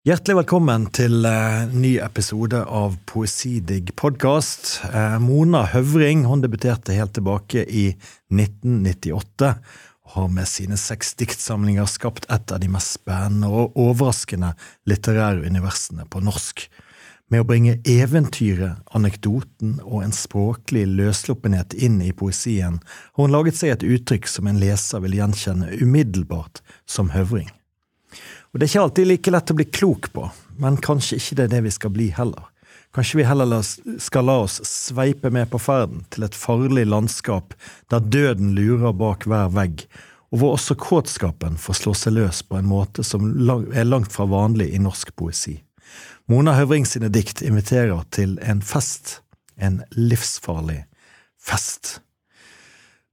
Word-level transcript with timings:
Hjertelig 0.00 0.38
velkommen 0.38 0.86
til 0.96 1.26
uh, 1.28 1.66
ny 1.76 1.98
episode 2.00 2.56
av 2.64 2.94
Poesidigg 3.04 3.90
podkast. 4.00 4.78
Uh, 4.88 5.18
Mona 5.20 5.66
Høvring 5.74 6.22
hun 6.24 6.40
debuterte 6.40 6.96
helt 6.96 7.12
tilbake 7.18 7.66
i 7.68 7.82
1998 8.32 9.50
og 9.50 10.14
har 10.14 10.32
med 10.32 10.48
sine 10.48 10.80
seks 10.80 11.12
diktsamlinger 11.20 11.84
skapt 11.84 12.24
et 12.32 12.48
av 12.48 12.64
de 12.64 12.72
mest 12.72 12.96
spennende 12.96 13.52
og 13.52 13.76
overraskende 13.76 14.54
litterære 14.88 15.44
universene 15.44 16.08
på 16.08 16.24
norsk. 16.24 16.64
Med 17.28 17.44
å 17.44 17.50
bringe 17.52 17.76
eventyret, 17.84 18.80
anekdoten 18.96 19.82
og 19.84 20.00
en 20.06 20.16
språklig 20.16 20.88
løssluppenhet 20.96 21.76
inn 21.76 22.00
i 22.00 22.14
poesien 22.16 22.80
har 22.80 23.20
hun 23.20 23.36
laget 23.36 23.60
seg 23.60 23.76
et 23.76 23.88
uttrykk 23.92 24.32
som 24.32 24.48
en 24.48 24.64
leser 24.64 25.04
vil 25.04 25.20
gjenkjenne 25.20 25.74
umiddelbart 25.84 26.64
som 26.88 27.12
høvring. 27.12 27.52
Og 28.50 28.58
Det 28.58 28.66
er 28.66 28.70
ikke 28.70 28.82
alltid 28.82 29.06
like 29.06 29.30
lett 29.30 29.50
å 29.52 29.58
bli 29.58 29.66
klok 29.70 30.08
på, 30.14 30.24
men 30.58 30.78
kanskje 30.82 31.20
ikke 31.20 31.36
det 31.38 31.44
er 31.44 31.52
det 31.54 31.60
vi 31.68 31.74
skal 31.74 31.92
bli 31.94 32.08
heller. 32.14 32.48
Kanskje 32.90 33.20
vi 33.20 33.26
heller 33.28 33.62
skal 34.02 34.26
la 34.26 34.40
oss 34.42 34.58
sveipe 34.66 35.30
med 35.30 35.52
på 35.52 35.60
ferden 35.62 36.02
til 36.10 36.26
et 36.26 36.34
farlig 36.34 36.88
landskap 36.90 37.54
der 37.92 38.02
døden 38.02 38.50
lurer 38.56 38.90
bak 38.90 39.28
hver 39.30 39.52
vegg, 39.54 39.84
og 40.34 40.42
hvor 40.42 40.56
også 40.56 40.74
kåtskapen 40.78 41.58
får 41.58 41.78
slå 41.78 41.94
seg 41.94 42.16
løs 42.18 42.42
på 42.42 42.58
en 42.58 42.66
måte 42.70 43.06
som 43.06 43.30
er 43.70 43.86
langt 43.86 44.10
fra 44.10 44.26
vanlig 44.30 44.72
i 44.74 44.82
norsk 44.82 45.14
poesi. 45.14 45.60
Mona 46.30 46.56
Høvring 46.58 46.86
sine 46.86 47.10
dikt 47.10 47.42
inviterer 47.46 48.02
til 48.14 48.36
en 48.42 48.62
fest, 48.62 49.20
en 49.58 49.82
livsfarlig 49.94 50.84
fest. 51.38 52.00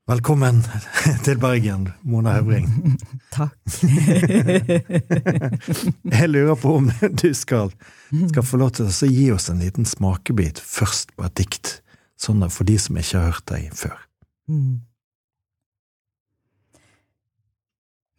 Velkommen 0.08 0.62
til 1.26 1.36
Bergen, 1.36 1.90
Mona 2.08 2.38
Høvring. 2.38 2.70
Takk. 3.36 3.58
Jeg 6.14 6.30
lurer 6.32 6.56
på 6.56 6.78
om 6.80 6.88
du 7.20 7.34
skal, 7.36 7.74
skal 8.30 8.46
få 8.48 8.60
lov 8.62 8.72
til 8.78 8.88
å 8.88 9.10
gi 9.12 9.26
oss 9.36 9.50
en 9.52 9.60
liten 9.60 9.84
smakebit 9.84 10.62
først 10.64 11.12
på 11.20 11.26
et 11.28 11.36
dikt, 11.42 11.74
sånn 12.16 12.46
for 12.48 12.64
de 12.70 12.78
som 12.80 12.96
ikke 12.96 13.20
har 13.20 13.34
hørt 13.34 13.46
deg 13.52 13.76
før. 13.76 14.00
Mm. 14.48 14.80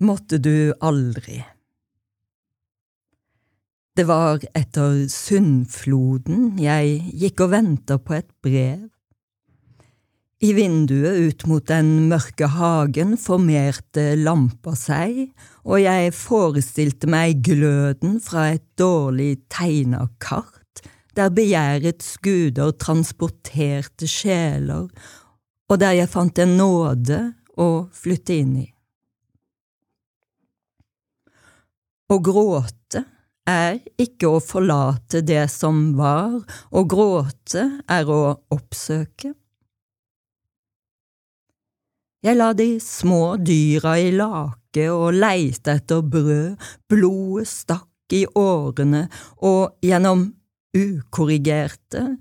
Måtte 0.04 0.42
du 0.44 0.76
aldri. 0.84 1.40
Det 3.96 4.04
var 4.12 4.44
etter 4.52 5.06
Sundfloden 5.08 6.60
jeg 6.60 7.00
gikk 7.24 7.46
og 7.48 7.56
venta 7.56 7.96
på 7.96 8.20
et 8.20 8.28
brev 8.44 8.90
i 10.38 10.52
vinduet 10.54 11.18
ut 11.18 11.46
mot 11.50 11.64
den 11.66 12.08
mørke 12.10 12.46
hagen 12.54 13.16
formerte 13.18 14.12
lampa 14.20 14.76
seg, 14.78 15.24
og 15.66 15.82
jeg 15.82 16.12
forestilte 16.14 17.10
meg 17.10 17.42
gløden 17.46 18.18
fra 18.22 18.52
et 18.54 18.64
dårlig 18.78 19.40
tegna 19.50 20.06
kart, 20.22 20.84
der 21.18 21.34
begjærets 21.34 22.14
guder 22.22 22.70
transporterte 22.78 24.06
sjeler, 24.06 24.86
og 25.68 25.80
der 25.82 25.98
jeg 25.98 26.12
fant 26.12 26.38
en 26.38 26.54
nåde 26.60 27.18
å 27.58 27.88
flytte 27.92 28.38
inn 28.38 28.54
i. 28.62 28.68
Å 32.08 32.16
gråte 32.24 33.02
er 33.48 33.82
ikke 34.00 34.30
å 34.30 34.38
forlate 34.40 35.20
det 35.26 35.48
som 35.50 35.90
var, 35.98 36.38
å 36.70 36.86
gråte 36.88 37.66
er 37.90 38.08
å 38.08 38.22
oppsøke. 38.54 39.34
Jeg 42.18 42.34
la 42.34 42.48
de 42.56 42.80
små 42.82 43.36
dyra 43.38 43.92
i 44.02 44.08
lake 44.10 44.88
og 44.90 45.14
leite 45.14 45.76
etter 45.78 46.02
brød, 46.02 46.56
blodet 46.90 47.46
stakk 47.46 48.14
i 48.14 48.24
årene, 48.34 49.04
og 49.46 49.78
gjennom 49.84 50.24
ukorrigerte, 50.74 52.16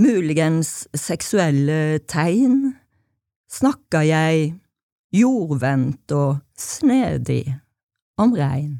muligens 0.00 0.86
seksuelle 0.96 2.00
tegn, 2.08 2.72
snakka 3.52 4.00
jeg 4.08 4.54
jordvendt 5.14 6.16
og 6.16 6.40
snedig 6.56 7.44
om 8.16 8.32
regn. 8.38 8.78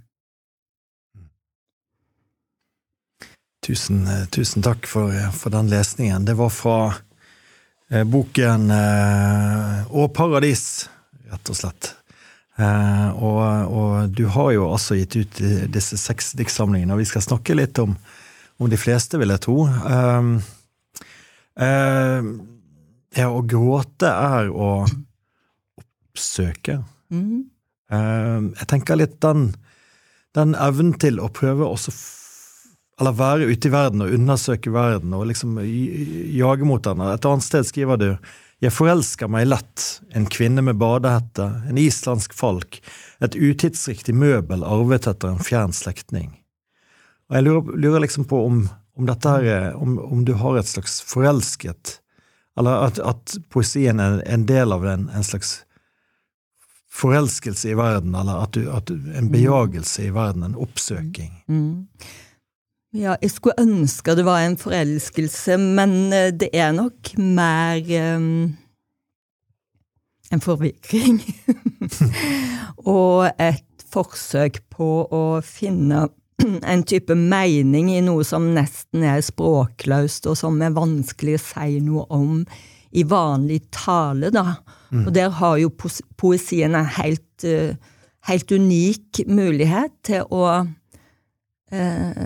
Tusen, 3.64 4.04
tusen 4.32 4.64
takk 4.64 4.88
for, 4.88 5.12
for 5.36 5.52
den 5.52 5.68
lesningen. 5.72 6.24
Det 6.24 6.36
var 6.40 6.52
fra 6.52 6.78
Eh, 6.88 7.03
boken 7.90 8.70
eh, 8.72 9.92
Og 9.92 10.08
paradis, 10.16 10.88
rett 11.30 11.50
og 11.52 11.58
slett. 11.58 11.90
Eh, 12.56 13.08
og, 13.18 13.40
og, 13.74 14.10
du 14.14 14.24
har 14.30 14.52
jo 14.54 14.68
altså 14.70 14.96
gitt 14.98 15.16
ut 15.18 15.40
disse 15.74 15.98
seks 16.00 16.32
diktsamlingene, 16.38 16.94
og 16.94 17.02
vi 17.02 17.08
skal 17.10 17.24
snakke 17.24 17.56
litt 17.58 17.78
om, 17.82 17.96
om 18.58 18.70
de 18.70 18.78
fleste, 18.78 19.18
vil 19.20 19.34
jeg 19.34 19.44
tro. 19.46 19.56
Um, 19.66 20.36
um, 21.58 22.30
ja, 23.14 23.28
å 23.30 23.42
gråte 23.46 24.10
er 24.10 24.50
å 24.50 24.70
oppsøke. 25.80 26.80
Mm. 27.10 27.46
Um, 27.90 28.50
jeg 28.54 28.70
tenker 28.70 28.98
litt 28.98 29.18
den, 29.22 29.48
den 30.34 30.54
evnen 30.58 30.94
til 31.02 31.20
å 31.22 31.30
prøve 31.34 31.66
å 31.66 31.78
eller 33.00 33.16
være 33.18 33.50
ute 33.50 33.68
i 33.68 33.74
verden 33.74 34.04
og 34.04 34.14
undersøke 34.14 34.72
verden 34.74 35.14
og 35.16 35.26
liksom 35.30 35.58
jage 35.64 36.66
mot 36.68 36.86
henne. 36.86 37.10
Et 37.14 37.28
annet 37.30 37.46
sted 37.46 37.66
skriver 37.66 38.00
du 38.00 38.08
jeg 38.62 38.72
forelsker 38.72 39.28
meg 39.28 39.48
lett, 39.50 39.82
en 40.16 40.24
kvinne 40.30 40.62
med 40.64 40.78
badehette, 40.80 41.44
en 41.68 41.80
islandsk 41.80 42.32
falk, 42.36 42.78
et 43.20 43.36
utidsriktig 43.36 44.14
møbel 44.16 44.64
arvet 44.64 45.08
etter 45.10 45.34
en 45.34 45.42
fjern 45.42 45.74
slektning. 45.76 46.30
Og 47.28 47.36
jeg 47.36 47.46
lurer, 47.46 47.76
lurer, 47.82 48.04
liksom 48.04 48.24
på 48.30 48.40
om, 48.46 48.62
om 48.96 49.10
dette 49.10 49.34
her, 49.34 49.74
om, 49.76 49.98
om, 49.98 50.24
du 50.24 50.32
har 50.40 50.56
et 50.56 50.70
slags 50.70 51.00
forelsket 51.08 51.98
Eller 52.56 52.86
at, 52.86 52.98
at 53.02 53.36
poesien 53.50 54.00
er 54.00 54.20
en 54.30 54.44
del 54.46 54.72
av 54.72 54.84
en, 54.86 55.08
en, 55.10 55.24
slags 55.26 55.64
forelskelse 56.94 57.72
i 57.72 57.74
verden, 57.74 58.14
eller 58.14 58.44
at 58.44 58.52
du, 58.54 58.68
at 58.70 58.86
du, 58.86 58.94
en 59.18 59.32
bejagelse 59.32 60.04
i 60.06 60.12
verden, 60.14 60.44
en 60.46 60.54
oppsøking. 60.54 61.32
Mm. 61.50 61.88
Ja, 62.94 63.16
jeg 63.18 63.32
skulle 63.34 63.58
ønske 63.58 64.14
det 64.14 64.22
var 64.22 64.44
en 64.44 64.54
forelskelse, 64.58 65.56
men 65.58 66.12
eh, 66.14 66.30
det 66.30 66.52
er 66.54 66.70
nok 66.76 67.10
mer 67.18 67.80
um, 68.14 68.52
en 70.30 70.42
forvirring. 70.44 71.18
og 72.98 73.32
et 73.34 73.82
forsøk 73.90 74.60
på 74.70 74.90
å 75.10 75.24
finne 75.42 76.06
en 76.72 76.84
type 76.86 77.16
mening 77.18 77.90
i 77.96 78.04
noe 78.04 78.22
som 78.26 78.46
nesten 78.54 79.02
er 79.10 79.18
språkløst, 79.26 80.30
og 80.30 80.38
som 80.38 80.62
er 80.62 80.76
vanskelig 80.78 81.34
å 81.40 81.42
si 81.48 81.80
noe 81.82 82.06
om 82.14 82.44
i 82.94 83.02
vanlig 83.10 83.58
tale, 83.74 84.30
da. 84.30 84.60
Mm. 84.94 85.02
Og 85.08 85.10
der 85.16 85.34
har 85.34 85.58
jo 85.58 85.74
poesien 86.14 86.78
en 86.78 86.94
helt, 87.00 87.26
uh, 87.42 87.74
helt 88.30 88.54
unik 88.54 89.24
mulighet 89.26 89.98
til 90.06 90.30
å 90.30 90.46
uh, 90.62 92.24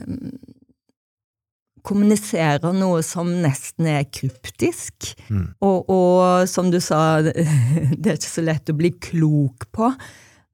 kommuniserer 1.89 2.75
noe 2.77 3.03
som 3.07 3.31
nesten 3.43 3.89
er 3.89 4.07
kryptisk. 4.13 5.13
Mm. 5.33 5.47
Og, 5.65 5.89
og, 5.89 6.49
som 6.51 6.73
du 6.73 6.81
sa, 6.85 7.21
det 7.25 8.05
er 8.05 8.19
ikke 8.19 8.35
så 8.35 8.45
lett 8.45 8.73
å 8.73 8.77
bli 8.79 8.93
klok 9.11 9.69
på. 9.75 9.93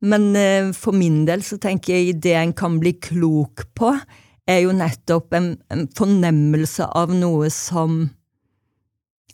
Men 0.04 0.34
eh, 0.36 0.70
for 0.76 0.96
min 0.96 1.22
del 1.28 1.42
så 1.46 1.58
tenker 1.60 1.96
jeg 1.96 2.20
det 2.24 2.36
en 2.38 2.54
kan 2.56 2.78
bli 2.82 2.94
klok 3.02 3.66
på, 3.76 3.94
er 4.44 4.60
jo 4.66 4.74
nettopp 4.76 5.32
en, 5.36 5.54
en 5.72 5.86
fornemmelse 5.96 6.86
av 6.92 7.12
noe 7.16 7.48
som 7.52 8.02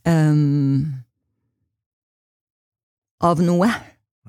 um, 0.06 0.82
Av 3.20 3.40
noe. 3.44 3.66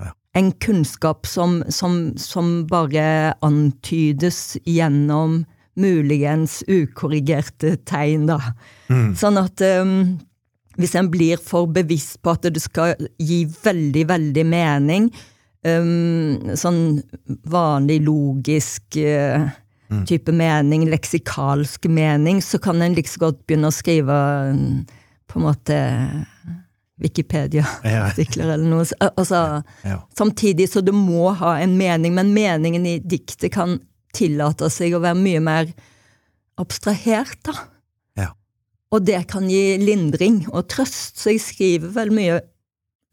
Ja. 0.02 0.10
En 0.36 0.50
kunnskap 0.60 1.30
som, 1.30 1.62
som, 1.72 2.18
som 2.20 2.66
bare 2.68 3.38
antydes 3.46 4.58
gjennom 4.68 5.46
muligens 5.82 6.62
ukorrigerte 6.70 7.76
tegn, 7.90 8.28
da. 8.30 8.40
Mm. 8.92 9.12
Sånn 9.18 9.40
at 9.42 9.64
um, 9.82 9.96
hvis 10.80 10.96
en 11.00 11.10
blir 11.12 11.42
for 11.42 11.70
bevisst 11.74 12.22
på 12.24 12.36
at 12.36 12.48
det 12.48 12.64
skal 12.64 12.96
gi 13.20 13.44
veldig, 13.64 14.06
veldig 14.12 14.46
mening, 14.48 15.10
um, 15.68 16.56
sånn 16.58 16.82
vanlig 17.52 18.02
logisk 18.06 19.00
uh, 19.02 19.50
mm. 19.92 20.06
type 20.10 20.34
mening, 20.36 20.88
leksikalsk 20.92 21.90
mening, 21.92 22.42
så 22.46 22.62
kan 22.62 22.82
en 22.82 22.98
like 22.98 23.20
godt 23.22 23.44
begynne 23.46 23.72
å 23.72 23.76
skrive 23.76 24.20
um, 24.52 24.84
på 25.32 25.40
en 25.40 25.48
måte 25.48 25.80
Wikipedia-artikler 27.02 28.52
eller 28.54 28.68
noe. 28.70 28.86
Altså, 29.10 29.62
ja. 29.88 29.98
Samtidig 30.18 30.70
så 30.70 30.84
det 30.86 30.94
må 30.94 31.32
ha 31.40 31.56
en 31.62 31.74
mening, 31.80 32.14
men 32.14 32.34
meningen 32.36 32.86
i 32.86 33.00
diktet 33.02 33.54
kan 33.56 33.80
tillater 34.16 34.72
seg 34.74 34.96
å 34.96 35.02
være 35.04 35.20
mye 35.20 35.42
mer 35.44 35.74
abstrahert, 36.62 37.40
da. 37.48 37.56
Ja. 38.20 38.30
Og 38.92 39.06
det 39.08 39.24
kan 39.32 39.50
gi 39.50 39.78
lindring 39.82 40.44
og 40.52 40.68
trøst, 40.72 41.20
så 41.22 41.34
jeg 41.34 41.44
skriver 41.44 41.94
vel 41.96 42.14
mye 42.16 42.40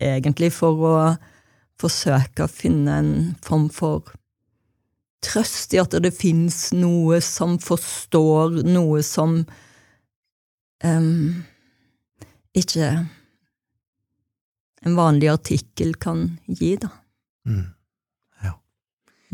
egentlig 0.02 0.52
for 0.54 0.84
å 0.86 0.96
forsøke 1.78 2.44
å 2.46 2.50
finne 2.50 2.96
en 3.02 3.12
form 3.44 3.68
for 3.70 4.14
trøst 5.24 5.74
i 5.74 5.80
at 5.82 5.94
det 6.02 6.14
fins 6.14 6.68
noe 6.74 7.20
som 7.24 7.56
forstår, 7.62 8.60
noe 8.66 9.02
som 9.06 9.40
um, 10.84 11.44
ikke 12.58 12.90
en 14.86 14.98
vanlig 14.98 15.30
artikkel 15.32 15.94
kan 15.98 16.38
gi, 16.46 16.76
da. 16.80 16.90
Mm. 17.48 17.66
Ja. 18.44 18.54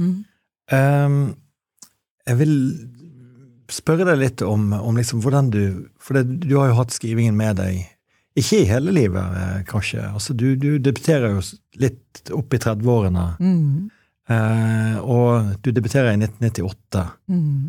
Mm. 0.00 0.14
Um, 0.72 1.18
jeg 2.28 2.40
vil 2.40 2.54
spørre 3.72 4.06
deg 4.08 4.20
litt 4.20 4.44
om, 4.44 4.72
om 4.76 4.96
liksom 4.96 5.22
hvordan 5.24 5.50
du 5.52 5.62
For 6.00 6.18
det, 6.18 6.44
du 6.44 6.56
har 6.58 6.70
jo 6.70 6.78
hatt 6.82 6.94
skrivingen 6.94 7.36
med 7.36 7.60
deg 7.60 7.82
ikke 8.34 8.64
i 8.64 8.66
hele 8.66 8.90
livet, 8.90 9.36
eh, 9.38 9.58
kanskje. 9.68 10.00
Altså, 10.08 10.34
du, 10.34 10.56
du 10.58 10.80
debuterer 10.82 11.36
jo 11.36 11.42
litt 11.78 12.32
opp 12.34 12.56
i 12.56 12.58
30-årene. 12.58 13.26
Mm. 13.38 13.92
Eh, 14.34 14.96
og 14.98 15.52
du 15.62 15.70
debuterer 15.70 16.10
i 16.10 16.18
1998. 16.18 17.04
Mm. 17.30 17.68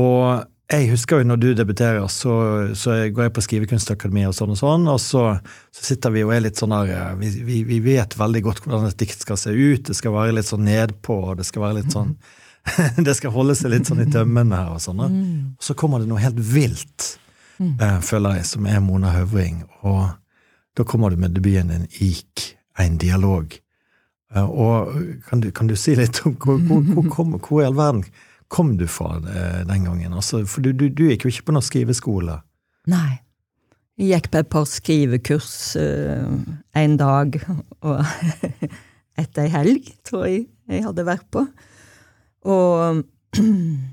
Og 0.00 0.24
jeg 0.72 0.88
husker 0.92 1.20
jo 1.20 1.28
når 1.28 1.42
du 1.42 1.48
debuterer, 1.58 2.06
så, 2.08 2.34
så 2.78 2.96
går 3.12 3.26
jeg 3.26 3.34
på 3.36 3.44
Skrivekunstakademiet 3.44 4.30
og 4.30 4.38
sånn 4.38 4.54
og 4.54 4.60
sånn, 4.62 4.88
og 4.88 5.00
så, 5.04 5.24
så, 5.68 5.84
sitter 5.90 6.14
vi 6.14 6.24
og 6.24 6.32
er 6.32 6.46
litt 6.46 6.60
sånn 6.60 6.72
der 6.78 6.94
eh, 6.96 7.14
vi, 7.20 7.32
vi, 7.44 7.62
vi, 7.68 7.80
vet 7.90 8.16
veldig 8.16 8.44
godt 8.46 8.64
hvordan 8.64 8.88
et 8.88 9.00
dikt 9.04 9.26
skal 9.26 9.40
se 9.40 9.52
ut. 9.52 9.84
Det 9.90 9.98
skal 9.98 10.16
være 10.16 10.38
litt 10.38 10.48
sånn 10.48 10.64
nedpå, 10.64 11.18
og 11.32 11.42
det 11.42 11.48
skal 11.48 11.66
være 11.66 11.82
litt 11.82 11.92
sånn 11.92 12.16
Det 13.06 13.14
skal 13.16 13.34
holde 13.34 13.56
seg 13.58 13.72
litt 13.72 13.88
sånn 13.88 14.02
i 14.04 14.08
tømmene 14.10 14.58
her 14.58 14.76
og 14.76 14.82
sånn. 14.84 15.00
Mm. 15.00 15.42
Og 15.56 15.64
så 15.64 15.76
kommer 15.78 16.02
det 16.02 16.10
noe 16.10 16.22
helt 16.22 16.40
vilt, 16.40 17.14
mm. 17.58 17.74
eh, 17.80 17.98
føler 18.04 18.40
jeg, 18.40 18.48
som 18.52 18.68
er 18.68 18.82
Mona 18.84 19.14
Høvring. 19.16 19.62
Og 19.88 20.10
da 20.78 20.86
kommer 20.86 21.10
du 21.10 21.20
med 21.20 21.34
debuten 21.36 21.72
din 21.72 21.86
Ik, 22.04 22.50
en 22.78 22.98
dialog. 23.00 23.56
Eh, 24.34 24.44
og 24.44 24.92
kan 25.28 25.42
du, 25.42 25.50
kan 25.54 25.70
du, 25.70 25.76
si 25.78 25.96
litt 25.98 26.22
om 26.26 26.36
hvor, 26.38 26.60
hvor, 26.66 26.84
hvor, 26.94 27.08
kom, 27.10 27.34
hvor 27.40 27.62
i 27.62 27.66
all 27.68 27.78
verden 27.78 28.04
kom 28.50 28.76
du 28.78 28.86
fra 28.90 29.16
eh, 29.18 29.64
den 29.68 29.88
gangen? 29.88 30.14
Altså, 30.14 30.44
for 30.46 30.64
du, 30.64 30.72
du, 30.72 30.88
du, 30.88 31.08
gikk 31.10 31.26
jo 31.26 31.34
ikke 31.34 31.48
på 31.50 31.56
noen 31.56 31.66
skriveskole. 31.66 32.38
Nei. 32.90 33.20
Jeg 34.00 34.14
gikk 34.14 34.30
på 34.32 34.40
et 34.40 34.48
par 34.48 34.64
skrivekurs 34.64 35.50
uh, 35.76 36.30
en 36.80 36.94
dag 36.96 37.34
og 37.84 37.98
etter 39.20 39.42
ei 39.44 39.50
helg, 39.52 39.90
tror 40.08 40.24
jeg 40.24 40.46
jeg 40.70 40.86
hadde 40.86 41.04
vært 41.04 41.26
på. 41.34 41.42
Og 42.44 43.04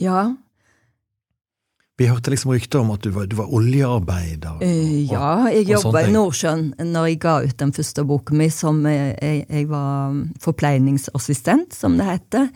Ja. 0.00 0.36
Vi 2.00 2.06
hørte 2.08 2.32
liksom 2.32 2.54
rykter 2.54 2.80
om 2.80 2.90
at 2.94 3.02
du 3.04 3.10
var, 3.12 3.26
du 3.28 3.36
var 3.36 3.50
oljearbeider. 3.52 4.54
Og, 4.56 4.62
uh, 4.64 5.00
ja, 5.12 5.32
jeg 5.52 5.66
jobba 5.68 6.06
i 6.06 6.12
Nordsjøen 6.14 6.70
når 6.88 7.10
jeg 7.10 7.18
ga 7.20 7.34
ut 7.44 7.58
den 7.60 7.74
første 7.76 8.04
boka 8.08 8.36
mi. 8.36 8.46
som 8.48 8.80
jeg, 8.88 9.44
jeg, 9.44 9.66
var 9.68 10.16
forpleiningsassistent, 10.40 11.76
som 11.76 11.98
det 12.00 12.08
heter. 12.08 12.48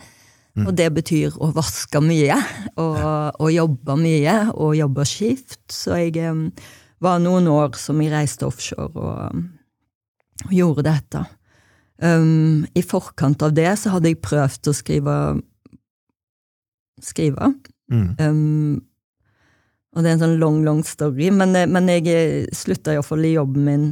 Mm. 0.55 0.65
Og 0.65 0.73
det 0.79 0.89
betyr 0.95 1.37
å 1.37 1.51
vaske 1.53 2.01
mye, 2.01 2.39
og, 2.81 2.97
og 3.37 3.53
jobbe 3.53 3.99
mye, 4.01 4.35
og 4.55 4.73
jobbe 4.79 5.05
skift. 5.05 5.61
Så 5.69 5.99
jeg 6.01 6.17
um, 6.25 6.47
var 7.05 7.21
noen 7.21 7.45
år 7.51 7.77
som 7.77 8.01
jeg 8.01 8.15
reiste 8.15 8.49
offshore 8.49 8.89
og, 8.97 9.45
og 10.47 10.57
gjorde 10.57 10.89
dette. 10.89 11.21
Um, 12.03 12.65
I 12.75 12.83
forkant 12.83 13.43
av 13.45 13.53
det 13.55 13.69
så 13.79 13.93
hadde 13.93 14.11
jeg 14.11 14.23
prøvd 14.25 14.71
å 14.71 14.75
skrive 14.75 15.15
skrive. 17.03 17.53
Mm. 17.91 18.09
Um, 18.19 18.81
og 19.95 20.03
det 20.03 20.09
er 20.09 20.17
en 20.17 20.23
sånn 20.25 20.41
long, 20.41 20.59
long 20.65 20.81
story, 20.83 21.29
men, 21.31 21.55
eh, 21.55 21.69
men 21.71 21.87
jeg 21.91 22.07
eh, 22.11 22.49
slutta 22.55 22.95
iallfall 22.95 23.23
i 23.23 23.35
jobben 23.37 23.67
min 23.67 23.85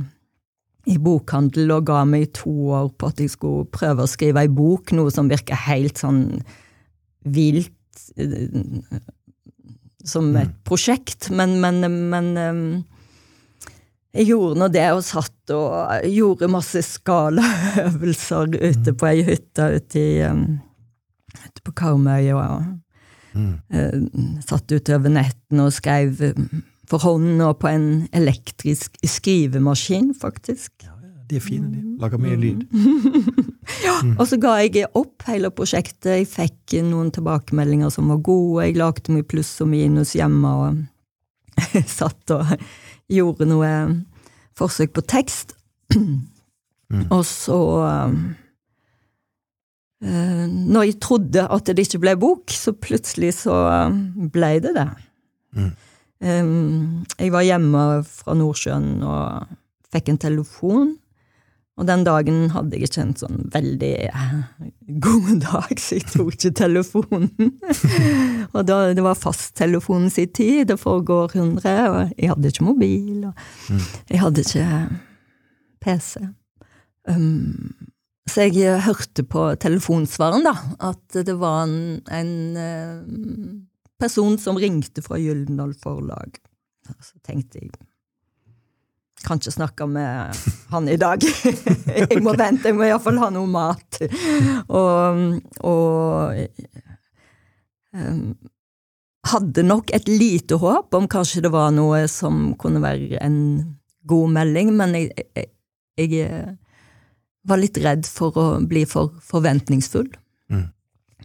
i 0.91 0.97
bokhandel 0.99 1.71
og 1.71 1.85
ga 1.87 2.01
meg 2.03 2.33
to 2.35 2.51
år 2.75 2.89
på 2.99 3.07
at 3.07 3.21
jeg 3.23 3.31
skulle 3.31 3.69
prøve 3.71 4.03
å 4.03 4.09
skrive 4.11 4.43
ei 4.43 4.51
bok, 4.51 4.91
noe 4.91 5.13
som 5.15 5.29
virker 5.31 5.55
helt 5.69 6.01
sånn 6.01 6.41
vilt 7.23 8.03
eh, 8.19 8.59
som 10.03 10.27
et 10.35 10.51
mm. 10.51 10.57
prosjekt, 10.67 11.29
men, 11.31 11.55
men, 11.63 11.87
men 12.11 12.33
jeg 14.13 14.29
gjorde 14.29 14.59
nå 14.61 14.67
det, 14.73 14.85
og 14.93 15.01
satt 15.05 15.53
og 15.55 16.05
gjorde 16.05 16.51
masse 16.51 16.83
skalaøvelser 16.85 18.53
ute 18.59 18.93
mm. 18.93 18.97
på 19.01 19.09
ei 19.09 19.25
hytte 19.25 19.69
ute, 19.73 20.03
i, 20.03 20.21
ute 21.33 21.65
på 21.65 21.75
Karmøy. 21.81 22.31
og 22.37 22.79
Mm. 23.33 24.41
satt 24.45 24.69
utover 24.69 25.09
nettene 25.09 25.63
og 25.65 25.73
skrev 25.73 26.19
eh, 26.21 26.41
for 26.89 27.01
hånd 27.01 27.41
og 27.41 27.55
på 27.63 27.71
en 27.71 27.87
elektrisk 28.13 28.99
skrivemaskin, 29.01 30.11
faktisk. 30.13 30.71
Ja, 30.85 30.93
de 31.29 31.39
er 31.39 31.41
fine, 31.41 31.71
de. 31.71 31.81
Lager 32.01 32.21
mye 32.21 32.37
lyd. 32.37 32.65
ja, 33.87 33.95
mm. 34.03 34.17
Og 34.19 34.27
så 34.29 34.37
ga 34.37 34.57
jeg 34.61 34.85
opp 34.93 35.25
hele 35.29 35.49
prosjektet. 35.55 36.11
Jeg 36.19 36.29
fikk 36.29 36.77
noen 36.85 37.09
tilbakemeldinger 37.15 37.93
som 37.93 38.11
var 38.13 38.21
gode. 38.25 38.67
Jeg 38.67 38.77
lagde 38.77 39.15
mye 39.15 39.25
pluss 39.25 39.55
og 39.63 39.71
minus 39.71 40.13
hjemme 40.19 40.53
og 40.59 40.83
satt 41.97 42.35
og 42.35 42.53
gjorde 43.11 43.47
noe 43.49 43.73
forsøk 44.57 44.93
på 44.95 45.03
tekst. 45.09 45.57
Mm. 45.95 46.21
Og 47.15 47.25
så 47.25 47.59
Eh, 50.03 50.47
når 50.49 50.83
jeg 50.89 50.99
trodde 50.99 51.45
at 51.47 51.69
det 51.69 51.85
ikke 51.85 52.01
ble 52.03 52.13
bok, 52.19 52.51
så 52.51 52.73
plutselig 52.75 53.31
så 53.39 53.55
eh, 53.71 53.93
ble 54.33 54.57
det 54.63 54.75
det. 54.75 54.89
Mm. 55.55 55.73
Jeg 57.19 57.31
var 57.33 57.43
hjemme 57.43 57.79
fra 58.07 58.35
Nordsjøen 58.39 59.01
og 59.03 59.49
fikk 59.91 60.13
en 60.13 60.19
telefon. 60.23 60.93
Og 61.73 61.87
den 61.89 62.03
dagen 62.05 62.51
hadde 62.53 62.77
jeg 62.77 62.85
ikke 62.85 63.01
en 63.01 63.15
sånn 63.17 63.39
veldig 63.53 63.93
eh, 64.05 64.33
god 65.01 65.29
dag, 65.41 65.71
så 65.81 65.97
jeg 65.97 66.05
tok 66.11 66.35
ikke 66.35 66.51
telefonen. 66.59 67.55
og 68.53 68.59
da, 68.69 68.77
det 68.93 69.05
var 69.05 69.17
fasttelefonen 69.17 70.13
sin 70.13 70.29
tid, 70.37 70.67
det 70.69 70.77
foregår 70.81 71.33
hundre, 71.33 71.73
og 71.89 72.13
jeg 72.13 72.29
hadde 72.29 72.51
ikke 72.53 72.67
mobil, 72.67 73.25
og 73.31 73.81
jeg 74.11 74.21
hadde 74.21 74.45
ikke 74.45 74.67
PC. 75.81 76.27
Um, 77.09 77.73
så 78.29 78.45
jeg 78.45 78.61
eh, 78.61 78.85
hørte 78.85 79.25
på 79.25 79.47
telefonsvaren, 79.65 80.45
da, 80.45 80.53
at 80.91 81.23
det 81.25 81.35
var 81.41 81.65
en, 81.65 82.03
en 82.13 83.65
person 83.99 84.37
som 84.37 84.61
ringte 84.61 85.01
fra 85.01 85.17
Gyldendal 85.17 85.73
Forlag. 85.81 86.37
Så 87.01 87.17
tenkte 87.25 87.63
jeg 87.63 87.73
kan 89.23 89.39
ikke 89.39 89.55
snakke 89.55 89.87
med 89.89 90.41
han 90.73 90.89
i 90.91 90.97
dag. 90.99 91.23
jeg 91.99 92.21
må 92.23 92.35
vente, 92.39 92.69
jeg 92.69 92.77
må 92.77 92.87
iallfall 92.87 93.19
ha 93.21 93.29
noe 93.33 93.49
mat. 93.49 93.99
Og, 94.67 95.21
og 95.63 96.39
um, 97.95 98.25
hadde 99.33 99.65
nok 99.65 99.93
et 99.95 100.09
lite 100.11 100.59
håp 100.59 100.95
om 100.97 101.07
kanskje 101.11 101.45
det 101.45 101.53
var 101.53 101.71
noe 101.75 102.03
som 102.11 102.51
kunne 102.59 102.83
være 102.83 103.21
en 103.23 103.39
god 104.09 104.35
melding, 104.35 104.73
men 104.75 104.97
jeg, 104.99 105.27
jeg, 105.35 105.49
jeg 105.97 106.57
var 107.47 107.59
litt 107.59 107.79
redd 107.83 108.07
for 108.07 108.35
å 108.39 108.47
bli 108.67 108.83
for 108.89 109.13
forventningsfull. 109.23 110.09
Mm. 110.51 110.67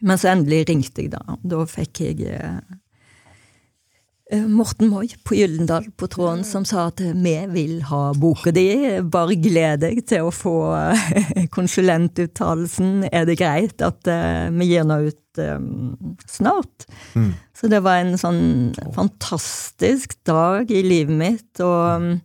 Men 0.06 0.20
så 0.20 0.32
endelig 0.32 0.68
ringte 0.68 1.02
jeg, 1.02 1.12
da. 1.14 1.38
Da 1.42 1.64
fikk 1.66 2.04
jeg 2.06 2.28
eh, 2.30 2.58
eh 2.58 2.84
Morten 4.28 4.90
Moi 4.92 5.08
på 5.24 5.34
Gyllendal 5.38 5.86
på 5.96 6.06
tråden 6.12 6.42
som 6.44 6.64
sa 6.68 6.88
at 6.90 7.00
vi 7.00 7.32
vil 7.48 7.78
ha 7.88 8.00
boka 8.12 8.52
di, 8.52 8.66
bare 9.08 9.38
gled 9.40 9.80
deg 9.86 10.02
til 10.08 10.26
å 10.28 10.34
få 10.34 10.56
eh, 10.76 11.46
konsulentuttalelsen. 11.56 13.06
Er 13.08 13.24
det 13.28 13.38
greit 13.40 13.80
at 13.84 14.10
eh, 14.12 14.50
vi 14.52 14.68
gir 14.68 14.84
den 14.84 15.08
ut 15.08 15.40
eh, 15.40 15.62
snart? 16.28 16.84
Mm. 17.16 17.30
Så 17.56 17.72
det 17.72 17.80
var 17.86 18.02
en 18.02 18.20
sånn 18.20 18.42
fantastisk 18.92 20.18
dag 20.28 20.68
i 20.68 20.84
livet 20.84 21.16
mitt. 21.16 21.64
og 21.64 22.20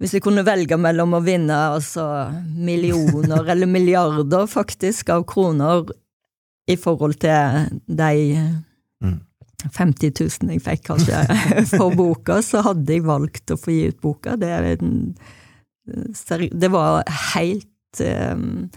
hvis 0.00 0.14
jeg 0.16 0.24
kunne 0.24 0.44
velge 0.44 0.76
mellom 0.80 1.16
å 1.16 1.24
vinne 1.24 1.56
altså, 1.78 2.04
millioner 2.56 3.48
eller 3.52 3.68
milliarder 3.68 4.46
faktisk 4.48 5.12
av 5.16 5.26
kroner 5.28 5.88
i 6.68 6.76
forhold 6.80 7.18
til 7.20 7.68
de 7.84 8.12
50 9.68 10.12
000 10.42 10.54
jeg 10.54 10.64
fikk 10.64 10.84
kanskje 10.88 11.22
for 11.76 11.94
boka, 11.96 12.40
så 12.44 12.64
hadde 12.66 12.96
jeg 12.96 13.06
valgt 13.06 13.52
å 13.52 13.58
få 13.60 13.74
gi 13.74 13.88
ut 13.92 14.00
boka. 14.02 14.36
Det, 14.40 14.50
det 16.52 16.70
var 16.72 17.02
helt 17.34 18.02
um, 18.04 18.68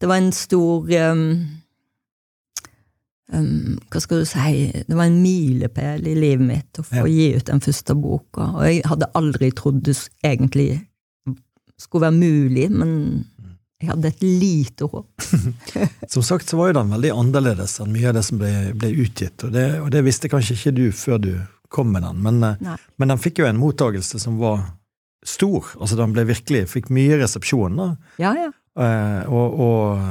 Det 0.00 0.08
var 0.08 0.20
en 0.20 0.32
stor 0.32 0.92
um, 1.10 1.24
um, 3.32 3.78
Hva 3.90 4.02
skal 4.04 4.22
du 4.22 4.28
si 4.28 4.68
Det 4.86 4.96
var 4.96 5.08
en 5.08 5.18
milepæl 5.22 6.06
i 6.06 6.14
livet 6.14 6.46
mitt 6.46 6.80
å 6.80 6.86
få 6.86 7.02
ja. 7.02 7.10
gi 7.10 7.26
ut 7.36 7.48
den 7.50 7.64
første 7.64 7.96
boka. 7.98 8.52
Og 8.54 8.68
jeg 8.68 8.86
hadde 8.86 9.10
aldri 9.18 9.50
trodd 9.56 9.82
det 9.88 9.98
egentlig 10.22 10.70
skulle 11.80 12.10
være 12.10 12.18
mulig, 12.20 12.66
men 12.70 12.90
jeg 13.80 13.88
hadde 13.88 14.10
et 14.10 14.24
lite 14.24 14.88
håp. 14.92 15.24
som 16.12 16.24
sagt 16.26 16.50
så 16.50 16.58
var 16.58 16.70
jo 16.70 16.76
den 16.80 16.92
veldig 16.92 17.14
annerledes 17.16 17.78
enn 17.80 17.94
mye 17.94 18.10
av 18.10 18.18
det 18.18 18.24
som 18.26 18.40
ble, 18.40 18.52
ble 18.76 18.90
utgitt, 19.06 19.40
og 19.46 19.54
det, 19.56 19.66
og 19.80 19.88
det, 19.94 20.04
visste 20.04 20.28
kanskje 20.32 20.58
ikke 20.58 20.74
du 20.76 20.84
før 20.92 21.22
du 21.22 21.32
kom 21.72 21.92
med 21.94 22.04
den, 22.04 22.20
men, 22.20 22.42
eh, 22.44 22.76
men 23.00 23.12
den 23.12 23.22
fikk 23.22 23.40
jo 23.40 23.48
en 23.48 23.60
mottagelse 23.60 24.20
som 24.20 24.36
var 24.40 24.66
stor. 25.26 25.66
Altså 25.80 25.96
Den 25.96 26.14
ble 26.16 26.24
virkelig, 26.28 26.64
fikk 26.72 26.90
mye 26.92 27.20
resepsjon. 27.20 27.80
Ja, 28.20 28.32
ja. 28.36 28.48
Uh, 28.80 29.26
og, 29.28 29.56
og, 29.60 30.02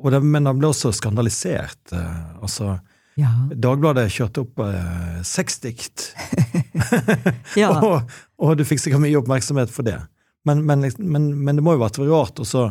og 0.00 0.12
det, 0.14 0.22
men 0.24 0.48
den 0.48 0.58
ble 0.58 0.70
også 0.72 0.90
skandalisert. 0.96 1.78
Uh, 1.92 2.40
altså, 2.42 2.72
ja. 3.20 3.30
Dagbladet 3.52 4.08
kjørte 4.12 4.42
opp 4.42 4.62
uh, 4.64 5.20
sexdikt. 5.26 6.08
dikt. 6.10 6.80
ja. 7.62 7.70
og, 7.86 8.10
og, 8.40 8.56
du 8.58 8.64
fikk 8.66 8.82
sikkert 8.82 9.04
mye 9.04 9.20
oppmerksomhet 9.20 9.70
for 9.72 9.86
det. 9.86 10.00
Men, 10.48 10.64
men, 10.66 10.88
men, 10.98 11.30
men 11.38 11.58
det 11.58 11.64
må 11.64 11.76
jo 11.76 11.84
vært 11.84 12.00
rart 12.02 12.42
også 12.42 12.70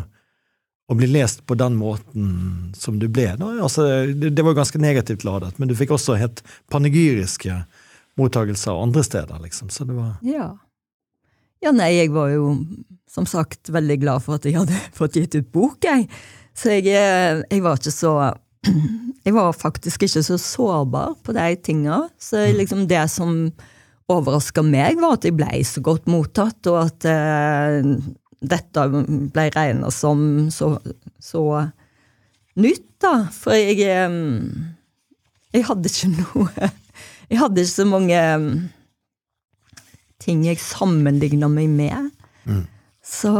å 0.86 0.98
bli 0.98 1.08
lest 1.10 1.42
på 1.50 1.58
den 1.58 1.77
måten 1.80 2.74
som 2.77 3.00
du 3.01 3.08
ble. 3.10 3.32
Altså, 3.42 3.88
det, 4.06 4.30
det, 4.36 4.44
var 4.44 4.54
jo 4.54 4.60
ganske 4.60 4.82
negativt 4.82 5.25
ladet, 5.25 5.56
men 5.58 5.70
du 5.70 5.75
fikk 5.77 5.96
også 5.96 6.18
helt 6.20 6.44
panegyriske 6.74 7.63
mottagelser 8.20 8.77
andre 8.77 9.04
steder, 9.04 9.42
liksom. 9.44 9.72
Så 9.74 9.88
det 9.88 9.98
var 9.98 10.15
Ja. 10.25 10.54
Ja, 11.63 11.72
nei, 11.74 11.96
jeg 11.96 12.12
var 12.13 12.30
jo 12.30 12.51
som 13.10 13.25
sagt 13.25 13.72
veldig 13.74 13.96
glad 14.04 14.22
for 14.22 14.38
at 14.38 14.46
jeg 14.46 14.60
hadde 14.60 14.77
fått 15.00 15.18
gitt 15.18 15.38
ut 15.39 15.51
bok, 15.56 15.80
jeg. 15.88 16.06
Så 16.56 16.75
jeg, 16.77 16.92
eh, 16.94 17.42
jeg 17.50 17.63
var 17.65 17.80
ikke 17.80 17.96
så 17.96 18.15
Jeg 19.25 19.34
var 19.34 19.56
faktisk 19.58 20.04
ikke 20.06 20.22
så 20.22 20.36
sårbar 20.38 21.15
på 21.25 21.34
de 21.34 21.48
tinga. 21.65 22.04
Så 22.22 22.44
mm. 22.44 22.58
liksom 22.60 22.84
det 22.89 23.01
som 23.10 23.32
overraska 24.12 24.62
meg, 24.62 25.00
var 25.01 25.18
at 25.18 25.25
jeg 25.25 25.34
ble 25.34 25.63
så 25.65 25.82
godt 25.82 26.06
mottatt, 26.10 26.60
og 26.70 26.77
at 26.84 27.08
eh, 27.10 27.88
dette 28.42 28.86
ble 29.34 29.50
regna 29.56 29.92
som 29.94 30.50
så, 30.54 30.75
så, 31.20 31.44
nytt, 32.56 32.88
da. 33.04 33.27
For 33.34 33.56
jeg 33.58 33.84
Jeg 35.56 35.68
hadde 35.70 35.92
ikke 35.92 36.12
noe 36.12 36.72
Jeg 37.32 37.39
hadde 37.39 37.63
ikke 37.63 37.74
så 37.74 37.86
mange 37.89 38.22
ting 40.22 40.44
jeg 40.46 40.62
sammenligna 40.62 41.48
meg 41.51 41.70
med. 41.70 42.12
Mm. 42.46 42.65
Så 43.06 43.32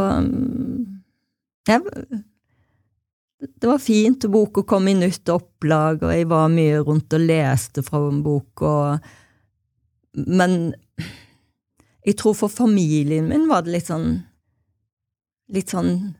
jeg, 1.66 1.82
det 3.38 3.68
var 3.70 3.82
fint. 3.82 4.26
Boka 4.30 4.62
kom 4.68 4.88
i 4.90 4.94
nytt 4.98 5.28
opplag, 5.32 6.02
og 6.02 6.14
jeg 6.14 6.28
var 6.30 6.50
mye 6.52 6.82
rundt 6.86 7.16
og 7.16 7.26
leste 7.26 7.84
fra 7.86 8.02
boka. 8.22 8.98
Men 10.16 10.74
jeg 12.06 12.16
tror 12.20 12.36
for 12.38 12.52
familien 12.52 13.26
min 13.28 13.48
var 13.50 13.66
det 13.66 13.74
litt 13.74 13.90
sånn 13.90 14.20
Litt 15.52 15.74
sånn 15.74 16.14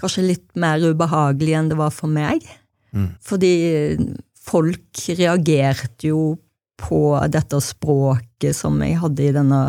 Kanskje 0.00 0.22
litt 0.24 0.56
mer 0.58 0.82
ubehagelig 0.82 1.52
enn 1.54 1.68
det 1.70 1.76
var 1.78 1.92
for 1.94 2.10
meg. 2.10 2.42
Mm. 2.96 3.10
Fordi 3.22 3.52
folk 4.42 5.02
reagerte 5.14 6.08
jo 6.08 6.22
på 6.80 7.02
dette 7.30 7.60
språket 7.62 8.56
som 8.56 8.80
jeg 8.82 8.98
hadde 8.98 9.26
i 9.28 9.34
denne 9.36 9.60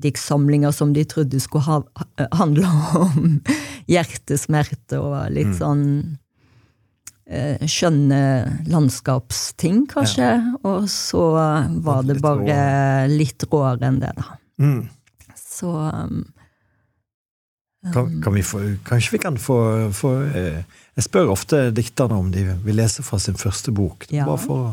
diktsamlinga 0.00 0.72
som 0.72 0.94
de 0.96 1.04
trodde 1.04 1.40
skulle 1.42 1.66
ha, 1.66 1.82
handle 2.32 2.70
om 2.96 3.40
hjertesmerte 3.90 5.00
og 5.02 5.18
litt 5.34 5.52
mm. 5.52 5.58
sånn 5.58 5.84
eh, 7.26 7.60
skjønne 7.68 8.22
landskapsting, 8.70 9.84
kanskje. 9.90 10.30
Ja. 10.38 10.56
Og 10.64 10.88
så 10.92 11.26
var 11.84 12.06
det 12.08 12.20
bare 12.24 13.08
litt 13.12 13.44
råere 13.50 13.90
enn 13.90 14.00
det, 14.02 14.14
da. 14.16 14.38
Mm. 14.60 14.82
Så 15.36 15.74
um, 15.74 16.22
kan, 17.80 18.22
kan 18.22 18.34
vi 18.34 18.42
få, 18.44 18.60
Kanskje 18.84 19.16
vi 19.16 19.18
kan 19.22 19.38
få, 19.40 19.56
få 19.96 20.12
eh, 20.36 20.62
Jeg 20.96 21.06
spør 21.06 21.32
ofte 21.32 21.62
dikterne 21.72 22.18
om 22.20 22.28
de 22.32 22.44
vil 22.64 22.76
lese 22.76 23.04
fra 23.06 23.18
sin 23.22 23.38
første 23.40 23.72
bok. 23.72 24.04
Ja. 24.12 24.26
Bare 24.28 24.40
for 24.42 24.64
å 24.66 24.72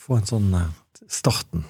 få 0.00 0.18
en 0.18 0.28
sånn 0.28 0.50
eh, 0.58 0.72
starten. 1.08 1.64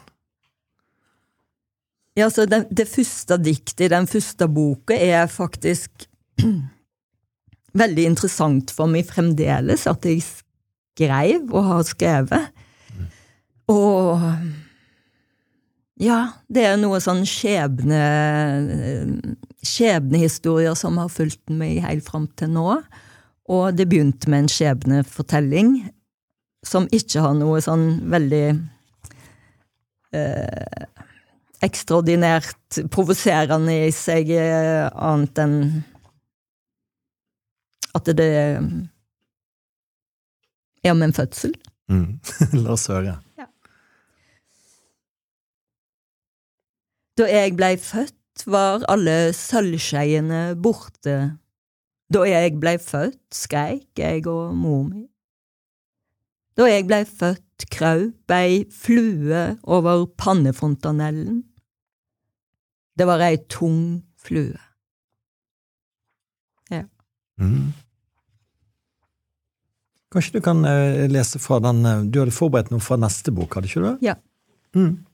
Ja, 2.18 2.26
så 2.30 2.44
det, 2.50 2.64
det 2.74 2.88
første 2.90 3.38
diktet 3.38 3.86
i 3.86 3.92
den 3.92 4.08
første 4.10 4.48
boka 4.50 4.96
er 4.98 5.30
faktisk 5.30 6.08
veldig 7.82 8.08
interessant 8.10 8.74
for 8.74 8.90
meg 8.90 9.06
fremdeles, 9.08 9.86
at 9.86 10.08
jeg 10.08 10.24
skrev 10.26 11.46
og 11.54 11.68
har 11.68 11.86
skrevet. 11.86 12.66
Mm. 12.96 13.06
Og 13.76 14.26
ja, 16.00 16.18
det 16.48 16.64
er 16.64 16.78
noe 16.80 17.00
sånn 17.04 17.26
skjebne 17.28 18.00
skjebnehistorier 19.60 20.74
som 20.78 20.96
har 21.00 21.10
fulgt 21.12 21.52
meg 21.52 21.82
helt 21.84 22.06
fram 22.08 22.26
til 22.40 22.54
nå. 22.54 22.80
Og 23.50 23.74
det 23.76 23.88
begynte 23.90 24.30
med 24.30 24.44
en 24.44 24.52
skjebnefortelling 24.52 25.74
som 26.66 26.86
ikke 26.94 27.20
har 27.24 27.34
noe 27.36 27.60
sånn 27.64 27.86
veldig 28.12 28.44
eh, 30.16 30.84
ekstraordinært 31.64 32.80
provoserende 32.92 33.74
i 33.88 33.92
seg, 33.94 34.30
eh, 34.32 34.88
annet 34.94 35.40
enn 35.44 35.56
at 37.96 38.06
det 38.16 38.28
er 40.84 40.92
om 40.92 41.02
en 41.04 41.16
fødsel. 41.16 41.52
Mm. 41.90 42.20
La 42.62 42.76
oss 42.76 42.88
høre. 42.88 43.18
Da 47.20 47.26
jeg 47.28 47.52
blei 47.52 47.74
født, 47.76 48.46
var 48.48 48.80
alle 48.88 49.34
sølvskeiene 49.36 50.54
borte. 50.56 51.16
Da 52.08 52.22
jeg 52.24 52.54
blei 52.62 52.78
født, 52.80 53.20
skreik 53.36 54.00
jeg 54.00 54.24
og 54.30 54.54
mor 54.56 54.86
mi. 54.86 55.04
Da 56.56 56.64
jeg 56.70 56.86
blei 56.88 57.02
født, 57.04 57.66
kraup 57.68 58.32
ei 58.32 58.62
flue 58.72 59.42
over 59.68 60.06
pannefontanellen. 60.16 61.42
Det 62.96 63.04
var 63.08 63.20
ei 63.26 63.36
tung 63.52 64.00
flue. 64.16 64.56
Ja. 66.72 66.86
Mm. 67.36 67.74
Kanskje 70.10 70.38
du 70.38 70.40
kan 70.48 70.64
uh, 70.64 71.04
lese 71.12 71.38
fra 71.38 71.60
den 71.60 71.84
uh, 71.84 72.00
Du 72.08 72.22
hadde 72.22 72.34
forberedt 72.34 72.72
noe 72.72 72.80
fra 72.80 72.96
neste 72.96 73.32
bok, 73.34 73.54
hadde 73.54 73.68
ikke 73.68 73.84
du? 73.84 73.92
Ja. 74.08 74.16
Mm. 74.72 75.04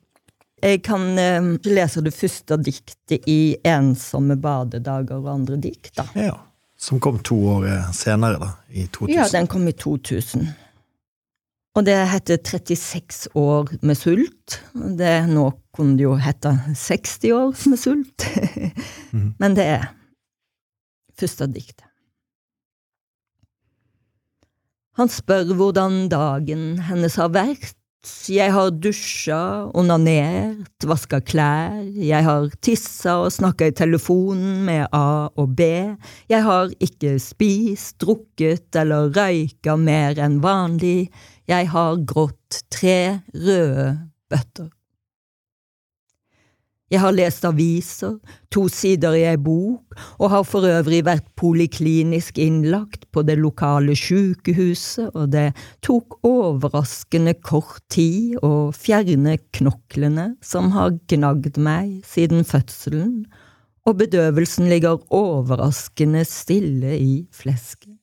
Jeg 0.62 0.82
kan 0.86 1.02
uh, 1.20 1.48
lese 1.68 2.00
det 2.00 2.14
første 2.16 2.56
diktet 2.56 3.26
i 3.28 3.56
'Ensomme 3.64 4.38
badedager 4.40 5.18
og 5.18 5.34
andre 5.34 5.56
dikt'. 5.56 5.94
da. 5.96 6.06
Ja, 6.14 6.36
Som 6.78 7.00
kom 7.00 7.18
to 7.18 7.36
år 7.48 7.92
senere, 7.92 8.38
da? 8.38 8.50
I 8.68 8.86
2000? 8.86 9.14
Ja, 9.14 9.26
den 9.32 9.46
kom 9.46 9.68
i 9.68 9.72
2000. 9.72 10.48
Og 11.76 11.84
det 11.84 11.96
heter 12.08 12.36
36 12.36 13.28
år 13.34 13.68
med 13.82 13.96
sult. 13.96 14.62
Det, 14.72 15.28
nå 15.28 15.50
kunne 15.76 15.96
det 15.98 16.06
jo 16.06 16.14
hete 16.16 16.54
60 16.72 17.32
år 17.36 17.68
med 17.68 17.78
sult. 17.78 18.28
mm. 19.12 19.34
Men 19.38 19.56
det 19.56 19.64
er 19.64 19.90
første 21.20 21.46
diktet. 21.52 21.84
Han 24.96 25.12
spør 25.12 25.52
hvordan 25.52 26.06
dagen 26.08 26.78
hennes 26.88 27.18
har 27.20 27.28
vært. 27.28 27.76
Jeg 28.30 28.52
har 28.54 28.70
dusja, 28.70 29.38
onanert, 29.74 30.84
vaska 30.86 31.20
klær, 31.22 31.82
jeg 31.94 32.26
har 32.26 32.48
tissa 32.64 33.16
og 33.24 33.32
snakka 33.34 33.70
i 33.70 33.74
telefonen 33.76 34.64
med 34.66 34.86
A 34.94 35.28
og 35.34 35.54
B, 35.58 35.68
jeg 36.30 36.42
har 36.46 36.70
ikke 36.82 37.16
spist, 37.22 37.96
drukket 38.02 38.78
eller 38.78 39.10
røyka 39.14 39.76
mer 39.78 40.18
enn 40.22 40.40
vanlig, 40.44 41.10
jeg 41.50 41.70
har 41.74 42.02
grått 42.06 42.62
tre 42.74 43.22
røde 43.34 43.92
bøtter. 44.30 44.70
Jeg 46.86 47.00
har 47.02 47.14
lest 47.16 47.42
aviser, 47.42 48.12
to 48.54 48.68
sider 48.70 49.16
i 49.18 49.24
ei 49.26 49.38
bok, 49.42 49.96
og 50.22 50.30
har 50.30 50.44
for 50.46 50.68
øvrig 50.70 51.00
vært 51.08 51.26
poliklinisk 51.34 52.38
innlagt 52.38 53.08
på 53.10 53.24
det 53.26 53.34
lokale 53.40 53.96
sykehuset, 53.98 55.10
og 55.18 55.32
det 55.34 55.48
tok 55.82 56.20
overraskende 56.22 57.34
kort 57.42 57.82
tid 57.90 58.38
å 58.46 58.70
fjerne 58.70 59.34
knoklene 59.58 60.28
som 60.46 60.70
har 60.76 60.94
gnagd 61.10 61.58
meg 61.58 62.06
siden 62.06 62.46
fødselen, 62.46 63.24
og 63.86 63.98
bedøvelsen 63.98 64.70
ligger 64.70 65.02
overraskende 65.14 66.22
stille 66.26 66.94
i 67.02 67.24
flesket. 67.34 67.98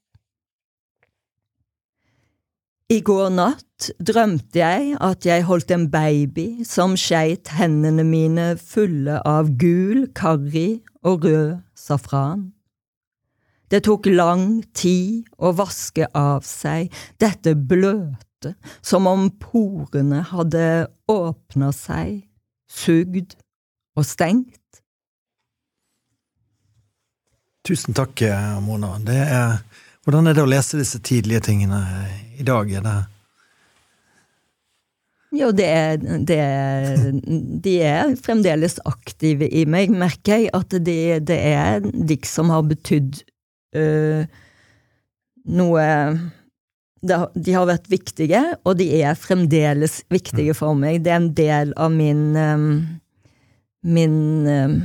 I 2.91 2.99
går 2.99 3.31
natt 3.31 3.72
drømte 3.99 4.59
jeg 4.59 4.95
at 5.03 5.25
jeg 5.27 5.45
holdt 5.47 5.71
en 5.73 5.85
baby 5.91 6.63
som 6.67 6.97
skeit 6.99 7.51
hendene 7.57 8.05
mine 8.07 8.53
fulle 8.59 9.19
av 9.27 9.51
gul 9.61 10.07
karri 10.15 10.83
og 11.03 11.25
rød 11.27 11.61
safran. 11.77 12.51
Det 13.71 13.83
tok 13.87 14.09
lang 14.11 14.61
tid 14.77 15.23
å 15.41 15.53
vaske 15.57 16.05
av 16.13 16.43
seg 16.45 16.93
dette 17.21 17.55
bløte, 17.57 18.53
som 18.85 19.07
om 19.09 19.29
porene 19.41 20.21
hadde 20.29 20.65
åpna 21.09 21.71
seg, 21.73 22.27
sugd 22.69 23.33
og 23.97 24.05
stengt. 24.05 24.59
Tusen 27.63 27.95
takk, 27.95 28.21
Mona. 28.61 28.97
Det 29.01 29.21
er 29.23 29.57
hvordan 30.03 30.27
er 30.27 30.35
det 30.35 30.43
å 30.43 30.49
lese 30.51 30.75
disse 30.75 30.99
tidlige 30.99 31.45
tingene 31.45 31.79
i 32.35 32.43
dag? 32.43 32.67
Er 32.67 32.83
det 32.83 32.95
Jo, 35.33 35.49
det 35.55 35.65
er, 35.65 35.97
det 35.97 36.37
er, 36.37 37.07
De 37.65 37.73
er 37.81 38.13
fremdeles 38.21 38.77
aktive 38.85 39.47
i 39.49 39.63
meg, 39.65 39.89
merker 39.89 40.43
jeg. 40.43 40.51
At 40.53 40.75
det, 40.85 41.25
det 41.29 41.39
er 41.49 41.81
dikt 41.81 42.29
som 42.29 42.53
har 42.53 42.61
betydd 42.69 43.23
øh, 43.77 44.25
noe 45.57 45.85
De 47.03 47.55
har 47.55 47.65
vært 47.67 47.89
viktige, 47.91 48.43
og 48.63 48.77
de 48.79 48.87
er 49.01 49.17
fremdeles 49.19 50.03
viktige 50.13 50.53
for 50.55 50.77
meg. 50.77 51.01
Det 51.03 51.11
er 51.11 51.21
en 51.23 51.31
del 51.35 51.73
av 51.77 51.93
min 51.93 52.27
øh, 52.37 52.67
Min 53.83 54.47
øh, 54.47 54.75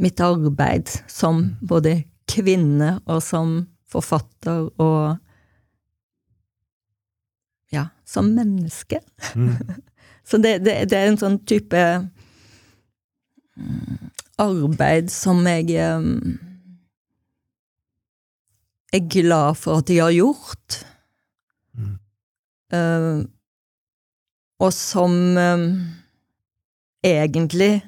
Mitt 0.00 0.20
arbeid 0.24 0.88
som 1.10 1.42
både 1.60 1.98
kvinne 2.30 2.94
og 3.04 3.18
som 3.20 3.66
forfatter 3.90 4.70
og 4.80 5.18
som 8.10 8.32
menneske. 8.34 9.00
Mm. 9.34 9.56
Så 10.28 10.38
det, 10.38 10.58
det, 10.66 10.74
det, 10.90 10.98
er 10.98 11.10
en 11.10 11.18
sånn 11.18 11.38
type 11.48 11.80
mm, 13.58 14.10
arbeid 14.42 15.10
som 15.10 15.40
jeg 15.48 15.74
er 18.94 19.06
glad 19.10 19.58
for 19.58 19.80
at 19.80 19.88
de 19.90 19.98
har 19.98 20.14
gjort. 20.14 20.80
Mm. 21.74 21.94
Uh, 22.74 23.18
og 24.60 24.72
som 24.76 25.12
um, 25.38 25.66
egentlig 27.06 27.80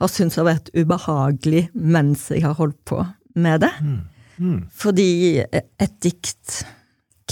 har 0.00 0.10
syntes 0.10 0.38
har 0.40 0.48
vært 0.48 0.70
ubehagelig 0.74 1.68
mens 1.74 2.28
jeg 2.32 2.44
har 2.46 2.56
holdt 2.58 2.80
på 2.88 3.02
med 3.40 3.62
det. 3.64 3.72
Mm. 3.84 4.00
Mm. 4.40 4.60
Fordi 4.72 5.10
et 5.44 5.96
dikt 6.02 6.62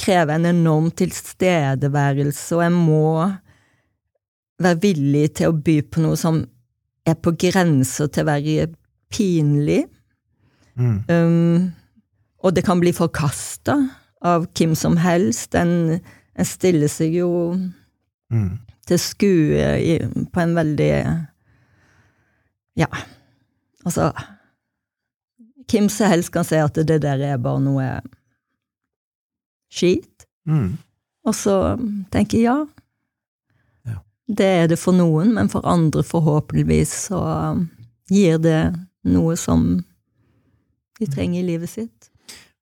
krever 0.08 0.38
en 0.38 0.48
enorm 0.48 0.88
tilstedeværelse, 0.96 2.56
og 2.56 2.62
jeg 2.64 2.72
må 2.72 3.02
være 4.62 4.80
villig 4.82 5.26
til 5.38 5.52
å 5.52 5.58
by 5.64 5.80
på 5.92 6.02
noe 6.02 6.18
som 6.18 6.40
er 7.08 7.16
på 7.20 7.34
grenser 7.40 8.08
til 8.12 8.24
å 8.24 8.30
være 8.30 8.68
pinlig. 9.12 9.82
Mm. 10.78 10.98
Um, 11.10 11.68
og 12.44 12.54
det 12.54 12.64
kan 12.66 12.80
bli 12.80 12.94
forkasta 12.94 13.76
av 14.24 14.48
hvem 14.56 14.74
som 14.78 14.96
helst. 15.00 15.56
En, 15.58 15.98
en 16.38 16.48
stiller 16.48 16.90
seg 16.92 17.18
jo 17.18 17.30
mm. 18.32 18.50
til 18.88 19.02
skue 19.02 19.70
i, 19.82 19.98
på 20.32 20.44
en 20.44 20.56
veldig 20.58 20.92
Ja, 22.78 22.90
altså 23.84 24.12
Hvem 25.68 25.88
som 25.92 26.08
helst 26.08 26.30
kan 26.32 26.46
si 26.48 26.56
at 26.56 26.78
det 26.88 27.02
der 27.02 27.20
er 27.20 27.40
bare 27.42 27.60
noe 27.60 27.86
skit. 29.72 30.26
Mm. 30.48 30.76
Og 31.28 31.34
så 31.36 31.54
tenker 32.12 32.38
jeg 32.38 32.46
ja, 32.48 32.58
ja, 33.88 34.00
det 34.26 34.48
er 34.62 34.70
det 34.72 34.80
for 34.80 34.96
noen, 34.96 35.34
men 35.36 35.50
for 35.52 35.66
andre 35.68 36.04
forhåpentligvis 36.06 36.94
så 37.08 37.22
gir 38.08 38.40
det 38.40 38.62
noe 39.08 39.36
som 39.36 39.70
de 40.98 41.06
trenger 41.06 41.42
i 41.42 41.48
livet 41.52 41.70
sitt. 41.70 42.08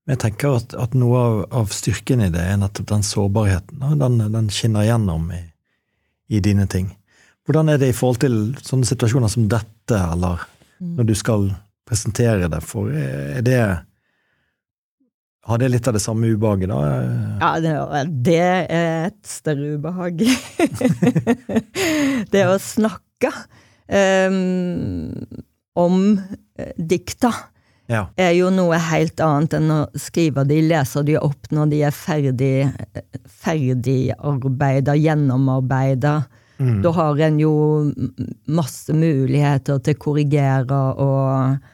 Jeg 0.06 0.20
tenker 0.22 0.60
at, 0.60 0.74
at 0.78 0.94
noe 0.94 1.18
av, 1.18 1.38
av, 1.62 1.72
styrken 1.74 2.22
i 2.22 2.30
det 2.30 2.42
er 2.42 2.58
nettopp 2.60 2.92
den 2.92 3.06
sårbarheten. 3.06 3.82
Den, 3.98 4.20
den 4.34 4.50
skinner 4.54 4.86
gjennom 4.86 5.32
i, 5.34 5.40
i, 6.30 6.42
dine 6.42 6.68
ting. 6.70 6.92
Hvordan 7.46 7.72
er 7.72 7.80
det 7.82 7.90
i 7.90 7.96
forhold 7.96 8.20
til 8.22 8.36
sånne 8.62 8.86
situasjoner 8.86 9.32
som 9.32 9.48
dette, 9.50 9.98
eller 9.98 10.44
mm. 10.78 10.92
når 10.98 11.08
du 11.10 11.14
skal 11.18 11.48
presentere 11.86 12.50
det 12.50 12.62
for 12.66 12.90
Er 12.90 13.42
det 13.46 13.58
har 15.46 15.58
det 15.62 15.68
litt 15.70 15.86
av 15.86 15.94
det 15.94 16.02
samme 16.02 16.26
ubehaget, 16.34 16.70
da? 16.70 16.78
Ja, 17.40 17.50
det, 17.62 17.74
det 18.26 18.38
er 18.42 19.06
et 19.06 19.20
større 19.30 19.76
ubehag. 19.76 20.24
det 22.34 22.46
å 22.50 22.56
snakke 22.62 23.30
um, 23.86 25.12
om 25.78 26.00
eh, 26.58 26.72
dikta 26.76 27.30
ja. 27.86 28.08
er 28.18 28.32
jo 28.34 28.50
noe 28.50 28.78
helt 28.88 29.22
annet 29.22 29.54
enn 29.60 29.70
å 29.70 29.78
skrive 29.94 30.42
de, 30.48 30.58
leser 30.66 31.06
de 31.06 31.14
opp 31.20 31.52
når 31.54 31.70
de 31.70 31.82
er 31.86 31.94
ferdig 31.94 32.56
ferdigarbeida, 33.44 34.96
gjennomarbeida. 34.98 36.16
Mm. 36.58 36.80
Da 36.82 36.92
har 36.96 37.22
en 37.28 37.38
jo 37.38 37.54
masse 38.48 38.94
muligheter 38.96 39.78
til 39.78 39.94
å 39.94 40.02
korrigere 40.08 40.82
og 41.04 41.72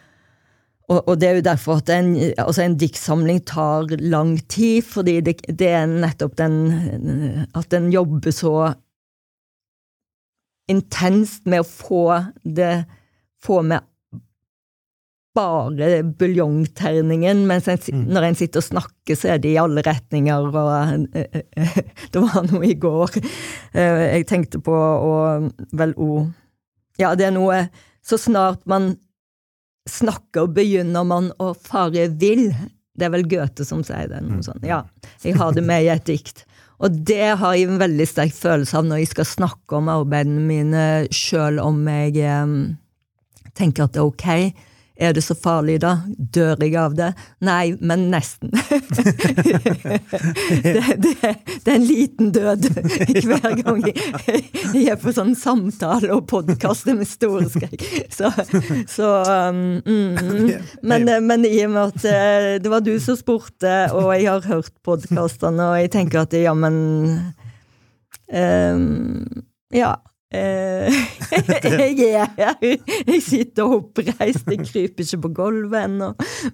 og, 0.92 0.98
og, 1.08 1.14
det 1.20 1.28
er 1.28 1.38
jo 1.38 1.44
derfor 1.46 1.80
at 1.80 1.90
en, 1.94 2.10
altså 2.38 2.64
en 2.64 2.76
diktsamling 2.78 3.40
tar 3.48 3.88
lang 4.02 4.34
tid, 4.52 4.82
fordi 4.84 5.20
det, 5.24 5.38
det, 5.48 5.68
er 5.68 5.86
nettopp 5.88 6.36
den 6.38 7.46
At 7.56 7.70
den 7.72 7.90
jobber 7.92 8.34
så 8.34 8.56
intenst 10.70 11.48
med 11.48 11.64
å 11.64 11.68
få 11.68 12.04
det 12.44 12.84
Få 13.42 13.62
med 13.66 13.88
bare 15.32 16.02
buljongterningen, 16.04 17.46
mens 17.48 17.68
en, 17.72 17.78
mm. 17.80 18.02
når 18.12 18.26
en 18.26 18.36
sitter 18.36 18.60
og 18.60 18.66
snakker, 18.66 19.16
så 19.16 19.30
er 19.32 19.38
det 19.40 19.54
i 19.54 19.60
alle 19.60 19.80
retninger, 19.86 20.44
og 20.44 21.06
Det 22.12 22.20
var 22.20 22.48
noe 22.50 22.68
i 22.68 22.76
går 22.76 23.16
uh, 23.16 24.02
jeg 24.12 24.26
tenkte 24.28 24.60
på, 24.60 24.76
og 24.76 25.48
vel 25.72 25.96
o 25.96 26.26
Ja, 27.00 27.14
det 27.16 27.30
er 27.30 27.34
noe 27.34 27.64
Så 28.04 28.20
snart 28.20 28.66
man 28.68 28.92
snakker, 29.88 30.48
begynner 30.54 31.04
man 31.06 31.30
å 31.42 31.52
fare 31.58 32.08
vill. 32.08 32.50
Det 32.94 33.08
er 33.08 33.12
vel 33.14 33.26
Goethe 33.28 33.66
som 33.66 33.82
sier 33.86 34.10
det. 34.10 34.20
noe 34.22 34.40
mm. 34.40 34.46
sånt. 34.46 34.66
Ja, 34.66 34.82
jeg 35.24 35.38
har 35.40 35.54
det 35.56 35.64
med 35.66 35.86
i 35.86 35.92
et 35.92 36.06
dikt. 36.08 36.44
Og 36.82 36.98
det 37.06 37.36
har 37.38 37.54
jeg 37.54 37.68
en 37.70 37.80
veldig 37.80 38.06
sterk 38.10 38.34
følelse 38.34 38.78
av 38.78 38.86
når 38.88 39.02
jeg 39.02 39.12
skal 39.12 39.28
snakke 39.28 39.78
om 39.78 39.90
arbeidene 39.92 40.42
mine, 40.42 40.84
sjøl 41.14 41.60
om 41.62 41.78
jeg 41.86 42.18
eh, 42.26 42.56
tenker 43.58 43.86
at 43.86 43.94
det 43.94 44.02
er 44.02 44.08
ok. 44.08 44.28
Er 45.02 45.14
det 45.16 45.22
så 45.26 45.34
farlig, 45.34 45.80
da? 45.82 45.96
Dør 46.14 46.60
jeg 46.62 46.76
av 46.78 46.92
det? 46.94 47.08
Nei, 47.42 47.74
men 47.82 48.04
nesten. 48.12 48.52
det, 50.62 50.82
det, 51.02 51.14
det, 51.24 51.66
er 51.66 51.74
en 51.74 51.86
liten 51.88 52.30
død 52.34 52.68
hver 53.26 53.56
gang 53.58 53.80
jeg, 53.88 53.96
jeg 54.76 54.84
er 54.92 55.00
på 55.02 55.10
sånn 55.16 55.34
samtale 55.38 56.12
og 56.14 56.28
podkaster 56.30 56.94
med 56.98 57.10
store 57.10 57.48
skrekk. 57.50 57.82
Så, 58.14 58.30
så 58.92 59.10
um, 59.50 59.82
mm, 59.82 60.54
men, 60.86 61.10
men, 61.26 61.48
i 61.50 61.64
og 61.66 61.74
med 61.74 61.82
at 61.82 62.06
eh, 62.12 62.48
det 62.62 62.70
var 62.70 62.86
du 62.86 62.94
som 63.02 63.18
spurte, 63.18 63.74
og 63.90 64.12
jeg 64.14 64.30
har 64.30 64.46
hørt 64.52 64.72
podkastene, 64.86 65.72
og 65.72 65.82
jeg 65.82 65.90
tenker 65.98 66.22
at 66.22 66.38
ja, 66.38 66.54
men 66.54 66.78
um, 68.30 69.26
Ja. 69.74 69.96
Eh, 70.32 70.92
jeg 71.78 72.14
er 72.14 72.30
her. 72.36 72.54
Jeg 73.06 73.20
sitter 73.24 73.74
oppreist, 73.76 74.48
jeg 74.48 74.64
kryper 74.64 75.04
ikke 75.04 75.20
på 75.26 75.30
gulvet 75.36 75.86
ennå. 75.86 76.12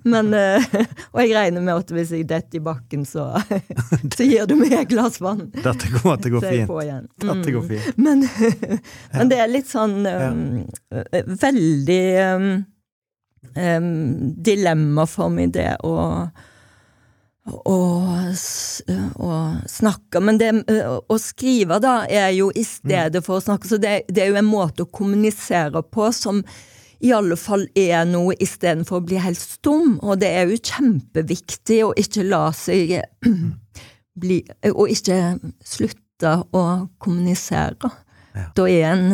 Men 0.08 0.32
eh, 0.34 0.64
Og 1.12 1.20
jeg 1.22 1.36
regner 1.36 1.62
med 1.62 1.74
at 1.76 1.92
hvis 1.94 2.12
jeg 2.16 2.26
detter 2.28 2.58
i 2.58 2.64
bakken, 2.64 3.04
så, 3.06 3.28
så 4.16 4.26
gir 4.26 4.48
du 4.50 4.56
meg 4.58 4.74
et 4.74 4.90
glass 4.90 5.20
vann. 5.22 5.46
Dette 5.54 5.92
kommer 5.94 6.18
til 6.22 6.34
å 6.34 6.38
gå 6.38 6.44
fint. 6.48 6.74
Dette 7.22 7.54
går 7.54 7.62
mm. 7.62 7.70
fint. 7.70 8.02
Men, 8.02 8.26
men, 9.14 9.30
det 9.30 9.40
er 9.42 9.52
litt 9.52 9.70
sånn 9.70 10.02
um, 10.06 10.42
Veldig 11.38 12.02
um, 12.34 12.52
um, 13.54 13.90
dilemma 14.42 15.06
for 15.10 15.30
meg, 15.32 15.54
det 15.54 15.70
å 15.86 15.94
og, 17.48 18.08
og 19.16 19.68
snakke. 19.70 20.22
Men 20.24 20.40
det 20.40 20.50
å 21.08 21.18
skrive, 21.22 21.80
da, 21.82 22.00
er 22.06 22.32
jo 22.36 22.50
i 22.54 22.64
stedet 22.66 23.22
for 23.26 23.38
å 23.38 23.44
snakke. 23.44 23.70
Så 23.70 23.78
det, 23.82 24.02
det 24.08 24.24
er 24.24 24.32
jo 24.32 24.40
en 24.40 24.50
måte 24.50 24.84
å 24.84 24.90
kommunisere 24.92 25.82
på 25.82 26.10
som 26.14 26.42
i 26.98 27.12
alle 27.14 27.36
fall 27.38 27.68
er 27.78 28.02
noe 28.10 28.34
istedenfor 28.42 28.98
å 28.98 29.06
bli 29.06 29.20
helt 29.22 29.40
stum. 29.40 29.96
Og 30.02 30.18
det 30.22 30.32
er 30.34 30.50
jo 30.50 30.58
kjempeviktig 30.58 31.80
å 31.86 31.94
ikke 31.98 32.26
la 32.26 32.48
seg 32.56 32.98
bli 34.22 34.42
Og 34.72 34.90
ikke 34.90 35.38
slutte 35.62 36.34
å 36.50 36.64
kommunisere. 36.98 37.90
Ja. 38.34 38.46
Da, 38.54 38.64
er 38.66 38.88
en, 38.90 39.04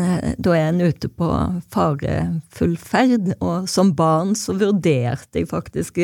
da 0.40 0.54
er 0.56 0.70
en 0.70 0.80
ute 0.80 1.10
på 1.12 1.28
farefull 1.72 2.76
ferd. 2.80 3.34
Og 3.44 3.68
som 3.70 3.92
barn 3.96 4.32
så 4.38 4.56
vurderte 4.56 5.42
jeg 5.42 5.50
faktisk 5.52 6.00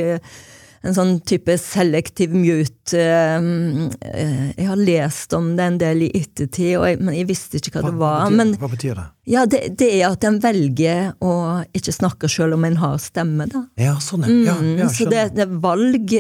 en 0.81 0.97
sånn 0.97 1.13
type 1.29 1.57
selektiv 1.61 2.33
mute. 2.33 3.01
Eh, 3.01 4.47
jeg 4.57 4.69
har 4.69 4.81
lest 4.81 5.35
om 5.37 5.53
det 5.59 5.67
en 5.67 5.79
del 5.81 6.07
i 6.07 6.11
ettertid, 6.23 6.79
men 7.03 7.17
jeg 7.19 7.29
visste 7.29 7.61
ikke 7.61 7.75
hva, 7.77 7.83
hva 7.83 7.91
det 7.91 8.01
var. 8.01 8.23
Betyr, 8.25 8.39
men, 8.39 8.55
hva 8.63 8.71
betyr 8.73 8.95
det? 8.97 9.07
Ja, 9.31 9.45
det, 9.51 9.61
det, 9.81 9.91
er 9.99 10.09
at 10.09 10.25
en 10.27 10.41
velger 10.43 11.13
å 11.21 11.35
ikke 11.77 11.95
snakke 11.95 12.31
selv 12.33 12.57
om 12.57 12.65
en 12.67 12.81
har 12.81 12.97
stemme, 13.03 13.47
da. 13.51 13.67
Ja, 13.81 13.99
sånn, 14.03 14.25
ja. 14.25 14.55
ja, 14.55 14.57
ja 14.57 14.89
mm, 14.89 14.95
så 14.97 15.09
det, 15.11 15.29
det, 15.37 15.47
er 15.47 15.61
valg 15.63 16.17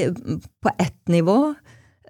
på 0.60 0.76
ett 0.76 1.00
nivå 1.10 1.40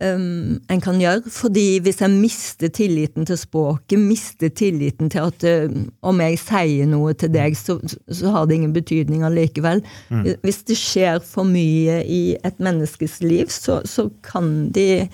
um, 0.01 0.59
en 0.71 0.83
kan 0.83 1.01
gjøre. 1.01 1.31
fordi 1.31 1.79
hvis 1.85 2.03
en 2.03 2.19
mister 2.21 2.69
tilliten 2.69 3.27
til 3.27 3.39
språket, 3.39 3.99
mister 3.99 4.49
tilliten 4.49 5.11
til 5.11 5.31
at 5.31 5.47
uh, 5.47 5.81
om 6.03 6.21
jeg 6.21 6.39
sier 6.43 6.91
noe 6.91 7.15
til 7.15 7.33
deg, 7.35 7.57
så, 7.57 7.79
så 8.09 8.35
har 8.35 8.47
det 8.47 8.61
ingen 8.61 8.77
betydning 8.77 9.25
allikevel. 9.27 9.83
Mm. 10.09 10.29
Hvis 10.43 10.63
det 10.69 10.79
skjer 10.81 11.21
for 11.25 11.49
mye 11.49 12.03
i 12.05 12.23
et 12.45 12.61
menneskes 12.61 13.21
liv, 13.25 13.51
så, 13.53 13.81
så 13.85 14.11
kan 14.27 14.71
de 14.75 15.09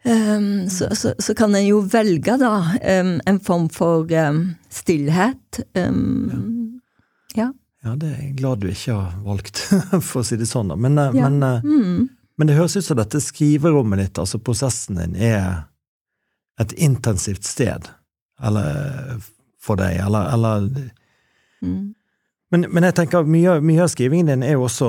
Um, 0.00 0.68
så, 0.70 0.94
så, 0.96 1.14
så, 1.18 1.34
kan 1.34 1.54
en 1.54 1.66
jo 1.66 1.82
velge, 1.84 2.38
da, 2.40 2.54
um, 3.00 3.18
en 3.28 3.40
form 3.44 3.66
for 3.68 4.08
um, 4.08 4.38
stillhet. 4.72 5.60
Ja. 5.76 5.90
ja. 7.36 7.48
ja. 7.84 7.96
det 8.00 8.08
er 8.08 8.22
jeg 8.22 8.38
glad 8.38 8.62
du 8.62 8.70
ikke 8.70 8.96
har 8.96 9.18
valgt, 9.26 9.60
for 10.08 10.22
å 10.22 10.24
si 10.24 10.40
det 10.40 10.48
sånn, 10.48 10.72
da. 10.72 10.78
Men, 10.80 10.96
uh, 10.96 11.12
ja. 11.12 11.28
men, 11.28 11.44
uh, 11.44 11.60
mm. 11.60 12.08
Men, 12.40 12.48
det 12.48 12.56
høres 12.56 12.78
ut 12.78 12.86
som 12.86 12.96
dette 12.96 13.20
skriverommet 13.20 14.00
ditt, 14.00 14.18
altså 14.22 14.40
prosessen 14.40 14.96
din, 14.96 15.16
er 15.20 15.66
et 16.60 16.72
intensivt 16.72 17.44
sted. 17.44 17.88
Eller 18.40 19.20
for 19.60 19.80
deg, 19.80 19.98
eller, 20.00 20.32
eller 20.32 20.68
mm. 21.60 21.80
men, 22.50 22.66
men, 22.68 22.86
jeg 22.88 22.96
tenker 22.96 23.28
mye, 23.28 23.58
mye 23.64 23.84
av 23.84 23.90
skrivingen 23.92 24.32
din 24.32 24.44
er 24.46 24.56
jo 24.56 24.64
også 24.64 24.88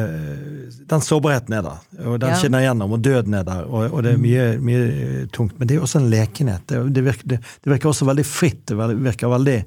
øh, 0.00 0.70
den 0.88 1.04
sårbarheten 1.04 1.58
er 1.58 1.66
der, 1.66 1.82
og 2.06 2.16
den 2.22 2.32
ja. 2.32 2.38
skinner 2.40 2.64
gjennom, 2.64 2.96
og 2.96 3.04
døden 3.04 3.36
er 3.36 3.44
der, 3.44 3.68
og, 3.68 3.90
og 3.90 4.06
det 4.06 4.14
er 4.14 4.22
mye, 4.22 4.46
mye, 4.64 5.26
tungt. 5.36 5.58
Men 5.58 5.68
det 5.68 5.76
er 5.76 5.84
også 5.84 6.00
en 6.00 6.10
lekenhet. 6.12 6.64
Det, 6.70 6.80
det, 6.96 7.04
virker, 7.04 7.30
det, 7.34 7.40
det 7.60 7.74
virker, 7.74 7.92
også 7.92 8.08
veldig 8.08 8.26
fritt. 8.28 8.64
Det 8.70 8.88
virker 9.04 9.32
veldig 9.36 9.58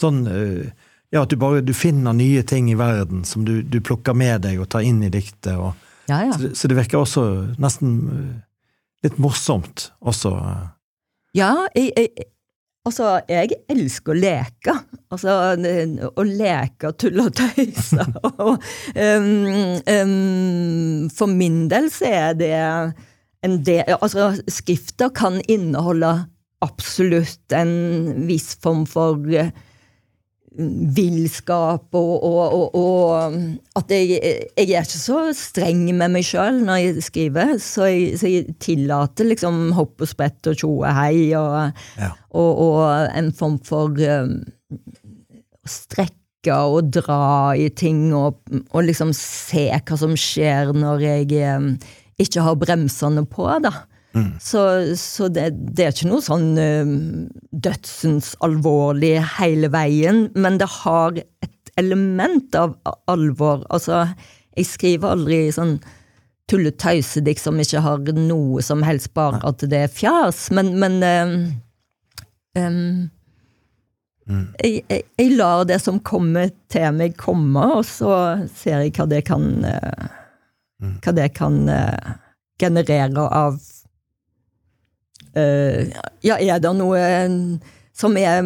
sånn 0.00 0.26
øh, 0.30 0.90
Ja, 1.14 1.20
at 1.22 1.30
du 1.30 1.36
bare 1.38 1.60
du 1.62 1.70
finner 1.78 2.10
nye 2.16 2.40
ting 2.42 2.66
i 2.72 2.74
verden 2.74 3.20
som 3.22 3.44
du, 3.46 3.60
du 3.62 3.76
plukker 3.84 4.16
med 4.18 4.40
deg 4.48 4.58
og 4.58 4.66
tar 4.72 4.82
inn 4.82 4.98
i 5.06 5.12
diktet. 5.14 5.52
Og, 5.54 5.76
ja, 6.10 6.20
ja. 6.28 6.36
Så, 6.36 6.52
så, 6.54 6.68
det 6.70 6.78
virker 6.78 7.00
også 7.00 7.24
nesten 7.60 7.96
uh, 8.10 8.30
litt 9.06 9.18
morsomt 9.22 9.90
også. 10.04 10.36
Ja, 11.36 11.52
jeg, 11.74 11.92
jeg 11.96 12.30
Altså, 12.84 13.14
jeg 13.32 13.54
elsker 13.72 14.12
å 14.12 14.18
leke. 14.18 14.72
Altså, 15.08 15.32
å 16.04 16.24
leke 16.28 16.90
og 16.90 16.98
tulle 17.00 17.24
og 17.30 17.38
tøyse. 17.38 18.04
um, 18.44 19.28
um, 19.88 21.06
for 21.16 21.32
min 21.32 21.62
del 21.72 21.88
så 21.92 22.10
er 22.10 22.36
det 22.36 22.52
en 23.44 23.56
del 23.64 23.88
Altså, 23.96 24.34
skrifter 24.52 25.14
kan 25.16 25.40
inneholde 25.48 26.12
absolutt 26.64 27.56
en 27.56 27.72
viss 28.28 28.52
form 28.60 28.84
for 28.88 29.32
villskap 30.54 31.96
og, 31.98 32.24
og, 32.24 32.54
og, 32.54 32.74
og, 32.78 33.36
at 33.78 33.90
jeg, 33.90 34.18
jeg, 34.54 34.68
er 34.70 34.84
ikke 34.84 35.00
så 35.00 35.20
streng 35.34 35.82
med 35.90 36.12
meg 36.14 36.26
sjøl 36.26 36.60
når 36.62 36.80
jeg 36.80 37.06
skriver, 37.08 37.54
så 37.62 37.88
jeg, 37.90 38.18
så 38.20 38.30
jeg 38.30 38.54
tillater 38.62 39.26
liksom 39.32 39.72
hopp 39.74 40.04
og 40.04 40.10
sprett 40.10 40.50
og 40.50 40.58
tjoe 40.60 40.92
hei 40.94 41.32
og, 41.38 41.80
ja. 41.98 42.12
og, 42.38 42.84
en 43.18 43.32
form 43.34 43.58
for 43.66 43.98
um, 43.98 44.36
strekke 45.66 46.54
og 46.54 46.92
dra 46.92 47.56
i 47.58 47.70
ting 47.74 48.12
og, 48.14 48.38
liksom 48.78 49.10
se 49.16 49.66
hva 49.74 49.98
som 49.98 50.14
skjer 50.18 50.74
når 50.76 51.06
jeg 51.08 51.42
um, 51.58 51.72
ikke 52.20 52.46
har 52.46 52.60
bremsene 52.60 53.26
på, 53.26 53.48
da. 53.64 53.74
Mm. 54.14 54.30
Så, 54.40 54.60
så 54.96 55.28
det, 55.28 55.48
det, 55.74 55.88
er 55.88 55.94
ikke 55.94 56.10
noe 56.12 56.22
sånn 56.22 56.52
uh, 56.54 56.92
dødsens 57.50 58.34
alvorlig 58.46 59.16
hele 59.40 59.70
veien, 59.74 60.28
men 60.38 60.60
det 60.60 60.70
har 60.70 61.18
et 61.18 61.74
element 61.80 62.54
av 62.54 62.76
alvor. 63.10 63.64
Altså, 63.74 64.04
jeg 64.54 64.70
skriver 64.70 65.16
aldri 65.16 65.40
sånn 65.54 65.78
tulletøysedikt 66.50 67.42
som 67.42 67.58
ikke 67.60 67.82
har 67.82 68.14
noe 68.18 68.62
som 68.62 68.84
helst 68.86 69.14
bare 69.16 69.40
at 69.48 69.64
det 69.70 69.84
er 69.86 69.92
fjas, 69.92 70.46
men, 70.54 70.74
men 70.78 70.98
um, 71.02 71.36
um, 72.60 72.80
mm. 74.28 74.44
jeg, 74.60 74.82
jeg, 74.90 75.06
jeg, 75.18 75.30
lar 75.40 75.64
det 75.68 75.80
som 75.82 76.02
kommer 76.04 76.52
til 76.72 76.90
meg, 76.94 77.16
komme, 77.18 77.64
og 77.80 77.86
så 77.88 78.12
ser 78.52 78.84
jeg 78.84 78.94
hva 78.98 79.08
det 79.10 79.24
kan 79.30 79.48
uh, 79.64 80.20
Hva 81.00 81.14
det 81.16 81.30
kan 81.32 81.62
uh, 81.70 82.14
generere 82.60 83.24
av 83.24 83.56
ja, 85.34 86.36
er 86.38 86.60
det 86.62 86.70
noe 86.78 87.00
som 87.94 88.16
er 88.18 88.40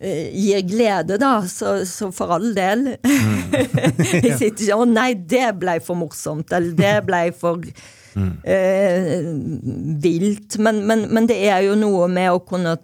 uh, 0.00 0.26
gir 0.32 0.60
glede, 0.68 1.18
da, 1.20 1.32
så, 1.48 1.80
så 1.86 2.10
for 2.14 2.32
all 2.36 2.52
del. 2.56 2.86
Mm. 3.04 3.54
jeg 4.24 4.36
sitter 4.38 4.66
ikke 4.66 4.78
'Å 4.78 4.86
nei, 4.88 5.14
det 5.14 5.48
blei 5.60 5.78
for 5.84 5.98
morsomt', 6.00 6.52
eller 6.56 6.76
'det 6.76 6.94
blei 7.08 7.26
for 7.36 7.60
mm. 8.14 8.32
eh, 8.44 9.18
vilt'. 10.04 10.58
Men, 10.58 10.84
men, 10.86 11.06
men, 11.12 11.28
det 11.30 11.40
er 11.48 11.66
jo 11.66 11.76
noe 11.78 12.08
med 12.12 12.30
å 12.32 12.40
kunne 12.46 12.78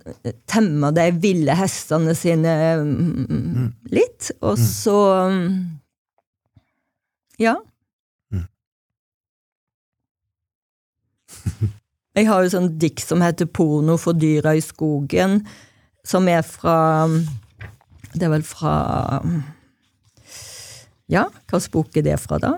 temme 0.48 0.92
de 0.96 1.08
ville 1.22 1.56
hestene 1.56 2.14
sine 2.18 2.58
mm. 2.82 3.72
litt, 3.94 4.32
og 4.42 4.58
mm. 4.58 4.66
så 4.66 5.00
Ja. 7.38 7.56
Mm. 8.32 8.46
Jeg 12.16 12.28
har 12.30 12.44
jo 12.44 12.52
sånn 12.52 12.70
dikt 12.80 13.04
som 13.04 13.20
heter 13.20 13.48
'Porno 13.48 13.98
for 14.00 14.16
dyra 14.16 14.54
i 14.56 14.62
skogen', 14.64 15.42
som 16.04 16.28
er 16.28 16.42
fra 16.42 17.08
Det 18.14 18.22
er 18.22 18.30
vel 18.32 18.42
fra 18.42 19.20
Ja, 21.08 21.26
hvilken 21.50 21.70
bok 21.72 21.96
er 21.96 22.02
det 22.02 22.20
fra, 22.20 22.38
da? 22.38 22.54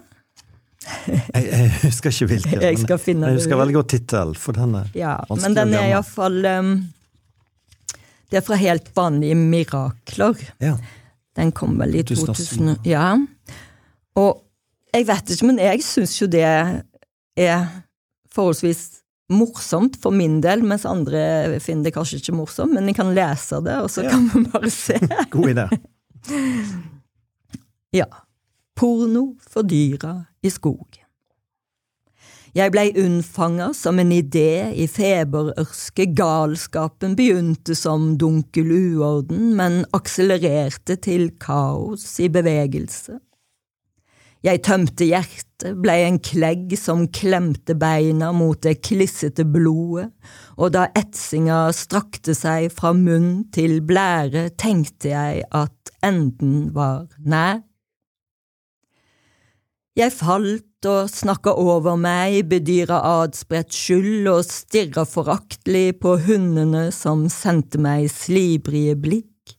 jeg, 1.34 1.44
jeg, 1.50 1.72
husker 1.82 2.10
ikke 2.10 2.26
hvilken. 2.26 2.62
Jeg 2.62 2.78
skal 2.78 2.98
finne 3.02 3.26
jeg 3.26 3.40
husker 3.42 3.58
veldig 3.60 3.74
godt 3.74 3.90
tittel, 3.92 4.34
for 4.38 4.56
den 4.56 4.76
er 4.78 4.86
ja, 4.94 5.16
Men 5.42 5.56
den 5.56 5.74
er 5.74 5.90
iallfall 5.90 6.38
um, 6.46 6.70
Det 8.30 8.38
er 8.38 8.46
fra 8.46 8.56
Helt 8.60 8.88
vanlige 8.96 9.34
mirakler. 9.34 10.38
Ja. 10.60 10.76
Den 11.36 11.52
kom 11.52 11.78
vel 11.80 11.94
i 11.94 12.02
2000. 12.02 12.78
Ja. 12.84 13.16
Og 14.16 14.44
jeg 14.94 15.06
vet 15.06 15.30
ikke, 15.30 15.46
men 15.46 15.58
jeg 15.58 15.82
syns 15.84 16.16
jo 16.22 16.26
det 16.30 16.44
er 16.44 17.66
forholdsvis 18.34 19.02
morsomt 19.32 19.98
for 20.00 20.14
min 20.14 20.38
del, 20.44 20.62
mens 20.66 20.86
andre 20.88 21.58
finner 21.64 21.88
det 21.88 21.94
kanskje 21.96 22.22
ikke 22.22 22.36
morsomt. 22.38 22.74
Men 22.76 22.88
jeg 22.90 22.98
kan 23.00 23.12
lese 23.16 23.60
det, 23.64 23.76
og 23.82 23.90
så 23.92 24.06
ja. 24.06 24.14
kan 24.14 24.28
vi 24.32 24.44
bare 24.52 24.72
se. 24.72 24.98
God 25.34 25.52
idé. 25.54 25.68
ja. 28.00 28.08
Porno 28.78 29.32
for 29.42 29.66
dyra 29.66 30.14
i 30.46 30.50
skogen. 30.54 31.04
Jeg 32.56 32.72
blei 32.72 32.88
unnfanga 32.96 33.68
som 33.76 33.98
en 34.00 34.10
idé 34.14 34.70
i 34.72 34.86
feberørske, 34.88 36.08
galskapen 36.16 37.12
begynte 37.18 37.76
som 37.76 38.14
dunkel 38.18 38.72
uorden, 38.72 39.52
men 39.58 39.82
akselererte 39.94 40.96
til 41.04 41.28
kaos 41.42 42.06
i 42.24 42.30
bevegelse. 42.32 43.18
Jeg 44.46 44.60
tømte 44.62 45.06
hjertet, 45.08 45.74
blei 45.82 46.04
en 46.06 46.20
klegg 46.22 46.76
som 46.78 47.08
klemte 47.10 47.74
beina 47.74 48.30
mot 48.30 48.60
det 48.62 48.76
klissete 48.86 49.42
blodet, 49.42 50.12
og 50.54 50.76
da 50.76 50.86
etsinga 50.98 51.72
strakte 51.74 52.36
seg 52.38 52.68
fra 52.74 52.92
munn 52.94 53.48
til 53.54 53.80
blære, 53.82 54.52
tenkte 54.54 55.10
jeg 55.10 55.42
at 55.50 55.92
enden 56.06 56.68
var 56.76 57.08
nær. 57.18 57.64
Jeg 59.98 60.14
falt 60.14 60.86
og 60.86 61.10
snakka 61.10 61.56
over 61.58 61.98
meg, 61.98 62.44
bedyra 62.46 63.00
adspredt 63.24 63.74
skyld 63.74 64.30
og 64.30 64.44
stirra 64.46 65.02
foraktelig 65.02 65.96
på 65.98 66.14
hundene 66.28 66.92
som 66.94 67.26
sendte 67.26 67.82
meg 67.82 68.06
slibrige 68.14 68.94
blikk. 68.94 69.58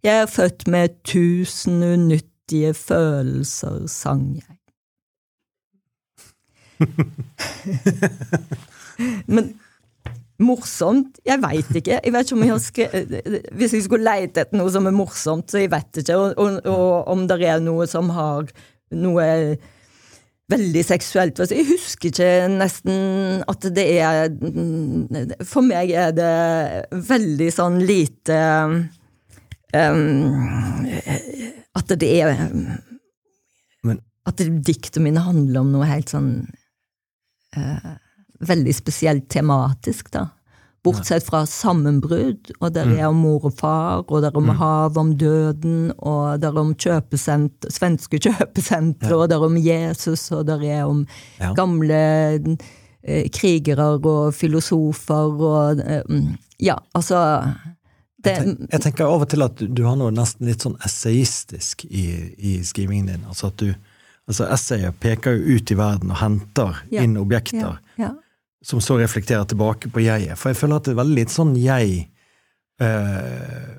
Jeg 0.00 0.22
er 0.24 0.32
født 0.32 0.64
med 0.72 0.96
tusen 1.04 1.82
unyttige 1.84 2.29
fattige 2.50 2.74
følelser, 2.74 3.86
sang 3.86 4.36
jeg. 4.36 4.56
Men 9.26 9.54
morsomt? 10.38 11.18
Jeg 11.26 11.38
veit 11.42 11.76
ikke. 11.76 12.00
Jeg 12.02 12.12
vet 12.12 12.20
ikke 12.24 12.36
om 12.36 12.42
jeg 12.42 12.50
har 12.50 12.58
skrevet 12.58 13.50
Hvis 13.52 13.74
jeg 13.74 13.82
skulle 13.84 14.04
leite 14.04 14.40
etter 14.40 14.56
noe 14.56 14.70
som 14.72 14.86
er 14.88 14.96
morsomt, 14.96 15.50
så 15.50 15.58
jeg 15.60 15.70
vet 15.70 16.00
ikke 16.00 16.16
og, 16.16 16.38
og, 16.38 16.60
og 16.64 17.08
om 17.12 17.26
det 17.28 17.42
er 17.44 17.60
noe 17.60 17.86
som 17.86 18.08
har 18.16 18.48
noe 18.96 19.56
veldig 20.50 20.84
seksuelt 20.84 21.38
Jeg 21.52 21.68
husker 21.68 22.08
ikke 22.08 22.48
nesten 22.54 23.44
at 23.44 23.68
det 23.76 23.86
er 24.00 24.32
For 25.44 25.60
meg 25.60 25.92
er 25.92 26.16
det 26.16 26.32
veldig 27.12 27.50
sånn 27.52 27.78
lite 27.84 28.40
um, 29.76 30.88
at 31.80 31.94
det 32.00 32.10
er 32.20 32.34
Men, 33.86 34.00
At 34.28 34.40
diktene 34.40 35.08
mine 35.08 35.24
handler 35.24 35.62
om 35.62 35.72
noe 35.72 35.88
helt 35.88 36.12
sånn 36.12 36.32
uh, 37.56 37.96
Veldig 38.40 38.72
spesielt 38.72 39.26
tematisk, 39.28 40.08
da. 40.14 40.30
Bortsett 40.80 41.26
fra 41.26 41.42
sammenbrudd, 41.44 42.54
og 42.56 42.70
der 42.72 42.86
mm. 42.88 42.92
er 42.96 43.08
om 43.10 43.18
mor 43.20 43.44
og 43.50 43.58
far, 43.58 44.06
og 44.06 44.22
der 44.24 44.30
er 44.30 44.38
om 44.40 44.46
mm. 44.48 44.54
hav, 44.56 44.96
om 44.96 45.10
døden, 45.20 45.90
og 45.98 46.40
der 46.40 46.54
er 46.54 46.62
om 46.62 46.70
kjøpesenter, 46.72 47.68
svenske 47.74 48.16
kjøpesentre, 48.24 49.10
ja. 49.12 49.18
og 49.18 49.28
der 49.28 49.36
er 49.36 49.50
om 49.50 49.58
Jesus, 49.60 50.24
og 50.32 50.46
der 50.48 50.64
er 50.64 50.86
om 50.88 51.02
ja. 51.36 51.52
gamle 51.58 52.00
eh, 53.04 53.28
krigere 53.28 53.90
og 53.98 54.32
filosofer 54.34 55.44
og 55.50 55.84
eh, 55.84 56.24
Ja, 56.60 56.74
altså 56.96 57.18
det, 58.24 58.32
jeg, 58.32 58.44
tenker, 58.44 58.66
jeg, 58.72 58.82
tenker 58.84 59.08
av 59.08 59.24
og 59.24 59.30
til 59.32 59.44
at 59.46 59.62
du, 59.62 59.82
har 59.86 59.96
noe 59.96 60.12
nesten 60.14 60.48
litt 60.48 60.64
sånn 60.64 60.76
essayistisk 60.84 61.86
i, 61.88 62.06
i 62.36 62.56
skrivingen 62.66 63.12
din. 63.12 63.28
Altså 63.30 63.48
at 63.48 63.60
du, 63.62 63.70
altså 64.28 64.48
Essayet 64.52 64.98
peker 65.00 65.38
jo 65.38 65.56
ut 65.56 65.72
i 65.72 65.78
verden 65.78 66.12
og 66.12 66.20
henter 66.20 66.82
Ja, 66.92 67.04
inn 67.04 67.16
objekter 67.20 67.78
Ja. 68.00 68.14
som 68.64 68.82
så 68.84 68.98
reflekterer 69.00 69.48
tilbake 69.48 69.88
på 69.92 70.04
jeget. 70.04 70.36
For 70.38 70.52
jeg 70.52 70.60
føler 70.60 70.80
at 70.80 70.88
det 70.88 70.94
er 70.94 71.00
veldig 71.00 71.20
litt 71.22 71.34
sånn 71.34 71.54
jeg 71.60 72.10
eh, 72.80 73.76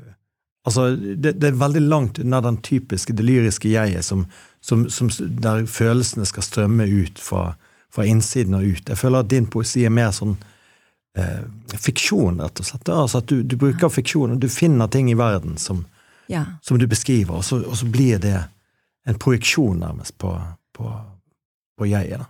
Altså, 0.62 0.92
det, 0.94 1.40
det 1.42 1.48
er 1.48 1.58
veldig 1.58 1.82
langt 1.90 2.20
unna 2.22 2.38
den 2.46 2.60
typiske, 2.62 3.16
det 3.18 3.24
lyriske 3.26 3.70
jeget 3.72 4.06
som, 4.06 4.28
som, 4.62 4.84
som, 4.94 5.10
der 5.18 5.66
følelsene 5.66 6.26
skal 6.30 6.46
strømme 6.46 6.86
ut 6.86 7.18
fra, 7.18 7.56
fra 7.90 8.06
innsiden 8.06 8.54
og 8.60 8.68
ut. 8.70 8.90
Jeg 8.92 9.00
føler 9.00 9.24
at 9.24 9.32
din 9.32 9.48
poesi 9.50 9.88
er 9.88 9.94
mer 9.96 10.12
sånn 10.14 10.36
eh, 11.18 11.78
fiksjon, 11.78 12.42
rett 12.42 12.60
og 12.60 12.68
slett. 12.68 12.90
Altså 12.90 13.22
at 13.22 13.30
du, 13.32 13.42
du 13.44 13.58
bruker 13.60 13.92
fiksjon, 13.92 14.36
og 14.36 14.42
du 14.42 14.50
finner 14.52 14.92
ting 14.92 15.12
i 15.12 15.18
verden 15.18 15.58
som, 15.62 15.86
ja. 16.32 16.46
som 16.62 16.80
du 16.80 16.88
beskriver, 16.88 17.40
og 17.40 17.46
så, 17.48 17.62
og 17.66 17.78
så 17.80 17.90
blir 17.92 18.22
det 18.22 18.38
en 19.10 19.18
projeksjon 19.18 19.82
nærmest 19.82 20.18
på, 20.22 20.36
på, 20.78 20.92
på 21.78 21.90
jeget. 21.90 22.22
da. 22.22 22.30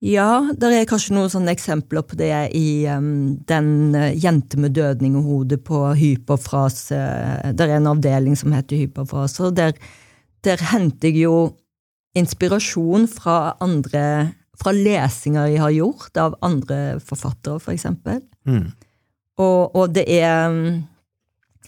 Ja, 0.00 0.48
det 0.56 0.70
er 0.72 0.86
kanskje 0.88 1.12
noen 1.12 1.28
sånne 1.28 1.52
eksempler 1.52 2.00
på 2.08 2.16
det 2.16 2.32
i 2.56 2.86
um, 2.88 3.36
den 3.44 3.92
uh, 3.92 4.06
Jente 4.16 4.56
med 4.56 4.72
dødning 4.72 5.18
i 5.18 5.24
hodet 5.26 5.58
på 5.66 5.82
hyperfrase. 5.92 7.00
Det 7.52 7.66
er 7.66 7.74
en 7.76 7.90
avdeling 7.90 8.38
som 8.40 8.54
heter 8.56 8.80
hyperfrase, 8.80 9.50
og 9.50 9.58
der, 9.58 9.74
der 10.40 10.64
henter 10.70 11.12
jeg 11.12 11.26
jo 11.26 11.34
inspirasjon 12.16 13.04
fra 13.12 13.58
andre 13.60 14.32
fra 14.60 14.74
lesinger 14.76 15.48
jeg 15.48 15.62
har 15.62 15.72
gjort 15.74 16.20
av 16.20 16.36
andre 16.44 17.00
forfattere, 17.04 17.60
for 17.62 17.72
eksempel. 17.72 18.20
Mm. 18.48 18.68
Og, 19.40 19.76
og 19.76 19.94
det 19.94 20.04
er 20.12 20.50
um, 20.52 20.82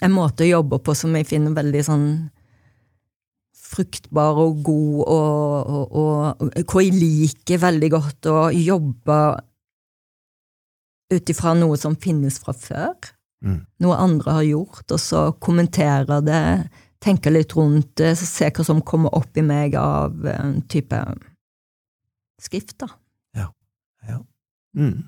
en 0.03 0.15
måte 0.15 0.45
å 0.45 0.51
jobbe 0.51 0.81
på 0.85 0.95
som 0.99 1.15
jeg 1.17 1.29
finner 1.31 1.57
veldig 1.57 1.85
sånn 1.87 2.07
fruktbar 3.73 4.37
og 4.43 4.61
god, 4.67 4.99
og, 5.15 5.73
og, 5.73 5.97
og 6.43 6.69
hvor 6.69 6.85
jeg 6.85 6.93
liker 6.99 7.63
veldig 7.63 7.91
godt 7.95 8.29
å 8.29 8.37
jobbe 8.53 9.19
ut 11.13 11.33
ifra 11.33 11.55
noe 11.57 11.79
som 11.81 11.97
finnes 12.01 12.39
fra 12.43 12.53
før. 12.57 13.13
Mm. 13.45 13.61
Noe 13.85 13.99
andre 14.01 14.37
har 14.39 14.47
gjort, 14.47 14.85
og 14.93 15.01
så 15.01 15.25
kommentere 15.43 16.21
det, 16.25 16.45
tenke 17.03 17.33
litt 17.33 17.57
rundt 17.57 17.95
det, 17.99 18.13
så 18.19 18.29
se 18.29 18.51
hva 18.53 18.67
som 18.67 18.85
kommer 18.87 19.15
opp 19.17 19.37
i 19.41 19.45
meg 19.45 19.75
av 19.79 20.29
en 20.31 20.61
type 20.71 21.01
skrift, 22.43 22.77
da. 22.83 22.91
Ja. 23.39 23.49
ja. 24.09 24.21
Mm. 24.79 25.01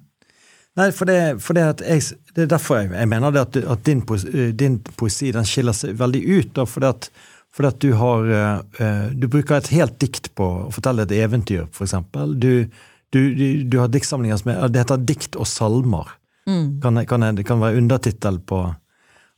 Nei, 0.75 0.89
for, 0.91 1.07
det, 1.07 1.19
for 1.43 1.55
det, 1.55 1.85
jeg, 1.87 2.03
det 2.35 2.47
er 2.47 2.51
derfor 2.51 2.81
jeg, 2.81 2.91
jeg 2.97 3.11
mener 3.11 3.35
det 3.35 3.45
at, 3.45 3.61
at 3.77 3.85
din, 3.87 4.03
poesi, 4.07 4.49
din, 4.59 4.81
poesi 4.99 5.31
den 5.35 5.47
skiller 5.47 5.77
seg 5.77 5.95
veldig 6.01 6.23
ut. 6.33 6.53
da, 6.57 6.67
fordi 6.69 6.91
at 6.91 7.11
fordi 7.55 7.69
at 7.71 7.81
du 7.85 7.93
har 7.95 8.31
uh, 8.35 9.11
Du 9.15 9.29
bruker 9.31 9.61
et 9.61 9.71
helt 9.77 9.99
dikt 10.03 10.33
på 10.35 10.47
å 10.65 10.71
fortelle 10.75 11.05
et 11.07 11.15
eventyr, 11.15 11.69
eksempel. 11.71 12.35
Du, 12.35 12.67
du, 13.15 13.21
du, 13.39 13.47
du 13.71 13.79
har 13.79 13.93
diktsamlinger 13.95 14.41
som 14.41 14.51
er 14.51 14.73
Det 14.73 14.83
heter 14.83 15.05
Dikt 15.07 15.39
og 15.39 15.47
salmer. 15.47 16.17
Mm. 16.51 16.81
Kan, 16.83 16.99
kan, 17.07 17.29
det 17.37 17.47
kan 17.47 17.63
være 17.63 17.79
undertittel 17.81 18.41
på 18.43 18.67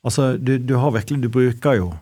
Altså, 0.07 0.37
du, 0.39 0.57
du, 0.59 0.75
har 0.79 0.95
virkelig 0.95 1.23
Du 1.23 1.29
bruker 1.31 1.77
jo 1.79 1.93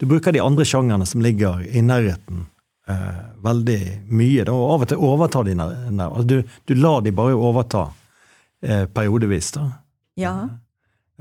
Du 0.00 0.06
bruker 0.08 0.34
de 0.34 0.42
andre 0.42 0.66
sjangerne 0.68 1.06
som 1.08 1.22
ligger 1.24 1.62
i 1.64 1.80
nærheten, 1.80 2.44
uh, 2.90 3.22
veldig 3.44 3.80
mye. 4.10 4.44
Da, 4.46 4.54
og 4.54 4.74
av 4.74 4.86
og 4.86 4.90
til 4.90 5.06
overtar 5.10 5.46
de 5.48 5.56
nær. 5.58 5.76
Altså, 6.08 6.26
du, 6.30 6.58
du 6.68 6.74
lar 6.78 7.04
de 7.04 7.12
bare 7.14 7.36
overta 7.36 7.86
eh, 8.64 8.84
periodevis, 8.86 9.52
da. 9.56 9.68
Ja. 10.20 10.34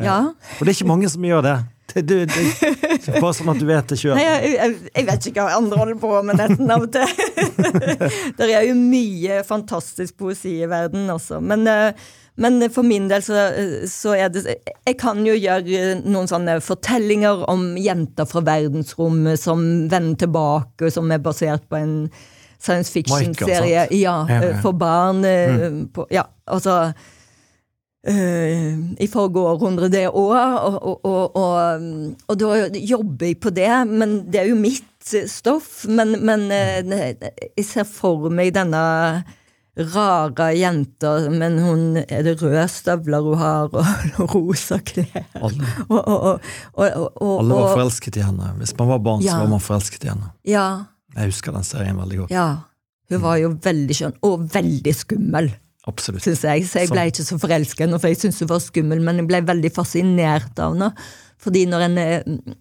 Ja. 0.02 0.18
Og 0.58 0.66
det 0.66 0.72
er 0.72 0.78
ikke 0.78 0.90
mange 0.90 1.10
som 1.12 1.26
gjør 1.26 1.46
det. 1.46 1.58
Det, 1.94 2.02
det, 2.10 2.18
det, 2.32 3.20
bare 3.20 3.34
sånn 3.38 3.52
at 3.52 3.60
du 3.62 3.68
vet 3.68 3.92
det 3.92 3.98
sjøl. 4.00 4.16
Jeg, 4.18 4.54
jeg, 4.56 4.78
jeg, 4.88 5.06
vet 5.10 5.28
ikke 5.30 5.44
hva 5.46 5.60
andre 5.60 5.78
holder 5.82 6.00
på 6.02 6.12
med 6.26 6.40
nesten 6.40 6.72
av 6.74 6.88
og 6.88 6.94
til. 6.96 7.12
det 8.40 8.48
er 8.48 8.66
jo 8.70 8.78
mye 8.80 9.44
fantastisk 9.46 10.16
poesi 10.24 10.56
i 10.64 10.70
verden 10.70 11.12
også. 11.14 11.42
Men, 11.44 11.68
men 12.36 12.58
for 12.74 12.86
min 12.88 13.06
del 13.12 13.22
så, 13.22 13.46
så, 13.90 14.16
er 14.18 14.32
det 14.34 14.42
Jeg 14.88 14.96
kan 14.98 15.20
jo 15.26 15.36
gjøre 15.38 16.00
noen 16.02 16.30
sånne 16.30 16.58
fortellinger 16.66 17.44
om 17.52 17.74
jenter 17.78 18.26
fra 18.26 18.42
verdensrommet 18.46 19.42
som 19.42 19.62
vender 19.92 20.26
tilbake, 20.26 20.90
som 20.94 21.12
er 21.14 21.22
basert 21.22 21.68
på 21.70 21.78
en 21.78 21.98
science 22.64 22.90
fiction-serie 22.94 23.86
ja, 24.00 24.16
for 24.64 24.74
barn. 24.74 25.22
Mm. 25.22 25.84
På, 25.94 26.08
ja, 26.12 26.26
altså 26.48 26.94
Uh, 28.04 29.00
i 29.00 29.08
forrige 29.08 29.40
århundre, 29.40 29.88
det 29.88 30.10
òg, 30.10 30.34
og, 30.36 31.06
og, 31.08 31.36
og, 31.40 31.84
og, 32.28 32.34
da 32.36 32.66
jobber 32.76 33.30
jeg 33.30 33.38
på 33.40 33.54
det. 33.56 33.70
Men 33.88 34.18
det 34.28 34.42
er 34.42 34.50
jo 34.50 34.58
mitt 34.60 35.14
stoff. 35.32 35.86
Men, 35.88 36.18
men 36.20 36.44
uh, 36.52 36.84
jeg 37.56 37.64
ser 37.64 37.88
for 37.88 38.28
meg 38.28 38.52
denne 38.58 38.84
rare 39.78 40.52
jenta, 40.54 41.16
men 41.34 41.58
hun 41.64 41.98
er 42.04 42.22
det 42.26 42.36
røde 42.42 42.66
støvler 42.70 43.26
hun 43.26 43.40
har, 43.42 43.74
og 43.74 44.36
rosa 44.36 44.78
klær. 44.86 45.26
Alle, 45.40 45.72
Alle 46.78 47.58
var 47.58 47.74
forelsket 47.74 48.20
i 48.22 48.26
henne. 48.26 48.54
Hvis 48.60 48.76
man 48.78 48.92
var 48.94 49.02
barn, 49.06 49.26
ja. 49.26 49.34
så 49.34 49.46
var 49.46 49.56
man 49.56 49.64
forelsket 49.64 50.06
i 50.06 50.12
henne. 50.14 50.30
Ja. 50.46 50.68
Jeg 51.16 51.34
husker 51.34 51.56
den 51.56 51.66
serien 51.66 51.98
veldig 51.98 52.24
godt. 52.24 52.34
Ja. 52.34 52.48
Hun 53.12 53.22
var 53.26 53.42
jo 53.42 53.52
veldig 53.64 53.98
skjønn, 53.98 54.16
og 54.26 54.48
veldig 54.54 54.96
skummel. 54.98 55.52
Absolutt. 55.90 56.24
Synes 56.24 56.46
jeg. 56.46 56.68
Så 56.70 56.84
jeg 56.84 56.94
ble 56.94 57.08
ikke 57.10 57.26
så 57.26 57.38
forelska 57.42 57.84
henne, 57.86 58.00
for 58.00 58.14
jeg 58.14 58.22
syntes 58.22 58.40
hun 58.46 58.52
var 58.54 58.62
skummel, 58.64 59.02
men 59.04 59.20
jeg 59.20 59.30
ble 59.30 59.42
veldig 59.50 59.74
fascinert 59.76 60.62
av 60.62 60.78
henne. 60.78 60.94
Fordi 61.44 61.66
når 61.68 61.82
en 61.90 61.98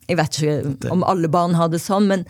Jeg 0.08 0.16
vet 0.18 0.40
ikke 0.40 0.90
om 0.90 1.04
alle 1.06 1.28
barn 1.30 1.54
har 1.54 1.68
det 1.70 1.78
sånn, 1.84 2.08
men 2.10 2.24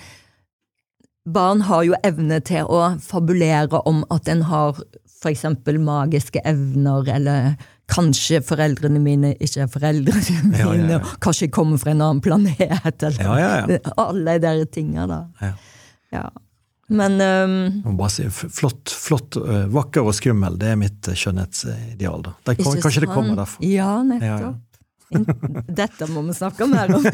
barn 1.24 1.62
har 1.68 1.84
jo 1.86 1.98
evne 2.04 2.40
til 2.44 2.66
å 2.66 2.96
fabulere 3.02 3.82
om 3.88 4.02
at 4.14 4.28
en 4.30 4.44
har 4.48 4.78
f.eks. 5.22 5.44
magiske 5.78 6.42
evner, 6.44 7.06
eller 7.14 7.52
kanskje 7.92 8.40
foreldrene 8.42 8.98
mine 9.02 9.34
ikke 9.38 9.66
er 9.66 9.68
foreldrene 9.70 10.38
mine, 10.48 10.62
ja, 10.62 10.72
ja, 10.74 10.88
ja. 10.96 11.02
kanskje 11.22 11.46
jeg 11.46 11.54
kommer 11.54 11.78
fra 11.78 11.92
en 11.94 12.02
annen 12.02 12.22
planet, 12.24 13.04
eller 13.06 13.78
alle 13.96 14.38
de 14.38 14.46
der 14.48 14.64
tinga, 14.72 15.06
da. 15.10 15.52
Ja. 16.12 16.26
Men 16.92 17.14
um, 17.22 17.96
bare 17.96 18.10
si, 18.12 18.26
Flott, 18.28 18.90
flott, 18.90 19.38
vakker 19.72 20.04
og 20.04 20.16
skummel, 20.18 20.58
det 20.60 20.74
er 20.74 20.80
mitt 20.80 21.08
uh, 21.08 21.14
skjønnhetsideal. 21.16 22.26
da. 22.26 22.34
Det, 22.42 22.58
kanskje 22.58 22.82
sant? 22.90 23.00
det 23.06 23.12
kommer 23.14 23.38
derfor. 23.38 23.64
Ja, 23.64 23.94
nettopp. 24.04 24.60
Dette 25.68 26.08
må 26.10 26.22
vi 26.26 26.34
snakke 26.36 26.66
mer 26.70 26.92
om, 26.96 27.06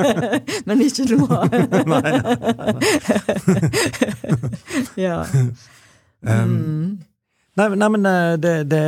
men 0.68 0.84
ikke 0.84 1.06
nå. 1.12 1.28
nei, 1.92 2.12
ja. 5.06 5.22
Um, 6.24 6.54
mm. 6.54 6.86
Nei, 7.54 7.68
nei, 7.78 7.88
men 7.94 8.06
det, 8.42 8.54
det, 8.66 8.82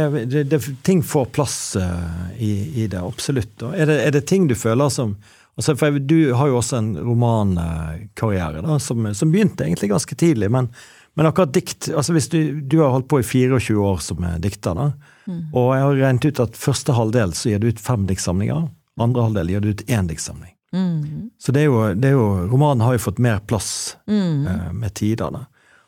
det, 0.50 0.60
ting 0.86 1.02
får 1.06 1.28
plass 1.36 1.58
uh, 1.78 2.30
i, 2.34 2.82
i, 2.82 2.86
det, 2.90 2.98
absolutt. 2.98 3.62
Er 3.70 3.86
det, 3.86 3.98
er 4.08 4.16
det 4.16 4.24
ting 4.26 4.48
du 4.50 4.56
føler 4.58 4.90
som 4.92 5.16
Altså, 5.56 5.72
for 5.80 5.98
Du 6.04 6.34
har 6.36 6.50
jo 6.50 6.58
også 6.58 6.76
en 6.76 6.90
romankarriere 7.00 8.60
da, 8.60 8.78
som, 8.82 9.06
som, 9.16 9.30
begynte 9.32 9.64
egentlig 9.64 9.88
ganske 9.88 10.18
tidlig. 10.18 10.50
Men, 10.52 10.68
men 11.16 11.28
akkurat 11.30 11.54
dikt 11.54 11.88
altså 11.96 12.12
hvis 12.12 12.28
du, 12.28 12.60
du, 12.60 12.82
har 12.82 12.92
holdt 12.92 13.08
på 13.08 13.22
i 13.22 13.24
24 13.24 13.78
år 13.80 14.02
som 14.04 14.26
dikter, 14.42 14.76
da, 14.76 14.90
mm. 15.26 15.40
og 15.52 15.70
jeg 15.74 15.84
har 15.84 15.98
regnet 16.00 16.28
ut 16.28 16.42
at 16.46 16.58
første 16.58 16.96
halvdel 16.96 17.34
så 17.36 17.50
gir 17.52 17.62
du 17.62 17.68
ut 17.68 17.82
fem 17.82 18.06
diktsamlinger. 18.08 18.68
Andre 19.00 19.26
halvdel 19.26 19.52
gir 19.52 19.64
du 19.64 19.72
ut 19.74 19.84
én 19.90 20.08
diktsamling. 20.08 20.54
Mm. 20.72 21.30
Så 21.38 21.52
det 21.52 21.60
er, 21.60 21.68
jo, 21.70 21.82
det 21.94 22.08
er, 22.08 22.16
jo, 22.16 22.48
Romanen 22.50 22.84
har 22.84 22.96
jo 22.96 23.04
fått 23.06 23.20
mer 23.22 23.38
plass 23.48 23.96
mm. 24.06 24.46
uh, 24.46 24.72
med 24.72 24.94
tidene. 24.98 25.44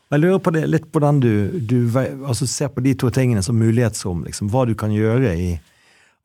Og 0.08 0.16
Jeg 0.16 0.22
lurer 0.22 0.38
på 0.38 0.52
det, 0.54 0.62
litt 0.70 0.86
på 0.92 1.02
den 1.04 1.20
du, 1.20 1.32
du 1.60 1.76
altså 1.98 2.46
ser 2.48 2.70
på 2.72 2.84
de 2.84 2.94
to 2.96 3.10
tingene 3.12 3.42
som 3.44 3.58
mulighetsrom. 3.60 4.22
Liksom, 4.24 4.48
hva 4.52 4.64
du 4.68 4.74
kan 4.78 4.94
gjøre 4.94 5.34
i 5.36 5.50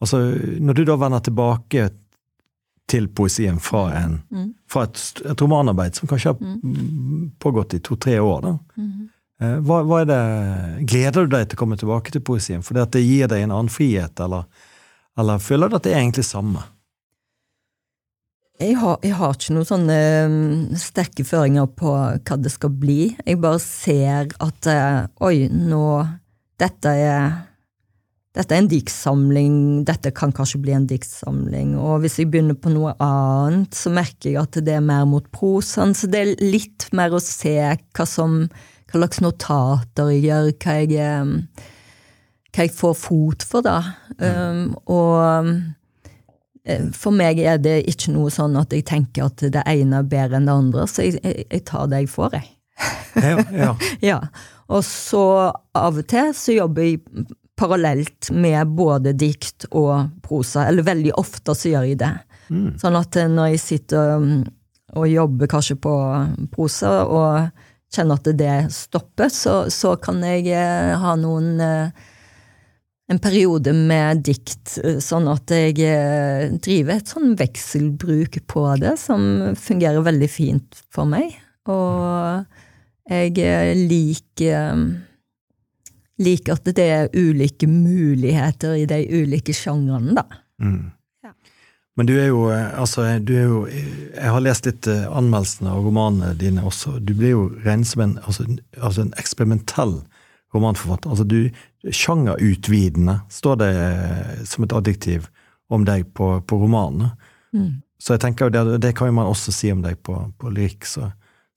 altså 0.04 0.19
Når 0.60 0.73
du 0.73 0.84
da 0.88 0.95
vender 0.99 1.23
tilbake 1.23 1.89
til 2.91 3.08
poesien 3.15 3.60
fra, 3.63 3.86
en, 3.95 4.17
mm. 4.32 4.47
fra 4.69 4.84
et, 4.84 4.99
et, 5.23 5.41
romanarbeid 5.41 5.95
som 5.95 6.10
kanskje 6.12 6.34
har 6.34 6.39
mm. 6.43 7.32
pågått 7.39 7.78
i 7.78 7.80
to-tre 7.80 8.17
år. 8.19 8.41
Da. 8.43 8.84
Mm. 9.43 9.63
Hva, 9.67 9.82
hva, 9.88 10.03
det, 10.08 10.19
Gleder 10.88 11.25
du 11.25 11.36
deg 11.36 11.49
til 11.49 11.58
å 11.58 11.63
komme 11.63 11.79
tilbake 11.79 12.13
til 12.13 12.23
poesien 12.25 12.63
fordi 12.65 12.84
at 12.84 12.93
det 12.95 13.03
gir 13.03 13.32
deg 13.32 13.43
en 13.43 13.56
annen 13.56 13.71
frihet, 13.71 14.15
eller, 14.23 14.47
eller 15.19 15.43
føler 15.43 15.69
du 15.69 15.77
at 15.79 15.88
det 15.88 15.93
er 15.93 16.03
egentlig 16.03 16.25
samme? 16.27 16.63
Jeg 18.62 18.77
har, 18.79 18.99
jeg 19.03 19.17
har 19.17 19.34
ikke 19.34 19.56
noen 19.56 19.67
sånne 19.67 19.95
um, 20.29 20.75
sterke 20.79 21.25
føringer 21.27 21.65
på 21.73 21.89
hva 21.91 22.36
det 22.39 22.51
skal 22.53 22.71
bli. 22.79 23.15
Jeg 23.25 23.39
bare 23.43 23.60
ser 23.60 24.29
at 24.45 24.69
uh, 24.69 25.25
oi, 25.25 25.49
nå 25.49 25.88
Dette 26.62 26.91
er 26.95 27.34
dette 28.34 28.56
er 28.56 28.63
en 28.63 28.69
diktsamling, 28.69 29.56
dette 29.86 30.10
kan 30.15 30.32
kanskje 30.34 30.62
bli 30.63 30.73
en 30.73 30.88
diktsamling. 30.89 31.75
Og 31.77 31.99
hvis 32.01 32.15
jeg 32.17 32.32
begynner 32.34 32.58
på 32.58 32.71
noe 32.73 32.95
annet, 33.03 33.75
så 33.77 33.91
merker 33.93 34.32
jeg 34.32 34.39
at 34.41 34.58
det 34.65 34.73
er 34.73 34.86
mer 34.86 35.03
mot 35.10 35.27
prosaen. 35.36 35.93
Så 35.93 36.10
det 36.10 36.21
er 36.21 36.32
litt 36.41 36.88
mer 36.97 37.13
å 37.13 37.21
se 37.21 37.53
hva 37.53 38.08
som 38.10 38.47
hva 38.93 39.01
slags 39.01 39.21
notater 39.25 40.12
jeg 40.13 40.27
gjør, 40.27 40.49
hva 40.62 40.75
jeg, 40.77 40.91
eh, 41.01 41.69
hva 42.53 42.67
jeg 42.67 42.73
får 42.77 42.97
fot 43.01 43.45
for, 43.49 43.65
da. 43.65 43.79
Um, 44.21 44.75
og 44.86 45.49
eh, 46.65 46.89
for 46.93 47.15
meg 47.15 47.41
er 47.41 47.58
det 47.62 47.79
ikke 47.89 48.13
noe 48.13 48.34
sånn 48.34 48.56
at 48.60 48.73
jeg 48.73 48.86
tenker 48.86 49.25
at 49.32 49.41
det 49.41 49.65
ene 49.65 50.03
er 50.03 50.10
bedre 50.10 50.38
enn 50.38 50.49
det 50.49 50.58
andre, 50.58 50.88
så 50.88 51.08
jeg, 51.08 51.17
jeg, 51.23 51.47
jeg 51.49 51.65
tar 51.69 51.89
det 51.89 52.03
jeg 52.03 52.12
får, 52.13 52.38
jeg. 52.38 52.51
Ja, 53.17 53.38
ja. 53.53 53.71
ja. 54.12 54.19
Og 54.73 54.86
så 54.86 55.25
av 55.77 55.97
og 55.97 56.06
til 56.10 56.32
så 56.38 56.56
jobber 56.56 56.86
jeg 56.86 57.01
parallelt 57.60 58.32
med 58.34 58.73
både 58.77 59.13
dikt 59.17 59.67
og 59.71 60.10
prosa, 60.25 60.67
eller 60.69 60.86
veldig 60.86 61.13
ofte 61.21 61.53
så 61.58 61.73
gjør 61.73 61.89
jeg 61.89 61.99
det. 62.01 62.13
Mm. 62.49 62.69
Sånn 62.82 62.97
at 62.97 63.17
når 63.29 63.53
jeg 63.53 63.62
sitter 63.62 64.25
og 64.93 65.06
jobber 65.10 65.49
kanskje 65.49 65.77
på 65.82 65.93
prosa 66.53 66.95
og 67.06 67.62
kjenner 67.93 68.19
at 68.19 68.32
det 68.39 68.56
stopper, 68.73 69.29
så, 69.34 69.63
så 69.73 69.95
kan 70.01 70.23
jeg 70.25 70.49
eh, 70.53 70.93
ha 70.99 71.13
noen 71.19 71.62
eh, 71.62 72.10
en 73.12 73.21
periode 73.21 73.73
med 73.75 74.23
dikt, 74.25 74.77
eh, 74.82 74.99
sånn 75.03 75.29
at 75.32 75.53
jeg 75.53 75.77
driver 76.63 76.97
et 76.97 77.13
sånn 77.13 77.38
vekselbruk 77.39 78.41
på 78.49 78.65
det, 78.82 78.95
som 79.01 79.56
fungerer 79.60 80.06
veldig 80.06 80.32
fint 80.32 80.84
for 80.93 81.10
meg. 81.10 81.36
Og 81.69 82.43
jeg 83.10 83.77
liker 83.88 84.84
liker 86.23 86.56
at 86.56 86.67
det 86.77 86.84
er 86.88 87.15
ulike 87.15 87.67
muligheter 87.67 88.77
i 88.77 88.86
de 88.89 88.99
ulike 89.12 89.56
sjangrene, 89.56 90.13
da. 90.19 90.25
Mm. 90.62 90.91
Men 91.95 92.10
du 92.10 92.13
er 92.17 92.32
jo 92.32 92.47
altså, 92.49 93.06
du 93.21 93.36
er 93.38 93.43
jo 93.45 93.60
Jeg 93.69 94.32
har 94.34 94.41
lest 94.41 94.65
litt 94.65 94.88
eh, 94.89 95.06
anmeldelsene 95.13 95.69
av 95.69 95.86
romanene 95.86 96.34
dine 96.38 96.63
også. 96.65 96.97
Du 96.99 97.13
blir 97.13 97.36
jo 97.36 97.43
regnet 97.65 97.91
som 97.91 98.01
en, 98.06 98.15
altså, 98.25 98.47
altså 98.79 99.06
en 99.06 99.13
eksperimentell 99.21 99.99
romanforfatter. 100.53 101.10
Altså 101.13 101.23
du 101.23 101.49
Sjangerutvidende 101.84 103.19
står 103.29 103.58
det 103.60 103.71
eh, 103.77 104.43
som 104.47 104.65
et 104.65 104.73
adjektiv 104.73 105.27
om 105.73 105.86
deg 105.86 106.08
på, 106.17 106.38
på 106.47 106.60
romanene. 106.62 107.12
Mm. 107.53 107.82
Så 107.99 108.15
jeg 108.15 108.23
tenker 108.23 108.47
jo 108.47 108.53
det, 108.53 108.79
det 108.84 108.93
kan 108.97 109.10
jo 109.10 109.17
man 109.19 109.29
også 109.32 109.53
si 109.56 109.71
om 109.71 109.84
deg 109.84 109.99
på, 110.03 110.15
på 110.39 110.53
lyrikk. 110.53 110.88
Så, 110.89 111.10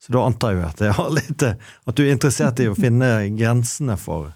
så, 0.02 0.12
da 0.14 0.26
antar 0.26 0.56
jeg 0.56 0.66
at, 0.66 0.82
jeg 0.84 0.98
har 0.98 1.14
litt, 1.14 1.46
at 1.46 1.96
du 1.96 2.04
er 2.04 2.12
interessert 2.12 2.60
i 2.62 2.68
å 2.70 2.76
finne 2.76 3.14
grensene 3.38 3.96
for 4.00 4.34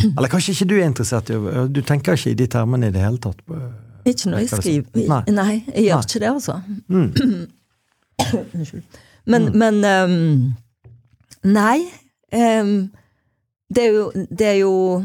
Eller 0.00 0.32
kanskje 0.32 0.54
ikke 0.54 0.70
du 0.70 0.74
er 0.78 0.86
interessert 0.88 1.28
i 1.28 1.36
Du 1.68 1.82
tenker 1.84 2.16
ikke 2.16 2.32
i 2.32 2.38
de 2.38 2.46
termene 2.48 2.88
i 2.88 2.94
det 2.94 3.02
hele 3.04 3.20
tatt? 3.20 3.42
Ikke 4.04 4.30
når 4.30 4.38
jeg 4.38 4.48
skriver 4.48 5.08
Nei, 5.08 5.22
Nei 5.34 5.54
jeg 5.74 5.84
gjør 5.84 5.94
Nei. 5.94 6.04
ikke 6.06 6.20
det, 6.20 6.30
altså. 6.30 6.60
Mm. 6.88 7.10
Unnskyld. 8.54 8.82
Men, 9.26 9.48
mm. 9.48 9.58
men 9.58 9.74
um, 9.84 10.54
Nei. 11.44 11.78
Um, 12.32 12.90
det 13.74 13.84
er 13.84 13.90
jo 13.90 14.12
Det 14.38 14.46
er 14.46 14.58
jo 14.60 15.04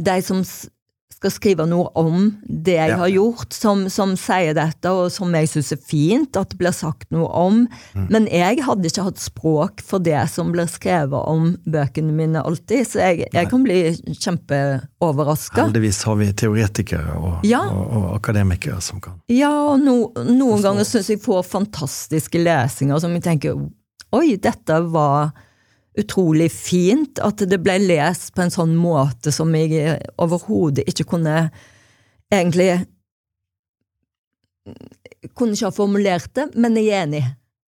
de 0.00 0.22
som 0.22 0.44
skal 1.20 1.32
skrive 1.34 1.64
noe 1.68 1.90
om 2.00 2.30
det 2.48 2.78
jeg 2.78 2.92
ja. 2.94 2.96
har 3.02 3.10
gjort, 3.12 3.52
som, 3.52 3.82
som, 3.92 4.14
sier 4.16 4.54
dette, 4.56 4.88
og 4.88 5.10
som 5.12 5.34
jeg 5.36 5.50
syns 5.52 5.72
er 5.76 5.80
fint 5.84 6.38
at 6.40 6.54
det 6.54 6.60
blir 6.62 6.72
sagt 6.72 7.10
noe 7.12 7.28
om. 7.36 7.58
Mm. 7.92 8.06
Men 8.08 8.28
jeg 8.32 8.62
hadde 8.64 8.88
ikke 8.88 9.04
hatt 9.10 9.20
språk 9.20 9.84
for 9.84 10.00
det 10.00 10.22
som 10.32 10.48
blir 10.54 10.70
skrevet 10.72 11.28
om 11.28 11.52
bøkene 11.68 12.14
mine 12.16 12.40
alltid, 12.40 12.88
så 12.88 13.02
jeg, 13.04 13.28
jeg 13.36 13.50
kan 13.52 13.66
bli 13.66 13.82
kjempeoverraska. 14.16 15.66
Heldigvis 15.66 16.00
har 16.08 16.16
vi 16.22 16.30
teoretikere 16.40 17.18
og, 17.18 17.44
ja. 17.44 17.66
og, 17.68 17.84
og, 18.00 18.08
akademikere 18.16 18.80
som 18.84 19.04
kan 19.04 19.20
Ja, 19.28 19.52
og 19.74 19.84
no, 19.84 19.98
noen 20.24 20.64
ganger 20.64 20.88
syns 20.88 21.12
jeg 21.12 21.20
får 21.20 21.44
fantastiske 21.50 22.40
lesinger 22.40 23.02
som 23.02 23.12
jeg 23.16 23.26
tenker 23.28 23.60
Oi, 24.16 24.34
dette 24.42 24.80
var 24.90 25.34
utrolig 26.00 26.50
fint 26.52 27.20
at 27.24 27.44
det 27.48 27.60
ble 27.62 27.76
lest 27.82 28.32
på 28.34 28.44
en 28.44 28.54
sånn 28.54 28.72
måte 28.78 29.32
som 29.34 29.52
jeg 29.56 29.98
overhodet 30.20 30.88
ikke 30.90 31.08
kunne 31.16 31.50
egentlig 32.30 32.72
Kunne 35.34 35.56
ikke 35.56 35.66
ha 35.66 35.74
formulert 35.74 36.30
det, 36.36 36.44
men 36.54 36.76
jeg 36.78 36.92
er 36.92 37.06
enig. 37.06 37.22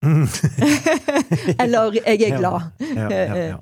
Mm. 0.04 0.26
Eller 1.62 1.94
jeg 2.02 2.26
er 2.26 2.34
glad. 2.36 2.66
Ja, 2.82 3.06
ja, 3.08 3.36
ja, 3.38 3.60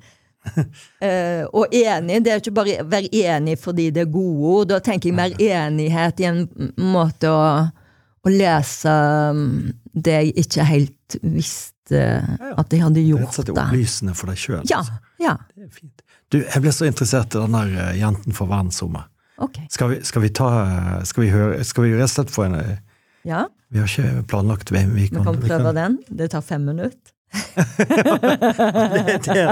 uh, 0.57 1.43
og 1.59 1.73
enig, 1.75 2.21
det 2.23 2.31
er 2.31 2.41
ikke 2.41 2.55
bare 2.55 2.79
å 2.81 2.87
være 2.89 3.11
enig 3.11 3.57
fordi 3.61 3.89
det 3.95 4.05
er 4.05 4.13
gode 4.13 4.53
ord. 4.53 4.69
Da 4.71 4.79
tenker 4.83 5.11
jeg 5.11 5.17
mer 5.17 5.35
enighet 5.35 6.23
i 6.23 6.29
en 6.29 6.43
måte 6.79 7.31
å, 7.31 7.43
å 8.23 8.33
lese 8.33 8.95
um, 9.35 9.43
det 9.93 10.15
jeg 10.17 10.33
ikke 10.43 10.65
helt 10.67 11.17
visste 11.21 12.03
at 12.29 12.73
jeg 12.73 12.83
hadde 12.83 13.01
gjort 13.01 13.19
det. 13.19 13.25
Rett 13.25 13.31
og 13.31 13.37
slett 13.39 13.53
opplysende 13.55 14.15
for 14.17 14.31
deg 14.31 14.41
sjøl. 14.41 14.61
Ja, 14.69 14.81
altså. 14.81 14.99
ja. 15.21 15.35
Det 15.57 15.69
fint. 15.73 16.03
Du, 16.29 16.37
jeg 16.43 16.61
ble 16.61 16.73
så 16.75 16.85
interessert 16.85 17.33
i 17.33 17.41
den 17.41 17.55
der 17.57 17.71
uh, 17.73 17.93
Jenten 17.97 18.35
for 18.37 18.49
verdensrommet. 18.51 19.09
Okay. 19.39 19.65
Skal, 19.71 19.93
vi, 19.93 19.97
skal 20.03 20.21
vi 20.25 20.29
ta 20.35 20.49
Skal 21.07 21.23
vi 21.23 21.29
høre 21.31 21.61
Skal 21.63 21.85
vi 21.85 21.93
rett 21.95 22.09
og 22.09 22.11
slett 22.11 22.33
få 22.33 22.43
en 22.49 22.57
eh, 22.59 22.73
Ja. 23.23 23.45
Vi 23.71 23.79
har 23.79 23.87
ikke 23.87 24.25
planlagt 24.27 24.73
hvem 24.73 24.91
vi, 24.97 25.07
kan, 25.07 25.21
vi 25.21 25.23
kan 25.23 25.39
prøve 25.39 25.39
vi 25.39 25.63
kan... 25.63 25.77
den. 25.77 25.97
Det 26.19 26.27
tar 26.33 26.41
fem 26.43 26.65
minutter. 26.65 27.13
det, 29.05 29.19
det. 29.29 29.45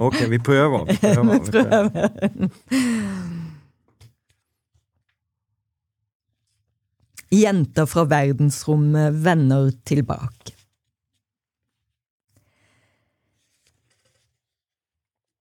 Ok, 0.00 0.16
vi 0.32 0.38
prøver. 0.40 0.88
Vi 0.88 0.96
prøver. 0.96 1.36
Vi 1.36 1.50
prøver. 1.52 3.36
Jenter 7.30 7.86
fra 7.86 8.02
verdensrommet 8.10 9.20
vender 9.22 9.70
tilbake. 9.86 10.56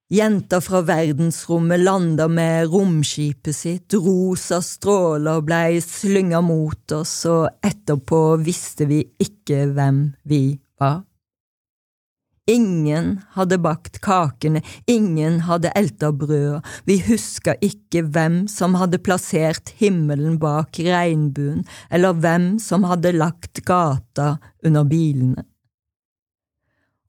Jenta 0.09 0.57
fra 0.61 0.81
verdensrommet 0.85 1.83
landa 1.83 2.25
med 2.29 2.69
romskipet 2.73 3.53
sitt, 3.53 3.93
rosa 3.93 4.57
stråler 4.65 5.43
blei 5.45 5.81
slynga 5.85 6.41
mot 6.41 6.93
oss, 6.97 7.13
og 7.29 7.61
etterpå 7.65 8.23
visste 8.41 8.89
vi 8.89 9.03
ikke 9.21 9.67
hvem 9.73 10.07
vi 10.29 10.43
var. 10.81 11.03
Ingen 12.49 13.19
hadde 13.35 13.59
bakt 13.61 13.99
kakene, 14.01 14.63
ingen 14.89 15.43
hadde 15.45 15.69
elta 15.77 16.09
brøda, 16.15 16.63
vi 16.87 16.95
huska 17.05 17.53
ikke 17.61 18.01
hvem 18.09 18.47
som 18.49 18.73
hadde 18.79 18.97
plassert 19.05 19.69
himmelen 19.77 20.39
bak 20.41 20.79
regnbuen, 20.81 21.61
eller 21.93 22.17
hvem 22.17 22.55
som 22.63 22.87
hadde 22.89 23.13
lagt 23.13 23.61
gata 23.69 24.39
under 24.65 24.87
bilene. 24.89 25.45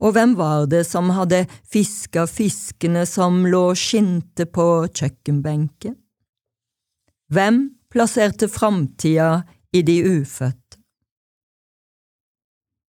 Og 0.01 0.13
hvem 0.17 0.37
var 0.37 0.69
det 0.69 0.85
som 0.89 1.09
hadde 1.13 1.47
fiska 1.73 2.27
fiskene 2.29 3.07
som 3.09 3.45
lå 3.49 3.67
og 3.73 3.81
skinte 3.81 4.45
på 4.49 4.69
kjøkkenbenken? 4.89 5.97
Hvem 7.33 7.63
plasserte 7.93 8.49
framtida 8.49 9.45
i 9.73 9.85
de 9.87 10.01
ufødte? 10.05 10.60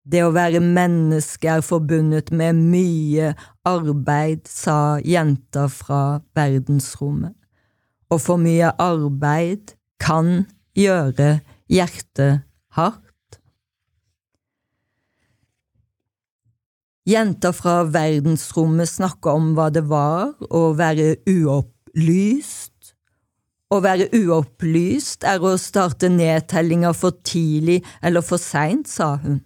Det 0.02 0.24
å 0.26 0.32
være 0.34 0.58
menneske 0.62 1.46
er 1.46 1.62
forbundet 1.62 2.32
med 2.34 2.58
mye 2.58 3.32
arbeid, 3.68 4.48
sa 4.50 4.98
jenta 5.06 5.68
fra 5.70 6.18
verdensrommet, 6.34 7.36
og 8.10 8.18
for 8.24 8.42
mye 8.42 8.72
arbeid 8.82 9.76
kan 10.02 10.48
gjøre 10.74 11.36
hjertet 11.70 12.42
hardt. 12.74 13.38
Jenta 17.06 17.52
fra 17.54 17.82
verdensrommet 17.86 18.90
snakka 18.90 19.36
om 19.38 19.54
hva 19.54 19.68
det 19.74 19.84
var 19.90 20.34
å 20.50 20.64
være 20.78 21.16
uopplyst. 21.30 22.92
Å 23.72 23.78
være 23.82 24.10
uopplyst 24.18 25.24
er 25.26 25.42
å 25.42 25.54
starte 25.58 26.10
nedtellinga 26.12 26.92
for 26.94 27.14
tidlig 27.26 27.80
eller 28.02 28.22
for 28.26 28.42
seint, 28.42 28.90
sa 28.90 29.14
hun. 29.22 29.40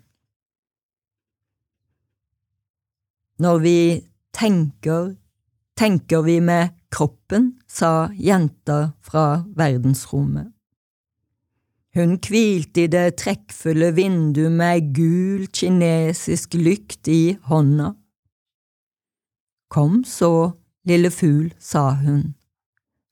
Når 3.39 3.59
vi 3.61 3.79
tenker, 4.33 5.15
tenker 5.77 6.23
vi 6.25 6.41
med 6.41 6.73
kroppen, 6.93 7.53
sa 7.69 8.09
jenta 8.17 8.93
fra 9.05 9.45
verdensrommet. 9.57 10.53
Hun 11.97 12.19
hvilte 12.21 12.85
i 12.85 12.91
det 12.93 13.17
trekkfulle 13.21 13.91
vinduet 13.97 14.53
med 14.53 14.91
gul 14.97 15.47
kinesisk 15.49 16.57
lykt 16.61 17.09
i 17.09 17.37
hånda. 17.49 17.95
Kom 19.73 20.03
så, 20.05 20.53
lille 20.89 21.11
fugl, 21.11 21.51
sa 21.59 21.91
hun, 21.97 22.35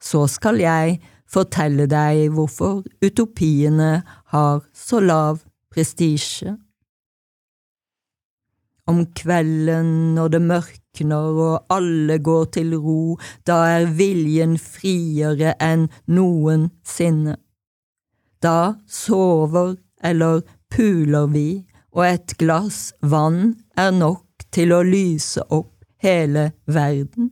så 0.00 0.26
skal 0.28 0.60
jeg 0.60 0.98
fortelle 1.28 1.88
deg 1.90 2.28
hvorfor 2.36 2.84
utopiene 3.04 4.04
har 4.32 4.60
så 4.76 5.00
lav 5.00 5.40
prestisje. 5.72 6.54
Om 8.86 9.06
kvelden 9.16 10.14
når 10.14 10.32
det 10.34 10.40
mørkner 10.44 11.38
og 11.44 11.72
alle 11.72 12.18
går 12.20 12.44
til 12.56 12.74
ro, 12.76 13.16
da 13.48 13.62
er 13.78 13.86
viljen 13.96 14.58
friere 14.60 15.54
enn 15.62 15.86
noensinne. 16.12 17.38
Da 18.44 18.74
sover 18.84 19.78
eller 20.04 20.42
puler 20.68 21.30
vi, 21.32 21.48
og 21.96 22.04
et 22.10 22.34
glass 22.36 22.90
vann 23.00 23.54
er 23.78 23.94
nok 23.94 24.44
til 24.52 24.74
å 24.76 24.82
lyse 24.84 25.40
opp 25.48 25.72
hele 26.04 26.50
verden. 26.66 27.30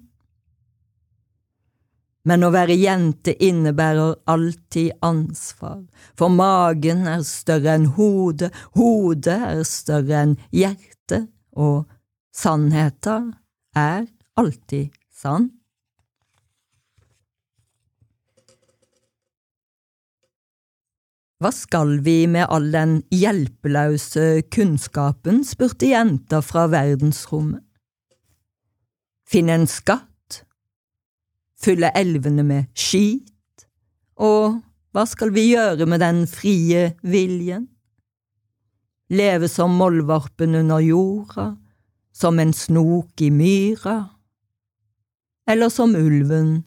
Men 2.24 2.46
å 2.46 2.52
være 2.54 2.78
jente 2.78 3.34
innebærer 3.42 4.14
alltid 4.30 5.02
ansvar, 5.02 5.82
for 6.16 6.30
magen 6.30 7.04
er 7.10 7.24
større 7.26 7.74
enn 7.74 7.88
hodet, 7.96 8.52
hodet 8.78 9.38
er 9.50 9.64
større 9.66 10.20
enn 10.20 10.36
hjertet, 10.54 11.26
og 11.52 11.84
Sannheta 12.32 13.18
er 13.76 14.06
alltid 14.40 14.94
sann. 15.12 15.50
Hva 21.42 21.50
skal 21.50 21.96
vi 22.06 22.28
med 22.30 22.46
all 22.54 22.68
den 22.70 23.00
hjelpeløse 23.10 24.44
kunnskapen, 24.54 25.40
spurte 25.42 25.88
jenta 25.90 26.38
fra 26.38 26.68
verdensrommet. 26.70 27.64
Finne 29.26 29.56
en 29.58 29.66
skatt? 29.66 30.44
Fylle 31.58 31.90
elvene 31.98 32.44
med 32.46 32.70
skit? 32.78 33.66
Og 34.22 34.60
hva 34.94 35.04
skal 35.08 35.32
vi 35.34 35.48
gjøre 35.50 35.88
med 35.90 36.04
den 36.04 36.22
frie 36.30 36.92
viljen? 37.02 37.66
Leve 39.12 39.48
som 39.48 39.74
mollvarpen 39.76 40.54
under 40.54 40.80
jorda, 40.80 41.56
som 42.12 42.38
en 42.38 42.52
snok 42.52 43.20
i 43.20 43.28
myra? 43.30 44.08
Eller 45.46 45.68
som 45.68 45.92
ulven 45.96 46.62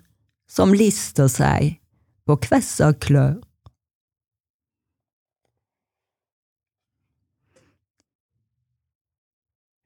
som 0.45 0.73
lister 0.77 1.25
seg 1.31 1.79
på 2.29 2.37
kvessa 2.45 2.91
klør? 3.01 3.39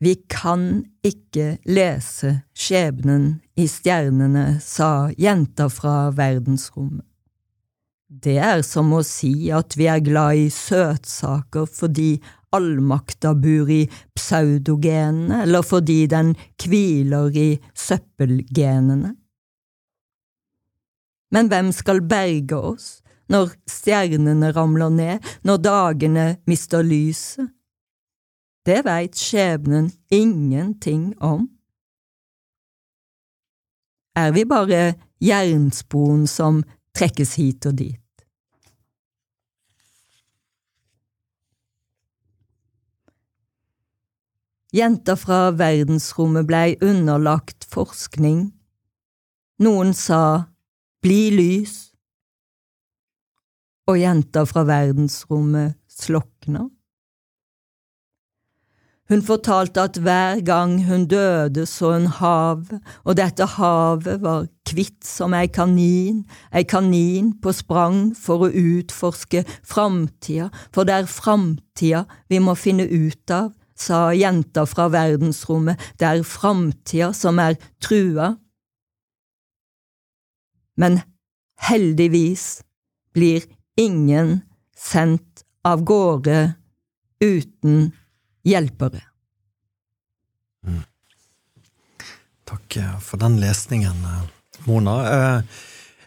Vi 0.04 0.18
kan 0.32 0.86
ikke 1.04 1.58
lese 1.68 2.42
skjebnen 2.56 3.38
i 3.60 3.68
stjernene, 3.68 4.60
sa 4.64 5.12
jenta 5.20 5.68
fra 5.72 6.10
verdensrommet. 6.16 7.04
Det 8.10 8.40
er 8.42 8.64
som 8.66 8.90
å 8.96 9.04
si 9.06 9.52
at 9.54 9.76
vi 9.78 9.86
er 9.92 10.00
glad 10.02 10.40
i 10.40 10.48
søtsaker 10.50 11.68
fordi 11.70 12.16
allmakta 12.56 13.34
bor 13.36 13.70
i 13.72 13.84
pseudogenene, 14.18 15.44
eller 15.44 15.62
fordi 15.66 16.06
den 16.12 16.34
hviler 16.64 17.36
i 17.38 17.50
søppelgenene. 17.76 19.16
Men 21.32 21.50
hvem 21.52 21.72
skal 21.76 22.02
berge 22.10 22.58
oss 22.58 22.88
når 23.30 23.54
stjernene 23.70 24.50
ramler 24.56 24.90
ned, 24.90 25.32
når 25.46 25.62
dagene 25.62 26.26
mister 26.50 26.82
lyset? 26.86 27.52
Det 28.66 28.82
veit 28.86 29.18
skjebnen 29.18 29.92
ingenting 30.14 31.14
om. 31.22 31.48
Er 34.18 34.34
vi 34.36 34.44
bare 34.46 34.96
jernspon 35.24 36.26
som 36.28 36.64
trekkes 36.98 37.38
hit 37.40 37.66
og 37.70 37.78
dit? 37.80 38.02
Jenta 44.70 45.16
fra 45.18 45.50
verdensrommet 45.58 46.46
blei 46.46 46.76
underlagt 46.86 47.66
forskning. 47.72 48.52
Noen 49.66 49.96
sa 49.98 50.22
bli 51.02 51.32
lys, 51.34 51.90
og 53.90 53.98
jenta 53.98 54.44
fra 54.46 54.68
verdensrommet 54.70 55.74
slokna. 55.90 56.68
Hun 59.10 59.24
fortalte 59.26 59.82
at 59.82 59.98
hver 59.98 60.44
gang 60.46 60.76
hun 60.86 61.08
døde, 61.10 61.66
så 61.66 61.96
hun 61.96 62.06
hav, 62.20 62.68
og 63.04 63.18
dette 63.18 63.48
havet 63.58 64.22
var 64.22 64.46
kvitt 64.70 65.02
som 65.02 65.34
ei 65.34 65.50
kanin, 65.50 66.28
ei 66.54 66.62
kanin 66.62 67.32
på 67.42 67.56
sprang 67.58 68.12
for 68.14 68.46
å 68.46 68.52
utforske 68.54 69.42
framtida, 69.66 70.52
for 70.70 70.86
det 70.86 70.94
er 70.94 71.10
framtida 71.10 72.04
vi 72.30 72.38
må 72.38 72.54
finne 72.54 72.86
ut 72.86 73.34
av, 73.34 73.50
sa 73.80 74.10
jenta 74.14 74.66
fra 74.68 74.90
verdensrommet, 74.92 75.80
det 76.00 76.08
er 76.08 76.26
framtida 76.28 77.12
som 77.16 77.40
er 77.40 77.58
trua. 77.84 78.34
Men 80.80 81.02
heldigvis 81.60 82.62
blir 83.14 83.44
ingen 83.80 84.42
sendt 84.78 85.44
av 85.68 85.84
gårde 85.84 86.54
uten 87.20 87.90
hjelpere. 88.48 89.02
Mm. 90.68 90.84
Takk 92.48 92.78
eh, 92.80 92.96
for 93.04 93.22
den 93.22 93.40
lesningen, 93.42 94.06
eh, 94.06 94.24
Mona. 94.68 94.96
Eh, 95.10 95.60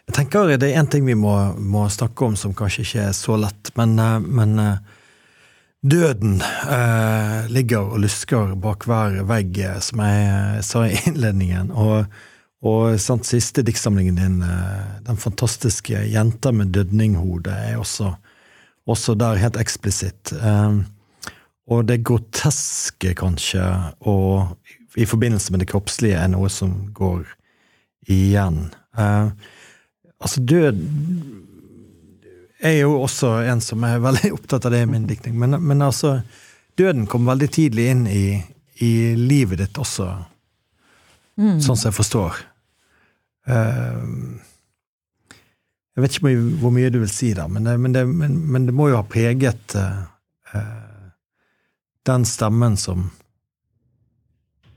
jeg 0.07 0.15
tenker 0.17 0.57
Det 0.57 0.67
er 0.69 0.81
én 0.81 0.89
ting 0.89 1.05
vi 1.05 1.15
må, 1.15 1.53
må, 1.57 1.87
snakke 1.89 2.25
om 2.25 2.35
som 2.35 2.53
kanskje 2.53 2.83
ikke 2.83 3.05
er 3.07 3.13
så 3.15 3.37
lett, 3.39 3.71
men, 3.77 3.95
men 4.27 4.59
døden 5.83 6.39
eh, 6.41 7.49
ligger 7.51 7.91
og 7.93 8.03
lusker 8.03 8.55
bak 8.59 8.87
hver 8.87 9.19
vegg, 9.27 9.59
som 9.83 10.03
jeg 10.03 10.63
sa 10.63 10.85
i 10.87 10.97
innledningen. 11.09 11.71
Og, 11.71 12.07
og 12.63 12.95
sant, 13.03 13.27
siste 13.27 13.65
diktsamlingen 13.67 14.19
din, 14.19 14.39
den 15.03 15.19
fantastiske 15.19 16.05
'Jenta 16.07 16.51
med 16.51 16.71
dødninghode', 16.75 17.51
er 17.51 17.77
også, 17.77 18.13
også 18.87 19.15
der 19.19 19.41
helt 19.43 19.59
eksplisitt. 19.59 20.33
Eh, 20.33 20.83
og 21.67 21.87
det 21.87 22.03
groteske, 22.03 23.13
kanskje, 23.15 23.63
og 23.99 24.57
i 24.99 25.05
forbindelse 25.05 25.51
med 25.51 25.63
det 25.63 25.69
kroppslige, 25.71 26.19
er 26.19 26.27
noe 26.31 26.49
som 26.51 26.75
går 26.93 27.23
igjen. 28.11 28.67
Eh, 28.97 29.31
altså, 30.19 30.43
død 30.43 30.83
er 32.63 32.77
jo 32.79 32.95
også 33.03 33.35
en 33.49 33.61
som 33.63 33.83
er 33.87 34.01
veldig 34.03 34.33
opptatt 34.37 34.67
av 34.67 34.75
det 34.75 34.83
i 34.85 34.89
min 34.89 35.07
diktning, 35.09 35.37
men, 35.39 35.59
men 35.63 35.85
altså 35.85 36.21
Døden 36.73 37.05
kom 37.05 37.27
veldig 37.29 37.51
tidlig 37.53 37.83
inn 37.91 38.07
i, 38.09 38.39
i 38.81 39.13
livet 39.13 39.59
ditt 39.61 39.77
også, 39.77 40.07
mm. 41.37 41.59
sånn 41.61 41.77
som 41.77 41.91
jeg 41.91 41.93
forstår. 41.93 42.39
Uh, 43.45 44.39
jeg 45.93 46.01
vet 46.01 46.17
ikke 46.17 46.31
hvor 46.63 46.73
mye 46.73 46.89
du 46.89 46.97
vil 47.03 47.11
si 47.13 47.29
da, 47.37 47.45
men 47.45 47.69
det, 47.69 47.75
men 47.77 47.93
det, 47.93 48.07
men, 48.09 48.39
men 48.49 48.65
det 48.65 48.73
må 48.73 48.89
jo 48.89 48.97
ha 48.97 49.05
preget 49.05 49.77
uh, 49.77 50.65
den 52.09 52.25
stemmen 52.25 52.73
som 52.81 53.11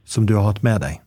som 0.07 0.27
du 0.27 0.35
har 0.39 0.47
hatt 0.47 0.63
med 0.63 0.81
deg? 0.81 1.01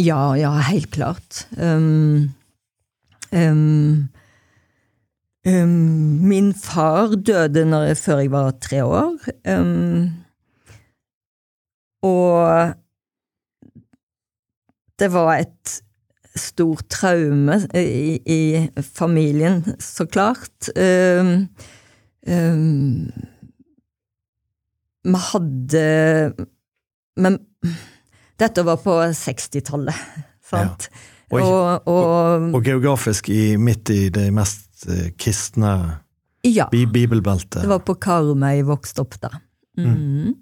Ja, 0.00 0.36
ja, 0.36 0.52
helt 0.68 0.90
klart. 0.92 1.46
Um, 1.56 2.32
um, 3.30 4.08
um, 5.46 5.70
min 6.28 6.52
far 6.54 7.16
døde 7.16 7.66
jeg, 7.86 7.96
før 7.96 8.18
jeg 8.18 8.30
var 8.32 8.50
tre 8.60 8.84
år. 8.84 9.16
og 12.02 12.74
det 14.98 15.08
var 15.12 15.34
et 15.36 15.82
stort 16.38 16.88
traume 16.90 17.58
i, 17.74 18.18
i 18.24 18.68
familien, 18.82 19.64
så 19.80 20.06
klart. 20.06 20.70
Um, 20.76 21.48
vi 25.02 25.18
hadde 25.18 25.86
Men 27.18 27.38
dette 28.38 28.62
var 28.64 28.78
på 28.82 28.94
60-tallet, 29.10 29.98
sant? 30.42 30.86
Ja. 30.88 31.08
Og, 31.32 31.40
og, 31.40 31.88
og, 31.88 32.46
og, 32.52 32.64
geografisk 32.64 33.30
i, 33.32 33.56
midt 33.56 33.88
i 33.90 34.10
det 34.12 34.26
mest 34.36 34.71
uh, 34.88 35.08
kristne 35.20 35.72
ja, 36.46 36.68
bibelbelte. 36.72 37.62
Det 37.62 37.70
var 37.70 37.84
på 37.86 37.96
Karmøy 38.02 38.58
jeg 38.58 38.68
vokste 38.68 39.04
opp, 39.04 39.18
da. 39.22 39.30
Mm. 39.78 39.88
Mm. 39.88 40.34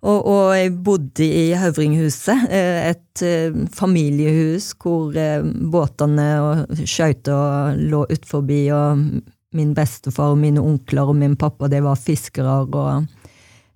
Og, 0.00 0.18
og, 0.24 0.44
jeg 0.56 0.72
bodde 0.80 1.26
i 1.26 1.50
Høvringhuset, 1.60 2.46
eh, 2.48 2.86
et 2.94 3.24
uh, 3.26 3.58
familiehus 3.76 4.70
hvor 4.80 5.12
uh, 5.12 5.44
båtene 5.44 6.30
og 6.40 6.80
skøyta 6.88 7.36
lå 7.76 8.06
utfor. 8.08 8.48
og 8.72 9.04
min 9.52 9.74
bestefar 9.74 10.30
og 10.32 10.38
mine 10.38 10.62
onkler 10.62 11.10
og 11.10 11.16
min 11.18 11.36
pappa 11.36 11.68
de 11.68 11.82
var 11.82 11.98
fiskere. 11.98 12.62
og 12.70 13.06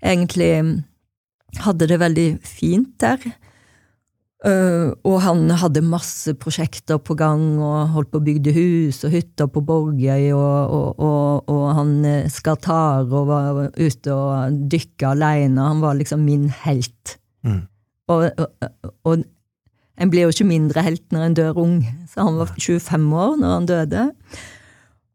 egentlig 0.02 0.84
hadde 1.60 1.86
det 1.86 2.00
veldig 2.00 2.28
fint 2.42 2.94
der. 3.00 3.18
Uh, 4.44 4.92
og 5.08 5.22
han 5.24 5.46
hadde 5.56 5.80
masse 5.80 6.34
prosjekter 6.36 6.98
på 7.00 7.14
gang 7.16 7.56
og 7.64 7.94
holdt 7.94 8.10
på 8.12 8.20
å 8.20 8.24
bygde 8.26 8.52
hus 8.52 8.98
og 9.06 9.14
hytter 9.14 9.48
på 9.48 9.62
Borgøy, 9.64 10.26
og, 10.36 10.74
og, 10.76 11.00
og, 11.00 11.48
og 11.48 11.62
han 11.78 11.94
uh, 12.04 12.26
Skatar 12.28 13.08
og 13.08 13.30
var 13.30 13.62
ute 13.78 14.12
og 14.12 14.58
dykka 14.68 15.14
aleine. 15.14 15.64
Han 15.64 15.80
var 15.80 15.96
liksom 15.96 16.26
min 16.28 16.50
helt. 16.66 17.16
Mm. 17.40 17.62
Og, 18.12 19.24
en 19.94 20.10
blir 20.10 20.26
jo 20.26 20.34
ikke 20.34 20.48
mindre 20.48 20.82
helt 20.84 21.04
når 21.14 21.28
en 21.28 21.36
dør 21.38 21.60
ung, 21.62 21.76
så 22.10 22.26
han 22.26 22.36
var 22.40 22.50
25 22.58 23.12
år 23.24 23.36
når 23.40 23.54
han 23.54 23.70
døde. 23.70 24.08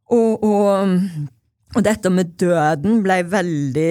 Og 0.09 0.47
og 1.77 1.83
dette 1.85 2.09
med 2.09 2.31
døden 2.41 3.03
ble 3.05 3.19
veldig, 3.29 3.89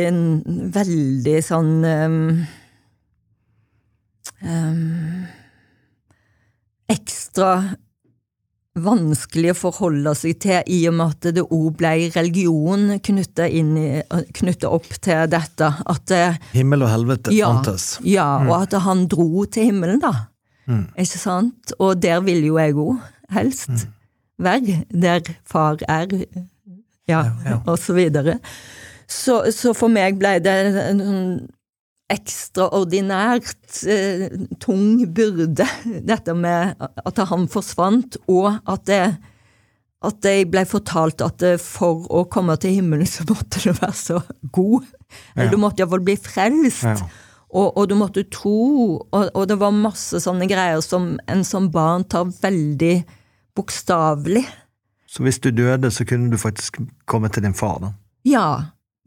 veldig 0.74 1.34
sånn 1.46 1.74
um, 1.86 2.16
um, 4.42 5.26
Ekstra 6.88 7.52
vanskelig 8.78 9.52
å 9.52 9.58
forholde 9.58 10.14
seg 10.16 10.38
til, 10.42 10.60
i 10.70 10.80
og 10.88 10.96
med 10.98 11.14
at 11.14 11.28
det 11.36 11.44
òg 11.44 11.68
ble 11.80 11.92
religion 12.14 12.94
knytta 13.02 14.70
opp 14.70 14.88
til 15.04 15.28
dette. 15.32 15.70
At 15.92 16.14
Himmel 16.54 16.86
og 16.86 16.92
helvete 16.92 17.34
ja, 17.34 17.50
fantes. 17.52 17.90
Ja, 18.06 18.28
mm. 18.42 18.50
og 18.50 18.56
at 18.62 18.78
han 18.86 19.06
dro 19.10 19.44
til 19.50 19.70
himmelen, 19.70 20.02
da. 20.04 20.14
Mm. 20.68 20.86
Ikke 21.00 21.20
sant? 21.20 21.74
Og 21.78 22.00
der 22.02 22.20
vil 22.26 22.44
jo 22.46 22.58
jeg 22.60 22.76
òg 22.78 22.96
helst 23.34 23.72
mm. 23.72 23.86
være. 24.44 24.80
Der 24.92 25.32
far 25.48 25.80
er, 25.88 26.12
ja, 27.08 27.22
ja, 27.24 27.24
ja. 27.46 27.60
og 27.64 27.78
så 27.80 27.96
videre. 27.96 28.38
Så, 29.08 29.46
så, 29.56 29.72
for 29.72 29.88
meg 29.88 30.18
ble 30.20 30.36
det 30.44 30.58
en 30.84 31.00
sånn 31.00 31.30
ekstraordinært 32.08 33.82
eh, 33.88 34.28
tung 34.62 35.02
byrde, 35.14 35.66
dette 36.08 36.34
med 36.36 36.78
at 36.80 37.20
han 37.30 37.48
forsvant, 37.52 38.16
og 38.32 38.48
at, 38.64 38.86
det, 38.88 39.02
at 40.08 40.28
jeg 40.30 40.48
ble 40.52 40.64
fortalt 40.68 41.24
at 41.24 41.44
for 41.62 42.06
å 42.08 42.24
komme 42.32 42.56
til 42.60 42.78
himmelen, 42.78 43.08
så 43.08 43.26
måtte 43.28 43.60
du 43.64 43.72
være 43.74 43.96
så 43.96 44.22
god. 44.56 44.86
Eller 45.36 45.52
du 45.52 45.60
måtte 45.60 45.84
iallfall 45.84 46.04
bli 46.04 46.16
frelst. 46.20 46.88
Ja. 46.88 46.96
Og, 47.48 47.78
og, 47.78 47.84
du 47.88 47.94
måtte 47.96 48.26
tro, 48.28 48.58
og, 49.08 49.22
og, 49.32 49.44
det 49.48 49.56
var 49.60 49.72
masse 49.72 50.20
sånne 50.20 50.48
greier 50.50 50.82
som 50.84 51.14
en 51.32 51.44
som 51.48 51.70
barn 51.72 52.04
tar 52.04 52.28
veldig 52.28 52.96
bokstavelig. 53.56 54.44
Så 55.08 55.24
hvis 55.24 55.40
du 55.40 55.48
døde, 55.56 55.88
så 55.90 56.04
kunne 56.04 56.28
du 56.28 56.36
faktisk 56.40 56.76
komme 57.08 57.30
til 57.32 57.46
din 57.46 57.56
far, 57.56 57.78
da? 57.80 57.92
Ja, 58.28 58.48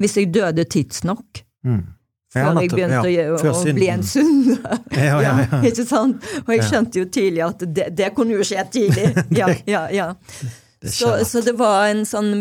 hvis 0.02 0.18
jeg 0.18 0.32
døde 0.34 0.66
tidsnok. 0.66 1.44
Mm. 1.62 1.84
Før 2.32 2.46
ja, 2.46 2.52
jeg 2.64 2.72
begynte 2.72 3.12
ja, 3.12 3.28
å, 3.36 3.52
å 3.52 3.74
bli 3.76 3.88
en 3.92 4.04
synder. 4.08 4.78
Ja, 4.96 5.20
ja, 5.20 5.34
ja. 5.52 5.62
ikke 5.68 5.84
sant? 5.88 6.24
Og 6.46 6.54
jeg 6.56 6.68
skjønte 6.70 7.02
jo 7.02 7.08
tidlig 7.12 7.44
at 7.44 7.66
det, 7.68 7.90
det 7.98 8.12
kunne 8.16 8.38
jo 8.38 8.46
skje 8.48 8.64
tidlig. 8.72 9.10
Ja, 9.42 9.50
ja, 9.68 9.86
ja. 9.92 10.12
Så, 10.82 11.12
så, 11.30 11.44
det 11.46 11.54
var 11.60 11.92
en 11.92 12.00
sånn 12.10 12.32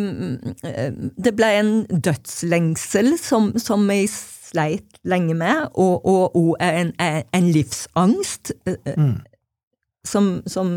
Det 1.21 1.35
ble 1.37 1.49
en 1.59 1.73
dødslengsel 1.93 3.11
som, 3.21 3.51
som 3.61 3.85
jeg 3.93 4.09
sleit 4.15 4.97
lenge 5.05 5.35
med, 5.37 5.67
og, 5.75 6.07
og, 6.09 6.39
og 6.39 6.55
en, 6.65 6.95
en, 6.97 7.51
livsangst 7.53 8.55
mm. 8.97 9.13
som, 10.09 10.31
som, 10.49 10.73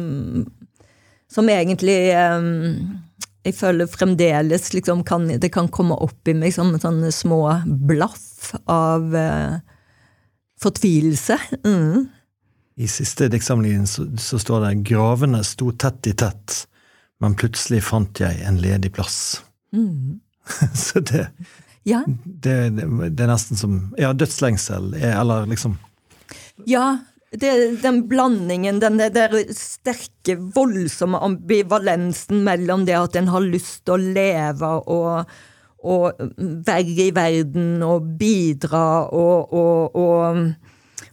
som 1.32 1.50
egentlig 1.50 2.12
um, 2.20 3.00
jeg 3.44 3.56
føler 3.58 3.90
fremdeles 3.92 4.72
liksom 4.74 5.04
kan, 5.08 5.28
det 5.28 5.52
kan 5.54 5.68
komme 5.72 5.98
opp 6.00 6.28
i 6.32 6.36
meg 6.38 6.54
som 6.56 6.72
sånne 6.80 7.12
små 7.12 7.42
blaff 7.66 8.54
av 8.72 9.16
eh, 9.16 9.58
fortvilelse. 10.64 11.38
Mm. 11.68 12.06
I 12.80 12.88
siste 12.90 13.28
diktsamlingen 13.30 13.88
så, 13.88 14.08
så, 14.18 14.40
står 14.40 14.64
det 14.66 14.76
'Gravene 14.88 15.44
sto 15.46 15.72
tett 15.72 16.08
i 16.08 16.16
tett, 16.18 16.64
men 17.22 17.36
plutselig 17.36 17.84
fant 17.86 18.24
jeg 18.24 18.40
en 18.48 18.62
ledig 18.64 18.94
plass'. 18.96 19.42
Mm. 19.76 20.22
så 20.86 21.00
det, 21.00 21.28
ja. 21.84 22.04
det, 22.08 22.58
det, 22.78 22.88
det, 23.10 23.24
er 23.24 23.32
nesten 23.32 23.60
som 23.60 23.78
Ja, 24.00 24.14
dødslengsel, 24.14 24.94
eller 24.94 25.48
liksom 25.50 25.78
Ja, 26.68 26.98
det, 27.40 27.82
den 27.82 28.04
blandingen, 28.08 28.80
den 28.80 29.00
der 29.00 29.34
sterke, 29.56 30.36
voldsomme 30.56 31.20
ambivalensen 31.24 32.44
mellom 32.46 32.86
det 32.86 32.98
at 33.00 33.18
en 33.20 33.32
har 33.34 33.46
lyst 33.46 33.84
til 33.88 33.96
å 33.96 34.14
leve 34.18 34.70
og, 34.94 35.34
og 35.84 36.22
være 36.68 37.08
i 37.08 37.10
verden 37.16 37.84
og 37.86 38.14
bidra 38.20 38.86
og, 39.10 39.54
og, 39.54 39.98
og, 39.98 40.54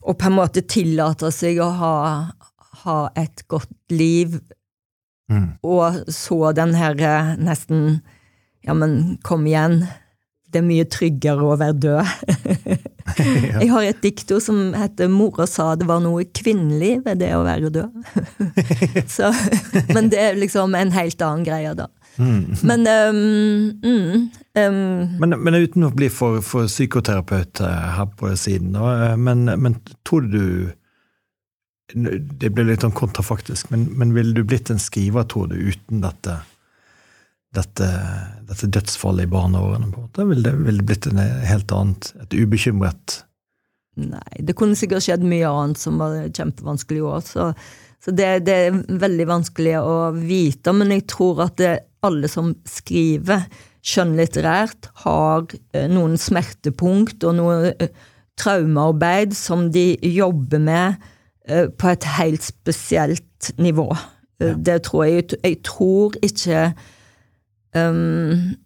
og 0.02 0.20
på 0.20 0.30
en 0.30 0.36
måte 0.36 0.64
tillate 0.68 1.32
seg 1.34 1.62
å 1.64 1.70
ha, 1.80 1.94
ha 2.84 3.00
et 3.18 3.46
godt 3.50 3.96
liv, 3.96 4.36
mm. 5.32 5.48
og 5.64 6.04
så 6.12 6.52
den 6.56 6.76
her 6.78 6.98
eh, 7.00 7.36
nesten 7.40 8.00
Ja, 8.60 8.74
men 8.76 9.14
kom 9.24 9.46
igjen 9.48 9.78
det 10.50 10.60
er 10.60 10.66
mye 10.66 10.86
tryggere 10.90 11.46
å 11.46 11.56
være 11.58 11.76
død. 11.78 12.08
Jeg 13.60 13.70
har 13.70 13.86
et 13.86 14.02
dikto 14.02 14.40
som 14.42 14.74
heter 14.76 15.08
'Mora 15.10 15.46
sa 15.48 15.74
det 15.78 15.88
var 15.88 16.02
noe 16.04 16.24
kvinnelig 16.24 17.00
ved 17.04 17.22
det 17.22 17.32
å 17.36 17.44
være 17.46 17.72
død'. 17.74 17.88
Så, 19.16 19.32
men 19.94 20.10
det 20.12 20.20
er 20.20 20.38
liksom 20.38 20.74
en 20.78 20.92
helt 20.94 21.22
annen 21.22 21.46
greie, 21.46 21.74
da. 21.74 21.88
Mm. 22.20 22.56
Men, 22.62 22.86
um, 22.86 23.80
mm, 23.82 24.30
um, 24.58 25.18
men, 25.22 25.36
men 25.40 25.54
uten 25.54 25.86
å 25.86 25.92
bli 25.94 26.10
for, 26.12 26.42
for 26.44 26.68
psykoterapeut 26.68 27.62
eh, 27.64 27.86
her 27.96 28.10
på 28.18 28.32
siden, 28.36 28.74
da, 28.74 28.90
eh, 29.06 29.16
men, 29.16 29.46
men 29.46 29.78
tror 30.04 30.26
du 30.28 30.44
Det 31.90 32.52
blir 32.54 32.68
litt 32.68 32.84
sånn 32.84 32.94
kontrafaktisk, 32.94 33.72
men, 33.72 33.88
men 33.98 34.12
ville 34.14 34.30
du 34.36 34.44
blitt 34.46 34.68
en 34.70 34.78
skriver, 34.78 35.24
tror 35.26 35.48
du, 35.50 35.56
uten 35.58 36.04
dette? 36.04 36.36
Dette, 37.56 37.88
dette 38.46 38.68
dødsfallet 38.70 39.26
i 39.26 39.30
barneårene? 39.30 39.90
på 39.90 40.00
en 40.00 40.06
måte? 40.06 40.28
Ville 40.28 40.46
det, 40.46 40.54
vil 40.66 40.78
det 40.80 40.86
blitt 40.86 41.10
en 41.10 41.20
helt 41.20 41.74
annet, 41.74 42.12
et 42.22 42.38
ubekymret 42.38 43.20
Nei, 43.98 44.42
det 44.46 44.54
kunne 44.56 44.78
sikkert 44.78 45.04
skjedd 45.04 45.24
mye 45.26 45.48
annet 45.50 45.80
som 45.80 45.98
var 46.00 46.14
kjempevanskelig 46.30 47.00
òg. 47.04 47.24
Så, 47.26 47.48
så 48.00 48.14
det, 48.14 48.28
det, 48.46 48.54
er 48.68 48.78
veldig 49.02 49.26
vanskelig 49.28 49.74
å 49.82 49.96
vite. 50.14 50.72
Men 50.76 50.94
jeg 50.94 51.08
tror 51.10 51.42
at 51.48 51.58
det, 51.60 51.72
alle 52.06 52.30
som 52.30 52.54
skriver 52.68 53.44
skjønnlitterært, 53.84 54.90
har 55.04 55.50
eh, 55.74 55.88
noen 55.90 56.16
smertepunkt 56.20 57.26
og 57.28 57.36
noe 57.40 57.74
eh, 57.74 57.90
traumearbeid 58.40 59.34
som 59.36 59.68
de 59.74 59.92
jobber 60.06 60.62
med 60.64 61.02
eh, 61.48 61.68
på 61.68 61.92
et 61.92 62.08
helt 62.16 62.46
spesielt 62.46 63.52
nivå. 63.60 63.90
Ja. 64.40 64.54
Det 64.56 64.78
tror 64.86 65.04
jeg. 65.08 65.28
Jeg 65.42 65.60
tror 65.66 66.16
ikke 66.24 66.70
um, 67.76 68.56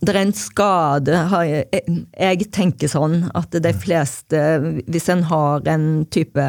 det 0.00 0.12
er 0.12 0.18
en 0.20 0.34
skade 0.36 1.20
jeg, 1.48 1.84
jeg, 2.12 2.48
tenker 2.52 2.90
sånn 2.90 3.30
at 3.36 3.54
de 3.64 3.72
fleste, 3.80 4.40
hvis 4.84 5.08
en 5.12 5.24
har 5.30 5.64
en 5.72 6.04
type 6.12 6.46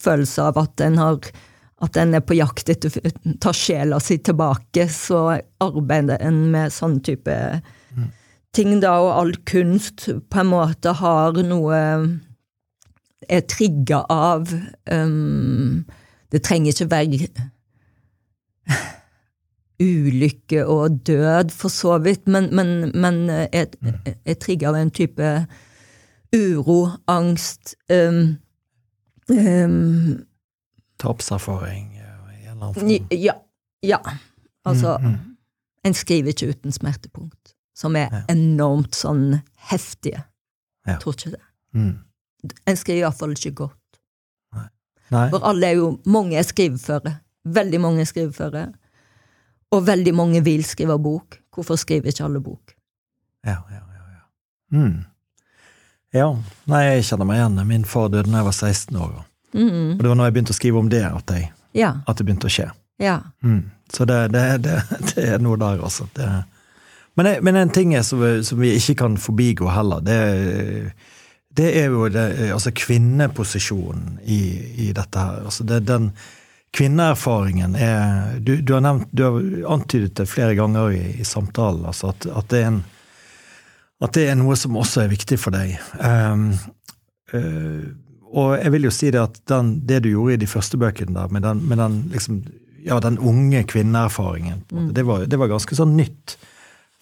følelse 0.00 0.50
av 0.50 0.60
at 0.60 0.84
en, 0.84 0.98
har, 1.00 1.30
at 1.80 1.96
en 2.00 2.14
er 2.18 2.24
på 2.26 2.36
jakt 2.36 2.68
etter 2.72 2.92
å 2.92 3.12
ta 3.40 3.54
sjela 3.56 4.00
si 4.04 4.18
tilbake, 4.20 4.86
så 4.92 5.40
arbeider 5.64 6.20
en 6.20 6.42
med 6.52 6.74
sånn 6.76 6.98
type 7.06 7.36
mm. 7.96 8.10
ting, 8.56 8.76
da, 8.84 8.98
og 9.00 9.12
all 9.16 9.34
kunst 9.48 10.10
på 10.28 10.42
en 10.42 10.52
måte 10.52 10.96
har 11.00 11.40
noe 11.46 11.84
Er 13.30 13.42
trigga 13.44 14.04
av 14.10 14.48
um, 14.90 15.84
Det 16.32 16.40
trenger 16.44 16.72
ikke 16.72 16.92
være 16.92 17.18
ulykke 19.80 20.66
og 20.66 21.00
død, 21.06 21.50
for 21.56 21.72
så 21.72 21.98
vidt, 21.98 22.28
men, 22.28 22.50
men, 22.54 22.90
men 22.94 23.30
er, 23.30 23.70
er 24.24 24.38
trigga 24.40 24.70
av 24.70 24.78
en 24.80 24.92
type 24.92 25.30
uro, 26.36 26.80
angst 27.10 27.74
um, 27.88 28.36
um, 29.28 30.26
Tapserfaring 31.00 31.94
i 31.96 32.02
en 32.02 32.52
eller 32.52 32.66
annen 32.66 32.74
form? 32.74 32.90
Ja. 33.10 33.34
ja. 33.82 33.98
Altså, 34.64 34.98
mm, 35.00 35.06
mm. 35.08 35.36
en 35.84 35.94
skriver 35.94 36.34
ikke 36.34 36.50
uten 36.52 36.72
smertepunkt, 36.72 37.54
som 37.76 37.96
er 37.96 38.10
ja. 38.12 38.22
enormt 38.28 38.98
sånn 38.98 39.40
heftige. 39.70 40.26
Ja. 40.88 40.98
Tror 41.00 41.16
ikke 41.16 41.34
det. 41.38 41.44
Mm. 41.76 41.94
En 42.68 42.76
skriver 42.76 43.06
iallfall 43.06 43.32
ikke 43.36 43.54
godt. 43.64 44.00
Nei. 44.56 44.68
Nei. 45.12 45.26
For 45.32 45.44
alle 45.48 45.72
er 45.72 45.80
jo 45.80 45.88
Mange 46.08 46.38
er 46.38 46.46
skriveføre. 46.46 47.16
Veldig 47.44 47.80
mange 47.80 48.04
er 48.04 48.08
skriveføre. 48.08 48.66
Og 49.70 49.86
veldig 49.86 50.14
mange 50.14 50.42
vil 50.44 50.64
skrive 50.66 50.98
bok. 50.98 51.38
Hvorfor 51.54 51.78
skriver 51.78 52.10
ikke 52.10 52.26
alle 52.26 52.42
bok? 52.42 52.74
Ja, 53.46 53.60
ja, 53.70 53.80
ja. 53.80 54.04
Ja. 54.10 54.78
Mm. 54.78 55.04
ja. 56.14 56.28
Nei, 56.70 56.82
jeg 56.86 57.06
kjenner 57.08 57.28
meg 57.28 57.40
igjen. 57.40 57.60
Min 57.68 57.86
far 57.88 58.10
døde 58.10 58.30
da 58.30 58.42
jeg 58.42 58.48
var 58.50 58.56
16 58.56 58.96
år. 58.96 59.12
Mm. 59.54 59.96
Og 59.96 60.02
det 60.02 60.08
var 60.08 60.18
når 60.18 60.30
jeg 60.30 60.36
begynte 60.36 60.54
å 60.54 60.58
skrive 60.58 60.82
om 60.82 60.90
det, 60.90 61.04
at, 61.06 61.34
jeg, 61.34 61.50
ja. 61.78 61.94
at 62.06 62.18
det 62.18 62.26
begynte 62.26 62.50
å 62.50 62.54
skje. 62.54 62.68
Ja. 63.02 63.18
Mm. 63.42 63.70
Så 63.90 64.06
det, 64.06 64.18
det, 64.34 64.44
det, 64.66 64.76
det, 65.10 65.26
er 65.34 65.42
noe 65.42 65.58
der, 65.58 65.82
altså. 65.82 66.06
Men, 67.18 67.30
men, 67.42 67.56
en 67.58 67.72
ting 67.74 67.94
er 67.94 68.04
som, 68.06 68.22
som, 68.46 68.60
vi 68.60 68.74
ikke 68.78 69.00
kan 69.02 69.16
forbigå 69.18 69.70
heller, 69.74 70.02
det, 70.04 70.18
det 71.56 71.70
er 71.80 71.90
jo 71.90 72.06
altså 72.06 72.70
kvinneposisjonen 72.76 74.20
i, 74.22 74.40
i, 74.86 74.92
dette 74.96 75.24
her. 75.24 75.42
Altså 75.50 75.66
det, 75.66 75.82
den 75.88 76.12
kvinneerfaringen 76.76 77.74
er 77.74 78.38
du, 78.38 78.56
du, 78.62 78.74
har 78.76 78.84
nevnt, 78.84 79.08
du 79.10 79.24
har 79.26 79.38
antydet 79.74 80.14
det 80.20 80.28
flere 80.30 80.54
ganger 80.54 80.92
i, 80.94 81.04
i 81.20 81.26
samtalen, 81.26 81.86
altså 81.90 82.12
at, 82.12 82.26
at, 82.26 82.50
det 82.52 82.62
en, 82.66 82.82
at, 84.00 84.12
det 84.14 84.28
er 84.30 84.38
noe 84.38 84.56
som 84.58 84.78
også 84.78 85.04
er 85.04 85.10
viktig 85.12 85.38
for 85.40 85.54
deg. 85.56 85.74
Um, 85.98 86.52
uh, 87.34 87.90
og 88.30 88.52
jeg 88.60 88.70
vil 88.76 88.86
jo 88.86 88.94
si 88.94 89.10
det 89.10 89.22
at 89.22 89.40
den, 89.50 89.74
det 89.86 90.04
du 90.04 90.12
gjorde 90.12 90.36
i 90.36 90.42
de 90.44 90.50
første 90.50 90.78
bøkene 90.78 91.16
der, 91.16 91.32
med 91.34 91.42
den, 91.42 91.64
med 91.66 91.82
den, 91.82 91.96
liksom, 92.12 92.44
ja, 92.86 93.00
den 93.02 93.18
unge 93.18 93.64
kvinneerfaringen, 93.66 94.62
mm. 94.70 94.92
det, 94.94 95.04
var, 95.08 95.26
det, 95.26 95.40
var, 95.40 95.50
ganske 95.50 95.74
sånn 95.76 95.96
nytt 95.98 96.36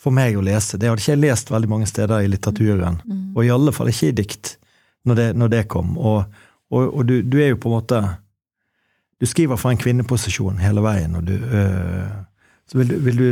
for 0.01 0.15
meg 0.15 0.39
å 0.39 0.45
lese. 0.47 0.79
Det 0.81 0.89
hadde 0.89 1.03
ikke 1.03 1.13
jeg 1.13 1.25
lest 1.27 1.53
veldig 1.53 1.69
mange 1.69 1.91
steder 1.91 2.25
i 2.25 2.31
litteraturen, 2.33 3.03
mm. 3.05 3.21
og 3.35 3.45
i 3.45 3.53
alle 3.53 3.75
fall 3.77 3.93
ikke 3.93 4.09
i 4.09 4.17
dikt, 4.23 4.55
når 5.05 5.21
det, 5.21 5.29
når 5.43 5.53
det 5.53 5.63
kom. 5.69 5.93
Og, 6.01 6.41
og, 6.73 6.83
og 6.89 7.05
du, 7.09 7.21
du, 7.21 7.37
er 7.43 7.53
jo 7.53 7.61
på 7.61 7.69
en 7.69 7.77
måte 7.77 8.03
du 9.21 9.27
skriver 9.27 9.59
fra 9.59 9.73
en 9.75 9.81
kvinneposisjon 9.81 10.61
hele 10.63 10.85
veien, 10.85 11.17
og 11.19 11.27
du 11.27 11.35
øh, 11.35 12.07
Så 12.69 12.79
vil 12.79 12.91
du, 12.91 12.95
vil 13.01 13.19
du 13.19 13.31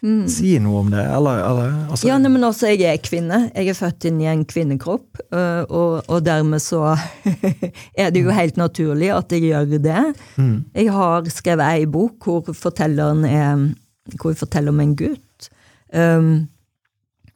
mm. 0.00 0.28
si 0.32 0.54
noe 0.64 0.80
om 0.80 0.90
det, 0.90 1.02
eller, 1.04 1.42
eller 1.44 1.74
altså, 1.90 2.08
Ja, 2.08 2.16
nei, 2.18 2.30
men 2.32 2.46
altså, 2.48 2.70
jeg 2.72 2.88
er 2.88 3.02
kvinne. 3.04 3.40
Jeg 3.52 3.68
er 3.68 3.76
født 3.76 4.06
inn 4.08 4.22
i 4.22 4.30
en 4.30 4.46
kvinnekropp, 4.48 5.20
og, 5.30 6.08
og 6.08 6.22
dermed 6.24 6.64
så 6.64 6.94
er 8.02 8.14
det 8.14 8.24
jo 8.24 8.32
helt 8.32 8.56
naturlig 8.56 9.12
at 9.12 9.32
jeg 9.36 9.44
gjør 9.50 9.76
det. 9.76 10.04
Mm. 10.36 10.64
Jeg 10.74 10.94
har 10.96 11.28
skrevet 11.34 11.68
ei 11.68 11.84
bok 11.86 12.24
hvor 12.24 12.54
fortelleren 12.56 13.24
er 13.28 13.68
Hvor 14.16 14.30
jeg 14.32 14.40
forteller 14.40 14.72
om 14.72 14.80
en 14.80 14.96
gutt. 14.96 15.50
Um, 15.92 16.48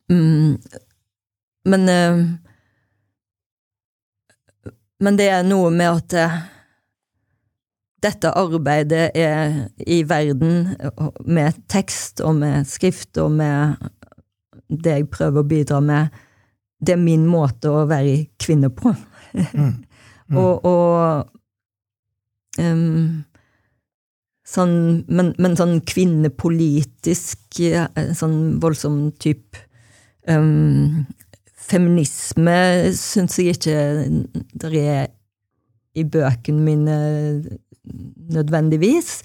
mm, 0.09 0.57
men 1.69 1.83
uh, 1.89 2.23
men 5.03 5.19
det 5.19 5.29
er 5.35 5.47
noe 5.47 5.71
med 5.75 5.89
at 5.91 6.15
eh, 6.19 6.37
dette 8.03 8.31
arbeidet 8.39 9.11
er 9.19 9.69
i 9.87 10.03
verden 10.09 10.73
med 11.27 11.59
tekst 11.71 12.23
og 12.25 12.37
med 12.41 12.67
skrift 12.71 13.19
og 13.23 13.31
med 13.39 13.77
det 14.73 14.97
jeg 14.97 15.11
prøver 15.13 15.43
å 15.43 15.49
bidra 15.49 15.81
med, 15.85 16.09
det 16.83 16.97
er 16.97 17.03
min 17.03 17.27
måte 17.31 17.71
å 17.71 17.85
være 17.91 18.25
kvinne 18.43 18.71
på. 18.75 18.95
Mm. 19.35 19.85
Mm. 20.33 20.39
og, 20.41 20.65
og 20.67 21.29
um, 22.59 23.23
sånn, 24.49 24.77
men, 25.07 25.33
men, 25.39 25.57
sånn 25.59 25.79
kvinnepolitisk, 25.87 27.61
sånn 28.19 28.39
voldsom 28.63 29.05
type 29.23 29.63
um, 30.27 31.05
Feminisme 31.63 32.57
syns 32.99 33.39
jeg 33.39 33.57
ikke 33.57 33.77
det 34.63 34.73
er 34.83 35.07
i 35.95 36.05
bøkene 36.09 36.63
mine 36.65 36.97
nødvendigvis. 38.33 39.23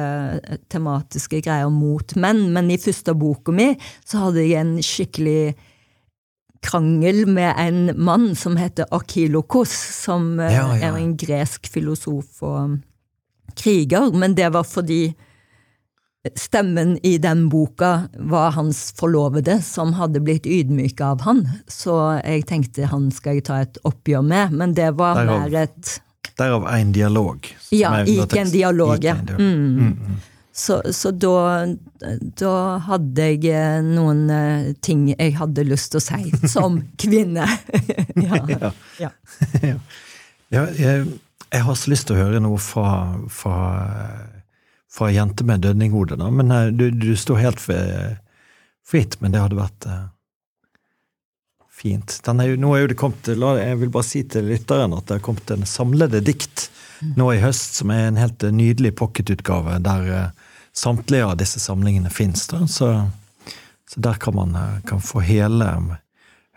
tematiske 0.71 1.43
greier 1.43 1.73
mot 1.73 2.15
menn, 2.15 2.47
men 2.55 2.71
i 2.71 2.79
første 2.81 3.15
boka 3.19 3.55
mi 3.55 3.73
så 4.07 4.29
hadde 4.29 4.47
jeg 4.47 4.61
en 4.61 4.77
skikkelig 4.87 5.55
krangel 6.63 7.25
med 7.27 7.59
en 7.59 7.83
mann 7.99 8.31
som 8.39 8.55
heter 8.61 8.87
Akilokos, 8.95 9.75
som 10.05 10.37
eh, 10.41 10.55
ja. 10.55 10.69
er 10.79 10.99
en 11.01 11.17
gresk 11.19 11.67
filosof 11.73 12.43
og 12.47 12.79
kriger, 13.59 14.13
men 14.15 14.35
det 14.39 14.49
var 14.55 14.65
fordi 14.65 15.13
stemmen 16.39 16.99
i 17.03 17.17
den 17.19 17.49
boka 17.49 18.03
var 18.15 18.51
hans 18.55 18.95
forlovede, 18.99 19.63
som 19.63 19.93
hadde 19.99 20.23
blitt 20.23 20.47
ydmyka 20.47 21.13
av 21.17 21.25
han. 21.27 21.43
Så 21.67 21.97
jeg 22.23 22.47
tenkte 22.47 22.87
han 22.91 23.11
skal 23.15 23.41
jeg 23.41 23.47
ta 23.51 23.63
et 23.65 23.81
oppgjør 23.89 24.23
med, 24.23 24.55
men 24.55 24.75
det 24.79 24.93
var 25.01 25.19
derav, 25.19 25.47
mer 25.49 25.63
et 25.67 25.99
Derav 26.39 26.65
en 26.65 26.93
dialog. 26.95 27.47
Ja, 27.71 28.05
ikke 28.09 28.41
en 28.41 28.53
dialog. 28.53 29.03
Ja. 29.05 29.15
Mm. 29.15 29.39
Mm, 29.39 29.89
mm. 29.99 30.21
Så, 30.53 30.83
så 30.93 31.11
da, 31.11 31.67
da, 32.41 32.55
hadde 32.87 33.25
jeg 33.25 33.47
eh, 33.49 33.79
noen 33.85 34.27
eh, 34.33 34.73
ting 34.85 35.07
jeg 35.11 35.33
hadde 35.39 35.65
lyst 35.65 35.95
til 35.95 36.01
å 36.01 36.05
si 36.05 36.49
som 36.53 36.77
kvinne. 37.03 37.47
ja. 38.27 38.41
ja. 38.53 38.73
ja. 39.01 39.11
ja 40.55 40.67
jeg, 40.77 41.07
jeg 41.53 41.67
har 41.67 41.77
så 41.77 41.91
lyst 41.93 42.09
til 42.09 42.17
å 42.17 42.23
høre 42.25 42.41
noe 42.41 42.59
fra, 42.61 42.89
fra, 43.29 43.57
fra 44.93 45.11
jente 45.13 45.45
med 45.45 45.61
dødninghode, 45.65 46.17
da. 46.21 46.31
Men 46.33 46.53
eh, 46.55 46.71
du, 46.73 46.89
du, 46.91 47.13
står 47.17 47.43
helt 47.43 47.61
fritt, 47.61 49.19
men 49.21 49.35
det 49.35 49.43
hadde 49.43 49.59
vært 49.59 49.89
uh, 49.89 50.07
fint. 51.69 52.17
Er 52.33 52.53
jo, 52.53 52.59
nå 52.61 52.73
er 52.75 52.85
jo 52.85 52.93
det 52.93 52.99
kommet, 53.01 53.29
Jeg 53.29 53.81
vil 53.83 53.93
bare 53.93 54.09
si 54.09 54.25
til 54.25 54.49
lytteren 54.49 54.97
at 54.97 55.09
det 55.09 55.19
har 55.19 55.25
kommet 55.25 55.53
en 55.53 55.69
samlede 55.69 56.23
dikt 56.25 56.71
nå 57.19 57.33
i 57.35 57.41
høst, 57.43 57.81
som 57.81 57.93
er 57.93 58.09
en 58.09 58.21
helt 58.21 58.45
nydelig 58.55 58.95
pocketutgave, 58.97 59.81
der 59.83 60.31
samtlige 60.73 61.27
av 61.27 61.37
disse 61.41 61.61
samlingene 61.61 62.11
fins. 62.15 62.47
Så, 62.49 62.63
så, 62.71 62.93
der 63.97 64.21
kan 64.23 64.39
man 64.39 64.55
kan 64.89 65.03
få 65.05 65.21
hele 65.27 65.99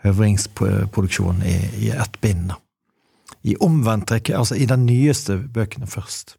høvringsproduksjonen 0.06 1.42
i, 1.42 1.58
i 1.88 1.90
ett 1.90 2.20
bind. 2.22 2.54
da 2.54 2.60
i 3.46 3.54
omvendt 3.62 4.10
rekke, 4.10 4.34
altså 4.36 4.58
i 4.58 4.66
den 4.66 4.86
nyeste 4.88 5.38
bøkene 5.54 5.86
først. 5.90 6.34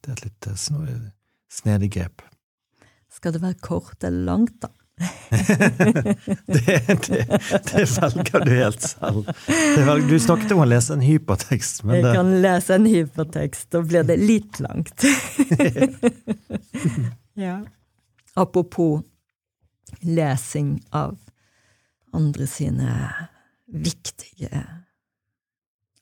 Det 0.00 0.12
er 0.12 0.16
et 0.16 0.24
litt 0.24 0.48
eh, 0.48 0.96
snedig 1.52 1.92
grep. 1.98 2.24
Skal 3.12 3.36
det 3.36 3.42
være 3.42 3.60
kort 3.64 4.04
eller 4.04 4.24
langt, 4.30 4.56
da? 4.64 4.72
det, 6.46 6.76
det, 7.04 7.26
det, 7.68 7.82
velger 8.00 8.44
du 8.46 8.52
helt 8.54 8.86
selv. 8.86 9.26
Velger, 9.76 10.06
du 10.08 10.16
snakket 10.24 10.54
om 10.56 10.62
å 10.64 10.68
lese 10.68 10.96
en 10.96 11.04
hypertekst. 11.04 11.82
Men 11.84 12.00
Jeg 12.00 12.16
kan 12.16 12.30
lese 12.44 12.78
en 12.78 12.88
hypertekst, 12.88 13.68
da 13.76 13.82
blir 13.84 14.06
det 14.08 14.16
litt 14.22 14.60
langt. 14.64 15.04
ja. 17.46 17.58
Apropos 18.36 19.04
lesing 20.00 20.78
av 20.96 21.18
andre 22.16 22.48
sine 22.48 22.96
viktige 23.68 24.64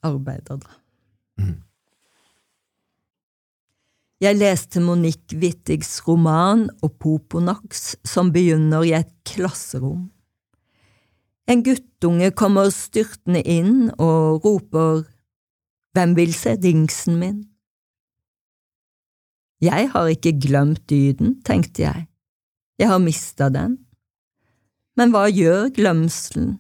arbeider, 0.05 0.61
da. 0.63 0.81
Mm. 1.41 1.63
Jeg 4.23 4.39
leste 4.39 4.81
Monique 4.81 5.37
Wittigs 5.37 5.99
roman 6.07 6.69
Opoponax, 6.87 7.97
som 8.07 8.31
begynner 8.33 8.87
i 8.87 8.95
et 8.97 9.11
klasserom. 9.27 10.07
En 11.51 11.65
guttunge 11.67 12.31
kommer 12.33 12.71
styrtende 12.73 13.43
inn 13.43 13.91
og 13.99 14.47
roper 14.47 15.05
Hvem 15.95 16.15
vil 16.19 16.33
se 16.35 16.57
dingsen 16.59 17.21
min? 17.21 17.37
Jeg 19.63 19.91
har 19.93 20.09
ikke 20.11 20.33
glemt 20.43 20.83
dyden, 20.91 21.37
tenkte 21.47 21.85
jeg. 21.85 22.07
Jeg 22.79 22.89
har 22.91 22.99
mista 22.99 23.47
den. 23.49 23.77
Men 24.99 25.15
hva 25.15 25.29
gjør 25.31 25.71
glemselen? 25.75 26.57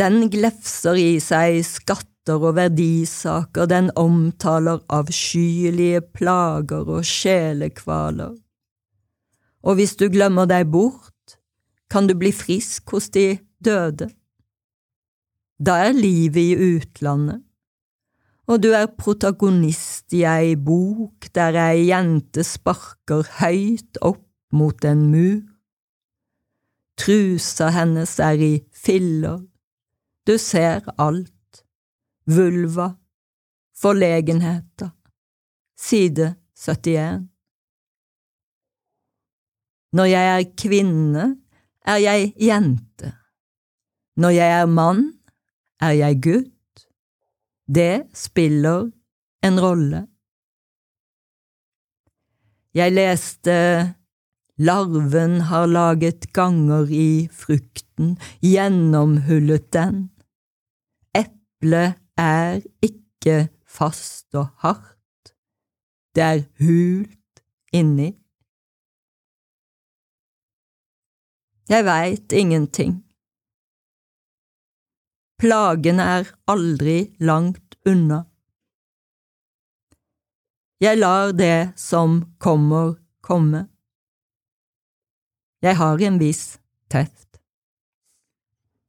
Den 0.00 0.30
glefser 0.32 0.96
i 0.96 1.18
seg 1.20 1.60
skatt 1.68 2.09
skatter 2.20 2.44
og 2.46 2.56
verdisaker, 2.56 3.66
den 3.66 3.90
omtaler 3.96 4.80
avskyelige 4.88 6.00
plager 6.00 6.84
og 6.88 7.04
sjelekvaler. 7.04 8.36
Og 9.62 9.74
hvis 9.74 9.96
du 9.96 10.08
glemmer 10.08 10.46
deg 10.46 10.70
bort, 10.70 11.38
kan 11.90 12.06
du 12.06 12.14
bli 12.14 12.32
frisk 12.32 12.90
hos 12.92 13.10
de 13.10 13.38
døde. 13.64 14.10
Da 15.58 15.88
er 15.88 15.92
livet 15.92 16.36
i 16.36 16.76
utlandet, 16.76 17.42
og 18.46 18.62
du 18.62 18.72
er 18.72 18.86
protagonist 18.98 20.12
i 20.12 20.24
ei 20.24 20.56
bok 20.56 21.28
der 21.34 21.54
ei 21.54 21.88
jente 21.90 22.42
sparker 22.42 23.24
høyt 23.40 24.00
opp 24.02 24.26
mot 24.52 24.84
en 24.84 25.10
mur. 25.10 25.42
Trusa 26.98 27.70
hennes 27.70 28.18
er 28.18 28.40
i 28.40 28.54
filler, 28.72 29.40
du 30.26 30.36
ser 30.38 30.82
alt, 30.98 31.32
vulva, 32.30 32.94
forlegenheter, 33.76 34.90
side 35.78 36.34
71. 36.54 37.28
Når 39.92 40.04
jeg 40.04 40.34
er 40.36 40.50
kvinne, 40.62 41.24
er 41.86 41.98
jeg 41.98 42.32
jente. 42.38 43.12
Når 44.16 44.36
jeg 44.36 44.60
er 44.60 44.66
mann, 44.66 45.02
er 45.80 45.96
jeg 45.98 46.20
gutt. 46.22 46.86
Det 47.66 48.10
spiller 48.14 48.90
en 49.46 49.60
rolle. 49.62 50.04
Jeg 52.74 52.94
leste 52.94 53.54
Larven 54.60 55.40
har 55.48 55.66
laget 55.66 56.28
ganger 56.36 56.90
i 56.92 57.26
frukten, 57.32 58.18
gjennomhullet 58.44 59.70
den. 59.72 60.10
Eplet 61.16 61.96
er 62.20 62.60
ikke 62.84 63.48
fast 63.64 64.34
og 64.34 64.48
hardt, 64.64 65.34
det 66.14 66.22
er 66.22 66.42
hult 66.60 67.42
inni. 67.72 68.10
Jeg 71.70 71.84
veit 71.86 72.32
ingenting. 72.32 72.96
Plagen 75.40 76.00
er 76.02 76.26
aldri 76.50 77.14
langt 77.22 77.76
unna. 77.86 78.24
Jeg 80.80 80.98
lar 80.98 81.32
det 81.32 81.72
som 81.80 82.22
kommer, 82.38 82.96
komme. 83.22 83.68
Jeg 85.62 85.76
har 85.76 86.02
en 86.08 86.18
viss 86.20 86.58
teft. 86.90 87.40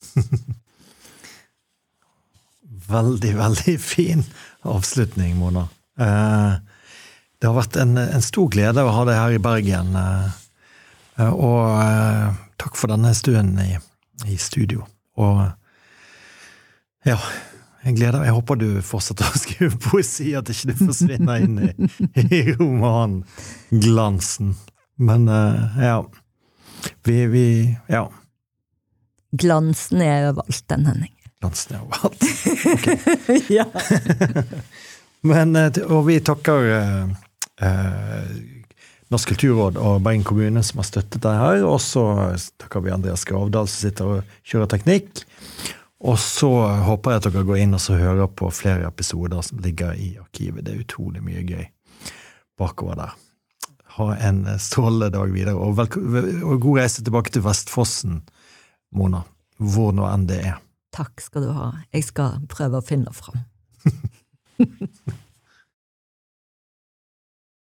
veldig, 2.94 3.34
veldig 3.46 3.78
fin 3.82 4.24
avslutning, 4.68 5.38
Mona. 5.40 5.68
Eh, 6.00 6.54
det 7.42 7.50
har 7.50 7.58
vært 7.58 7.76
en, 7.82 7.98
en, 7.98 8.22
stor 8.24 8.48
glede 8.54 8.84
å 8.86 8.94
ha 8.96 9.04
deg 9.10 9.18
her 9.18 9.32
i 9.36 9.44
Bergen. 9.44 9.90
Eh, 9.98 10.30
og 11.32 11.82
eh, 11.82 12.28
takk 12.62 12.78
for 12.80 12.88
denne 12.94 13.12
stunden 13.18 13.58
i, 13.64 13.72
i, 14.30 14.38
studio. 14.42 14.80
Og 15.22 15.38
ja, 17.06 17.18
jeg 17.82 17.96
gleder 17.98 18.26
Jeg 18.28 18.38
håper 18.38 18.56
du 18.62 18.70
fortsetter 18.86 19.26
å 19.26 19.40
skrive 19.44 19.76
poesi, 19.82 20.30
at 20.38 20.50
ikke 20.54 20.70
du 20.72 20.76
forsvinner 20.86 21.36
inn 21.46 21.56
i, 21.66 21.68
i 22.30 22.42
romanglansen. 22.54 24.50
Men 25.02 25.22
ja. 25.82 25.98
Vi, 27.06 27.18
vi 27.30 27.46
Ja. 27.90 28.06
Glansen 29.32 30.02
er 30.04 30.30
overalt, 30.30 30.64
den 30.70 30.86
Henning. 30.86 31.14
Glansen 31.42 31.76
er 31.76 31.84
overalt. 31.86 32.22
Okay. 32.76 33.42
ja. 33.50 33.66
Men, 35.32 35.58
og 35.90 36.06
vi 36.08 36.18
takker 36.26 36.68
eh, 36.72 38.36
Norsk 39.12 39.34
kulturråd 39.34 39.78
og 39.82 40.00
Bergen 40.06 40.24
kommune 40.26 40.64
som 40.64 40.80
har 40.82 40.88
støttet 40.88 41.22
deg 41.26 41.42
her. 41.42 41.66
Og 41.68 41.82
så 41.84 42.06
takker 42.62 42.86
vi 42.86 42.94
Andreas 42.94 43.26
Gravdal 43.28 43.68
som 43.70 43.90
sitter 43.90 44.14
og 44.16 44.38
kjører 44.48 44.72
teknikk. 44.72 45.26
Og 46.02 46.18
så 46.22 46.50
håper 46.88 47.14
jeg 47.14 47.22
at 47.22 47.28
dere 47.28 47.44
går 47.46 47.60
inn 47.62 47.78
og 47.78 48.00
hører 48.02 48.32
på 48.34 48.50
flere 48.56 48.88
episoder 48.88 49.44
som 49.46 49.60
ligger 49.62 49.94
i 49.94 50.16
arkivet. 50.22 50.64
Det 50.66 50.74
er 50.74 50.86
utrolig 50.86 51.22
mye 51.26 51.44
gøy 51.46 51.68
bakover 52.58 52.98
der. 53.04 53.20
Ha 53.98 54.08
en 54.30 54.46
strålende 54.62 55.12
dag 55.14 55.34
videre, 55.34 55.60
og, 55.60 55.78
og 55.78 56.62
god 56.64 56.80
reise 56.80 57.04
tilbake 57.04 57.34
til 57.34 57.44
Vestfossen, 57.44 58.22
Mona. 58.96 59.26
Hvor 59.62 59.92
nå 59.94 60.08
enn 60.08 60.30
det 60.30 60.40
er. 60.54 60.62
Takk 60.92 61.24
skal 61.24 61.48
du 61.48 61.52
ha. 61.56 61.72
Jeg 61.96 62.04
skal 62.10 62.42
prøve 62.52 62.82
å 62.82 62.86
finne 62.86 63.14
fram. 63.16 63.46